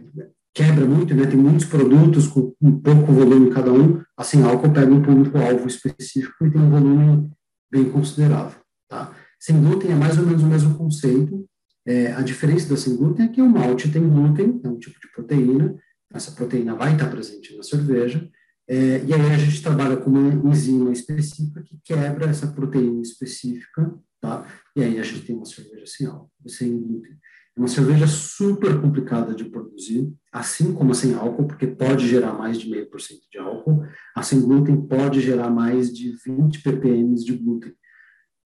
quebra 0.55 0.85
muito, 0.85 1.15
né? 1.15 1.27
Tem 1.27 1.39
muitos 1.39 1.67
produtos 1.67 2.27
com 2.27 2.53
um 2.61 2.81
pouco 2.81 3.13
volume 3.13 3.51
cada 3.51 3.73
um. 3.73 4.03
Assim, 4.17 4.43
álcool 4.43 4.73
pega 4.73 4.93
um 4.93 5.03
público-alvo 5.03 5.69
específico 5.69 6.47
e 6.47 6.51
tem 6.51 6.61
um 6.61 6.71
volume 6.71 7.31
bem 7.71 7.89
considerável, 7.89 8.59
tá? 8.89 9.15
Sem 9.39 9.61
glúten 9.63 9.93
é 9.93 9.95
mais 9.95 10.19
ou 10.19 10.27
menos 10.27 10.43
o 10.43 10.47
mesmo 10.47 10.75
conceito. 10.77 11.47
É, 11.87 12.13
a 12.13 12.23
diferença 12.23 12.69
da 12.69 12.77
sem 12.77 12.97
glúten 12.97 13.27
é 13.27 13.29
que 13.29 13.41
o 13.41 13.49
malte 13.49 13.91
tem 13.91 14.07
glúten, 14.07 14.61
é 14.65 14.69
um 14.69 14.79
tipo 14.79 14.99
de 15.01 15.13
proteína. 15.13 15.77
Essa 16.13 16.33
proteína 16.33 16.75
vai 16.75 16.93
estar 16.93 17.11
presente 17.11 17.57
na 17.57 17.63
cerveja. 17.63 18.29
É, 18.67 19.03
e 19.05 19.15
aí 19.15 19.33
a 19.33 19.39
gente 19.39 19.63
trabalha 19.63 19.97
com 19.97 20.11
uma 20.11 20.51
enzima 20.51 20.93
específica 20.93 21.63
que 21.63 21.79
quebra 21.85 22.27
essa 22.27 22.47
proteína 22.47 23.01
específica, 23.01 23.95
tá? 24.21 24.47
E 24.77 24.83
aí 24.83 24.99
a 24.99 25.03
gente 25.03 25.23
tem 25.23 25.37
uma 25.37 25.47
cerveja 25.47 25.87
sem 25.87 26.07
álcool, 26.07 26.31
sem 26.47 26.79
glúten. 26.79 27.17
É 27.57 27.61
uma 27.61 27.69
cerveja 27.69 28.07
super 28.07 28.81
complicada 28.81 29.35
de 29.35 29.45
produzir, 29.45 30.13
assim 30.33 30.73
como 30.73 30.93
a 30.93 30.95
sem 30.95 31.15
álcool, 31.15 31.49
porque 31.49 31.67
pode 31.67 32.07
gerar 32.07 32.33
mais 32.33 32.59
de 32.59 32.71
meio 32.71 32.89
por 32.89 33.01
cento 33.01 33.23
de 33.33 33.39
álcool. 33.39 33.85
A 34.15 34.23
sem 34.23 34.41
glúten 34.41 34.81
pode 34.87 35.21
gerar 35.21 35.51
mais 35.51 35.93
de 35.93 36.15
20 36.25 36.63
ppm 36.63 37.15
de 37.17 37.37
glúten. 37.37 37.73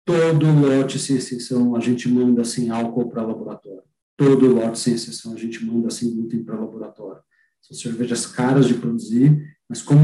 Todo 0.05 0.47
lote, 0.47 0.99
sem 0.99 1.17
exceção, 1.17 1.77
a 1.77 1.81
gente 1.81 2.09
manda 2.09 2.43
sem 2.45 2.71
álcool 2.71 3.09
para 3.09 3.23
laboratório. 3.23 3.83
Todo 4.17 4.53
lote, 4.53 4.79
sem 4.79 4.95
exceção, 4.95 5.35
a 5.35 5.37
gente 5.37 5.65
manda 5.65 5.89
sem 5.91 6.13
glúten 6.13 6.43
para 6.43 6.59
laboratório. 6.59 7.23
São 7.67 7.77
cervejas 7.77 8.27
caras 8.27 8.67
de 8.67 8.75
produzir, 8.75 9.43
mas 9.69 9.83
como 9.83 10.01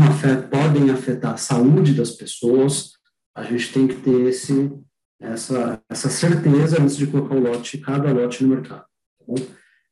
podem 0.51 0.91
afetar 0.91 1.35
a 1.35 1.37
saúde 1.37 1.95
das 1.95 2.11
pessoas, 2.11 2.93
a 3.35 3.45
gente 3.45 3.73
tem 3.73 3.87
que 3.87 3.97
ter 3.97 4.27
esse, 4.27 4.73
essa, 5.21 5.81
essa 5.89 6.09
certeza 6.09 6.83
antes 6.83 6.97
de 6.97 7.07
colocar 7.07 7.37
o 7.37 7.41
lote, 7.41 7.79
cada 7.79 8.13
lote 8.13 8.43
no 8.43 8.51
mercado. 8.51 8.85
Tá 8.85 9.35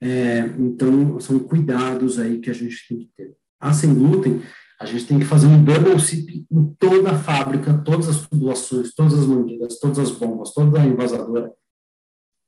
é, 0.03 0.41
então, 0.59 1.21
são 1.21 1.39
cuidados 1.39 2.19
aí 2.19 2.41
que 2.41 2.51
a 2.51 2.55
gente 2.55 2.89
tem 2.89 2.99
que 2.99 3.11
ter. 3.17 3.37
A 3.61 3.73
sem 3.73 3.95
glúten, 3.95 4.43
a 4.81 4.87
gente 4.87 5.07
tem 5.07 5.19
que 5.19 5.27
fazer 5.27 5.47
um 5.47 5.63
double 5.63 6.01
sip 6.01 6.47
em 6.51 6.75
toda 6.79 7.11
a 7.11 7.19
fábrica, 7.19 7.75
todas 7.85 8.09
as 8.09 8.27
tubulações, 8.27 8.95
todas 8.95 9.15
as 9.15 9.27
mangueiras, 9.27 9.79
todas 9.79 9.99
as 9.99 10.11
bombas, 10.11 10.53
toda 10.53 10.81
a 10.81 10.87
envasadora, 10.87 11.53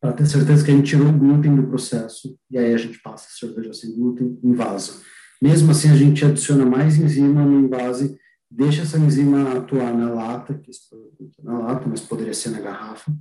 para 0.02 0.12
ter 0.12 0.26
certeza 0.26 0.64
que 0.64 0.70
a 0.72 0.74
gente 0.74 0.90
tirou 0.90 1.08
o 1.08 1.12
glúten 1.12 1.54
do 1.54 1.62
processo 1.68 2.36
e 2.50 2.58
aí 2.58 2.74
a 2.74 2.76
gente 2.76 2.98
passa 3.00 3.28
a 3.28 3.38
cerveja 3.38 3.72
sem 3.72 3.94
glúten 3.94 4.36
vaso. 4.52 5.00
Mesmo 5.40 5.70
assim, 5.70 5.90
a 5.90 5.96
gente 5.96 6.24
adiciona 6.24 6.66
mais 6.66 6.96
enzima 6.96 7.44
no 7.44 7.60
invase, 7.60 8.18
deixa 8.50 8.82
essa 8.82 8.98
enzima 8.98 9.58
atuar 9.58 9.96
na 9.96 10.10
lata, 10.10 10.58
que 10.58 10.72
esse 10.72 10.90
produto 10.90 11.32
é 11.38 11.44
na 11.44 11.56
lata, 11.56 11.88
mas 11.88 12.00
poderia 12.00 12.34
ser 12.34 12.50
na 12.50 12.60
garrafa, 12.60 13.14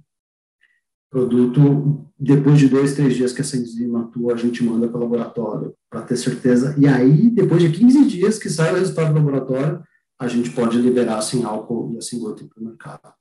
produto, 1.07 2.07
depois 2.17 2.57
de 2.57 2.67
dois, 2.67 2.95
três 2.95 3.15
dias 3.15 3.31
que 3.31 3.41
essa 3.41 3.57
enzima 3.57 4.01
atua, 4.01 4.33
a 4.33 4.37
gente 4.37 4.63
manda 4.63 4.87
para 4.87 4.97
o 4.97 5.01
laboratório 5.01 5.75
para 5.87 6.01
ter 6.01 6.17
certeza. 6.17 6.73
E 6.79 6.87
aí, 6.87 7.29
depois 7.29 7.61
de 7.61 7.69
15 7.69 8.07
dias 8.07 8.39
que 8.39 8.49
sai 8.49 8.73
o 8.73 8.77
resultado 8.77 9.13
do 9.13 9.19
laboratório, 9.19 9.83
a 10.19 10.27
gente 10.27 10.49
pode 10.49 10.79
liberar 10.79 11.21
sem 11.21 11.43
álcool 11.43 11.95
e 11.95 12.01
sem 12.01 12.17
glúten 12.17 12.47
para 12.47 12.59
o 12.59 12.65
mercado. 12.65 13.13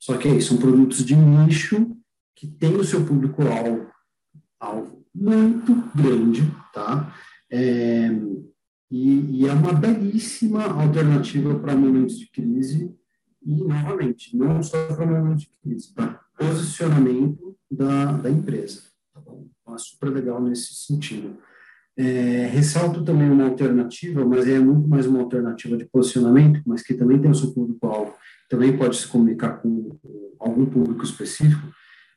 Só 0.00 0.16
que 0.16 0.26
é 0.26 0.34
isso, 0.34 0.48
são 0.48 0.56
produtos 0.56 1.04
de 1.04 1.14
nicho 1.14 1.96
que 2.34 2.46
tem 2.46 2.74
o 2.76 2.84
seu 2.84 3.04
público-alvo 3.04 3.92
alvo 4.64 5.04
muito 5.14 5.74
grande, 5.94 6.42
tá? 6.72 7.14
É, 7.50 8.10
e, 8.90 9.40
e, 9.42 9.48
é 9.48 9.52
uma 9.52 9.72
belíssima 9.72 10.64
alternativa 10.64 11.58
para 11.58 11.76
momentos 11.76 12.18
de 12.18 12.30
crise 12.30 12.92
e, 13.44 13.64
novamente, 13.64 14.36
não 14.36 14.62
só 14.62 14.86
para 14.86 15.06
momentos 15.06 15.44
de 15.44 15.50
crise, 15.62 15.92
para 15.92 16.20
posicionamento 16.38 17.56
da, 17.70 18.12
da 18.12 18.30
empresa. 18.30 18.82
Tá 19.12 19.20
bom? 19.20 19.46
Então, 19.60 19.74
é 19.74 19.78
super 19.78 20.10
legal 20.10 20.40
nesse 20.42 20.74
sentido. 20.74 21.36
É, 21.96 22.46
ressalto 22.46 23.04
também 23.04 23.30
uma 23.30 23.44
alternativa, 23.44 24.24
mas 24.24 24.48
é 24.48 24.58
muito 24.58 24.88
mais 24.88 25.06
uma 25.06 25.20
alternativa 25.20 25.76
de 25.76 25.84
posicionamento, 25.84 26.60
mas 26.66 26.82
que 26.82 26.94
também 26.94 27.20
tem 27.20 27.30
o 27.30 27.34
seu 27.34 27.52
público-alvo, 27.52 28.14
também 28.50 28.76
pode 28.76 28.96
se 28.96 29.06
comunicar 29.06 29.60
com, 29.60 29.96
com 30.02 30.32
algum 30.40 30.66
público 30.66 31.04
específico, 31.04 31.68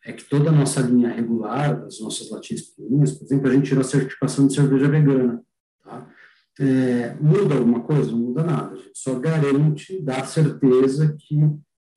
é 0.07 0.13
que 0.13 0.23
toda 0.23 0.49
a 0.49 0.53
nossa 0.53 0.79
linha 0.81 1.13
regular, 1.13 1.83
as 1.83 1.99
nossas 1.99 2.31
latinhas 2.31 2.61
pequenininhas, 2.61 3.11
por 3.11 3.25
exemplo, 3.25 3.49
a 3.49 3.53
gente 3.53 3.67
tirou 3.67 3.81
a 3.81 3.83
certificação 3.83 4.47
de 4.47 4.55
cerveja 4.55 4.87
vegana. 4.87 5.43
Tá? 5.83 6.07
É, 6.59 7.13
muda 7.19 7.55
alguma 7.55 7.81
coisa? 7.81 8.11
Não 8.11 8.19
muda 8.19 8.41
nada. 8.41 8.73
A 8.73 8.77
gente 8.77 8.97
só 8.97 9.19
garante, 9.19 10.01
dá 10.01 10.23
certeza 10.23 11.15
que 11.19 11.37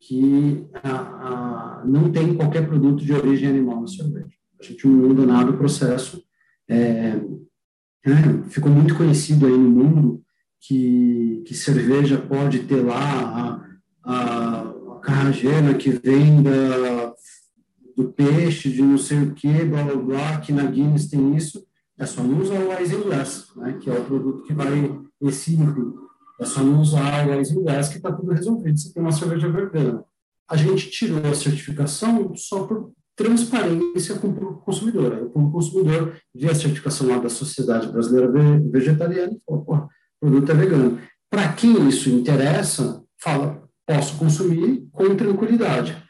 que 0.01 0.67
a, 0.83 0.93
a, 0.93 1.85
não 1.85 2.11
tem 2.11 2.35
qualquer 2.35 2.67
produto 2.67 3.05
de 3.05 3.13
origem 3.13 3.49
animal 3.51 3.83
na 3.83 3.87
cerveja. 3.87 4.31
A 4.59 4.65
gente 4.65 4.87
não 4.87 5.09
muda 5.09 5.27
nada 5.27 5.51
o 5.51 5.59
processo. 5.59 6.23
É, 6.67 7.21
é, 8.07 8.43
ficou 8.49 8.73
muito 8.73 8.97
conhecido 8.97 9.47
aí 9.47 9.53
no 9.53 9.69
mundo 9.69 10.23
que, 10.59 11.43
que 11.47 11.55
cerveja 11.55 12.17
pode 12.17 12.61
ter 12.61 12.81
lá 12.81 13.61
a, 14.03 14.13
a, 14.13 14.61
a 14.63 15.01
carrageira 15.01 15.75
que 15.75 15.91
vem 15.91 16.43
da, 16.43 17.00
do 17.97 18.13
peixe, 18.13 18.71
de 18.71 18.83
não 18.83 18.99
sei 18.99 19.23
o 19.23 19.35
que, 19.35 19.65
blá 19.65 19.83
blá 19.83 19.97
blá, 19.97 20.41
que 20.41 20.53
na 20.53 20.65
Guinness 20.65 21.09
tem 21.09 21.37
isso. 21.37 21.65
É 21.99 22.07
só 22.07 22.23
não 22.23 22.41
usar 22.41 22.59
o 22.59 22.83
Ice 22.83 22.97
Glass, 22.97 23.53
né, 23.57 23.79
que 23.81 23.91
é 23.91 23.93
o 23.93 24.05
produto 24.05 24.43
que 24.45 24.55
vai 24.55 25.01
esse 25.21 25.53
item. 25.55 25.95
É 26.41 26.45
só 26.47 26.63
não 26.63 26.81
usar 26.81 27.29
o 27.29 27.37
Wise 27.37 27.63
Gas 27.63 27.91
que 27.91 27.99
está 27.99 28.11
tudo 28.11 28.33
resolvido. 28.33 28.79
Você 28.79 28.93
tem 28.93 29.03
uma 29.03 29.13
cerveja 29.13 29.51
vegana. 29.51 30.03
A 30.49 30.57
gente 30.57 30.91
tirou 30.91 31.25
a 31.31 31.35
certificação 31.35 32.35
só 32.35 32.65
por 32.65 32.93
transparência 33.15 34.15
com 34.15 34.29
o 34.29 34.57
consumidor. 34.57 35.13
Aí, 35.13 35.23
o 35.23 35.51
consumidor 35.51 36.17
via 36.35 36.51
a 36.51 36.55
certificação 36.55 37.09
lá 37.09 37.19
da 37.19 37.29
Sociedade 37.29 37.93
Brasileira 37.93 38.33
Vegetariana 38.73 39.35
e 39.35 39.41
falou, 39.45 39.63
pô, 39.63 39.77
o 39.77 39.89
produto 40.19 40.51
é 40.51 40.55
vegano. 40.55 40.99
Para 41.29 41.53
quem 41.53 41.87
isso 41.87 42.09
interessa, 42.09 43.05
fala, 43.23 43.63
posso 43.87 44.17
consumir 44.17 44.89
com 44.91 45.15
tranquilidade. 45.15 46.03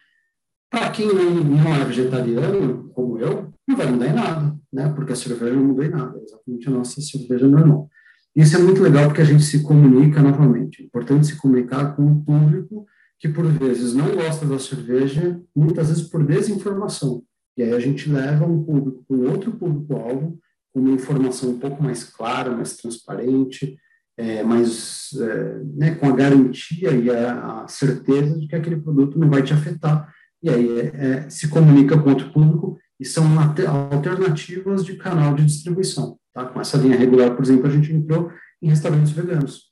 Para 0.70 0.90
quem 0.90 1.06
não, 1.06 1.44
não 1.44 1.74
é 1.74 1.84
vegetariano, 1.84 2.90
como 2.94 3.18
eu, 3.18 3.52
não 3.66 3.76
vai 3.76 3.90
mudar 3.90 4.06
em 4.06 4.14
nada, 4.14 4.56
né? 4.72 4.92
porque 4.94 5.12
a 5.12 5.16
cerveja 5.16 5.54
não 5.54 5.64
muda 5.64 5.84
em 5.84 5.90
nada, 5.90 6.18
é 6.18 6.22
exatamente 6.22 6.68
a 6.68 6.70
nossa 6.70 7.00
cerveja 7.00 7.48
normal. 7.48 7.88
Isso 8.34 8.56
é 8.56 8.60
muito 8.60 8.80
legal 8.80 9.06
porque 9.06 9.22
a 9.22 9.24
gente 9.24 9.42
se 9.42 9.62
comunica 9.62 10.22
novamente. 10.22 10.82
É 10.82 10.86
importante 10.86 11.26
se 11.26 11.36
comunicar 11.36 11.96
com 11.96 12.06
o 12.06 12.24
público 12.24 12.86
que, 13.18 13.28
por 13.28 13.44
vezes, 13.46 13.92
não 13.92 14.14
gosta 14.14 14.46
da 14.46 14.58
cerveja, 14.58 15.40
muitas 15.54 15.88
vezes 15.88 16.04
por 16.04 16.24
desinformação. 16.24 17.22
E 17.56 17.62
aí 17.62 17.72
a 17.72 17.80
gente 17.80 18.10
leva 18.10 18.46
um 18.46 18.62
público 18.62 19.04
com 19.06 19.28
outro 19.28 19.52
público-alvo, 19.52 20.38
com 20.72 20.80
uma 20.80 20.92
informação 20.92 21.50
um 21.50 21.58
pouco 21.58 21.82
mais 21.82 22.04
clara, 22.04 22.56
mais 22.56 22.76
transparente, 22.76 23.76
é, 24.16 24.42
mais, 24.42 25.10
é, 25.20 25.60
né, 25.64 25.94
com 25.96 26.06
a 26.06 26.16
garantia 26.16 26.90
e 26.92 27.10
a, 27.10 27.62
a, 27.62 27.68
certeza 27.68 28.38
de 28.38 28.46
que 28.46 28.54
aquele 28.54 28.76
produto 28.76 29.18
não 29.18 29.28
vai 29.28 29.42
te 29.42 29.52
afetar. 29.52 30.12
E 30.42 30.48
aí 30.48 30.80
é, 30.80 30.84
é 30.86 31.30
se 31.30 31.48
comunica 31.48 31.98
com 31.98 32.10
outro 32.10 32.32
público 32.32 32.78
e 32.98 33.04
são 33.04 33.24
alternativas 33.38 34.84
de 34.84 34.96
canal 34.96 35.34
de 35.34 35.44
distribuição. 35.44 36.18
Tá? 36.32 36.44
Com 36.46 36.60
essa 36.60 36.76
linha 36.78 36.96
regular, 36.96 37.34
por 37.34 37.44
exemplo, 37.44 37.66
a 37.66 37.70
gente 37.70 37.92
entrou 37.92 38.30
em 38.62 38.68
restaurantes 38.68 39.10
veganos. 39.10 39.70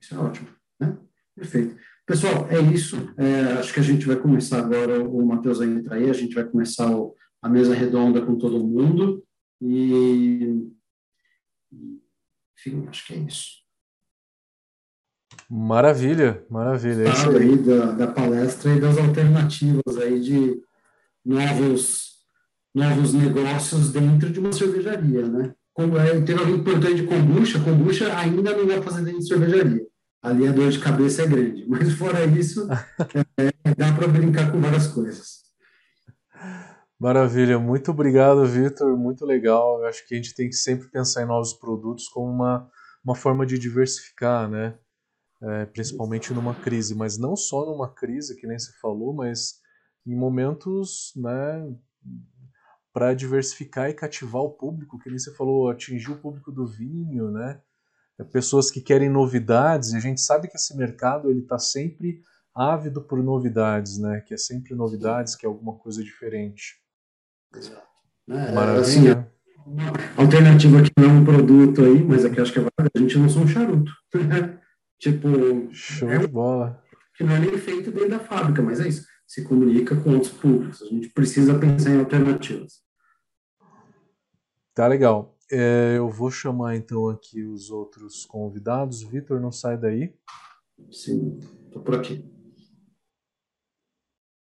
Isso 0.00 0.14
é 0.14 0.18
ótimo. 0.18 0.48
Né? 0.78 0.96
Perfeito. 1.36 1.76
Pessoal, 2.06 2.48
é 2.50 2.58
isso. 2.60 2.96
É, 3.16 3.52
acho 3.58 3.72
que 3.72 3.80
a 3.80 3.84
gente 3.84 4.06
vai 4.06 4.16
começar 4.16 4.58
agora, 4.58 5.02
o 5.02 5.24
Matheus 5.24 5.58
vai 5.58 5.68
entrar 5.68 5.96
aí, 5.96 6.10
a 6.10 6.14
gente 6.14 6.34
vai 6.34 6.44
começar 6.44 6.90
o, 6.90 7.14
a 7.42 7.48
mesa 7.48 7.74
redonda 7.74 8.20
com 8.24 8.36
todo 8.36 8.66
mundo. 8.66 9.22
E, 9.60 10.66
enfim, 12.58 12.86
acho 12.88 13.06
que 13.06 13.14
é 13.14 13.18
isso. 13.18 13.59
Maravilha, 15.50 16.44
maravilha. 16.48 17.12
Fala 17.12 17.38
aí 17.38 17.56
da, 17.58 17.86
da 17.92 18.06
palestra 18.06 18.72
e 18.72 18.80
das 18.80 18.96
alternativas 18.96 19.98
aí 19.98 20.20
de 20.20 20.62
novos, 21.24 22.12
novos 22.72 23.12
negócios 23.12 23.90
dentro 23.90 24.30
de 24.30 24.38
uma 24.38 24.52
cervejaria, 24.52 25.26
né? 25.26 25.54
como 25.80 25.96
é, 25.98 26.20
tem 26.20 26.36
alguém 26.36 26.62
perguntando 26.62 26.94
de 26.94 27.04
kombucha, 27.04 27.60
kombucha 27.60 28.16
ainda 28.16 28.54
não 28.54 28.70
é 28.70 28.82
fazer 28.82 29.02
dentro 29.02 29.20
de 29.20 29.28
cervejaria. 29.28 29.86
Ali 30.22 30.46
a 30.46 30.52
dor 30.52 30.68
de 30.68 30.78
cabeça 30.78 31.22
é 31.22 31.26
grande. 31.26 31.64
Mas 31.66 31.94
fora 31.94 32.24
isso, 32.26 32.68
é, 33.38 33.74
dá 33.74 33.92
para 33.92 34.06
brincar 34.06 34.52
com 34.52 34.60
várias 34.60 34.86
coisas. 34.88 35.40
Maravilha, 36.98 37.58
muito 37.58 37.90
obrigado, 37.90 38.44
Vitor. 38.44 38.94
Muito 38.98 39.24
legal. 39.24 39.80
Eu 39.80 39.86
acho 39.86 40.06
que 40.06 40.14
a 40.14 40.16
gente 40.18 40.34
tem 40.34 40.50
que 40.50 40.56
sempre 40.56 40.88
pensar 40.88 41.22
em 41.22 41.26
novos 41.26 41.54
produtos 41.54 42.08
como 42.08 42.30
uma, 42.30 42.68
uma 43.02 43.14
forma 43.14 43.46
de 43.46 43.58
diversificar, 43.58 44.50
né? 44.50 44.74
É, 45.42 45.64
principalmente 45.66 46.34
numa 46.34 46.54
crise, 46.54 46.94
mas 46.94 47.16
não 47.16 47.34
só 47.34 47.64
numa 47.64 47.88
crise, 47.88 48.36
que 48.36 48.46
nem 48.46 48.58
você 48.58 48.72
falou, 48.78 49.14
mas 49.14 49.54
em 50.06 50.14
momentos, 50.14 51.12
né, 51.16 51.74
para 52.92 53.14
diversificar 53.14 53.88
e 53.88 53.94
cativar 53.94 54.42
o 54.42 54.50
público, 54.50 54.98
que 54.98 55.08
nem 55.08 55.18
você 55.18 55.32
falou, 55.34 55.70
atingir 55.70 56.10
o 56.10 56.18
público 56.18 56.50
do 56.50 56.66
vinho, 56.66 57.30
né? 57.30 57.60
É, 58.18 58.24
pessoas 58.24 58.70
que 58.70 58.80
querem 58.80 59.08
novidades, 59.08 59.92
e 59.92 59.96
a 59.96 60.00
gente 60.00 60.20
sabe 60.20 60.48
que 60.48 60.56
esse 60.56 60.76
mercado 60.76 61.30
ele 61.30 61.40
está 61.40 61.58
sempre 61.58 62.20
ávido 62.54 63.00
por 63.00 63.22
novidades, 63.22 63.98
né? 63.98 64.20
Que 64.20 64.34
é 64.34 64.36
sempre 64.36 64.74
novidades, 64.74 65.34
que 65.34 65.46
é 65.46 65.48
alguma 65.48 65.74
coisa 65.78 66.02
diferente. 66.02 66.80
É, 68.28 68.52
Maravilha. 68.52 68.80
Assim, 68.80 69.30
uma 69.66 69.92
alternativa 70.16 70.82
que 70.82 70.90
não 70.98 71.04
é 71.04 71.12
um 71.12 71.24
produto 71.24 71.82
aí, 71.82 72.02
mas 72.02 72.24
aqui 72.24 72.40
acho 72.40 72.52
que 72.52 72.58
é 72.58 72.62
válido, 72.62 72.90
a 72.94 72.98
gente 72.98 73.18
lançou 73.18 73.42
um 73.42 73.48
charuto. 73.48 73.92
Tipo. 75.00 75.28
Show 75.72 76.10
é 76.10 76.18
de 76.18 76.28
bola. 76.28 76.80
Que 77.16 77.24
não 77.24 77.34
é 77.34 77.40
nem 77.40 77.58
feito 77.58 77.90
dentro 77.90 78.10
da 78.10 78.20
fábrica, 78.20 78.62
mas 78.62 78.80
é 78.80 78.88
isso. 78.88 79.04
Se 79.26 79.42
comunica 79.42 79.96
com 79.96 80.10
outros 80.12 80.32
públicos. 80.32 80.82
A 80.82 80.86
gente 80.86 81.08
precisa 81.08 81.58
pensar 81.58 81.90
em 81.90 81.98
alternativas. 81.98 82.82
Tá 84.74 84.86
legal. 84.86 85.36
É, 85.50 85.94
eu 85.96 86.08
vou 86.08 86.30
chamar 86.30 86.76
então 86.76 87.08
aqui 87.08 87.42
os 87.42 87.70
outros 87.70 88.24
convidados. 88.24 89.02
Vitor, 89.02 89.40
não 89.40 89.50
sai 89.50 89.76
daí. 89.76 90.14
Sim, 90.90 91.38
tô 91.72 91.80
por 91.80 91.96
aqui. 91.96 92.24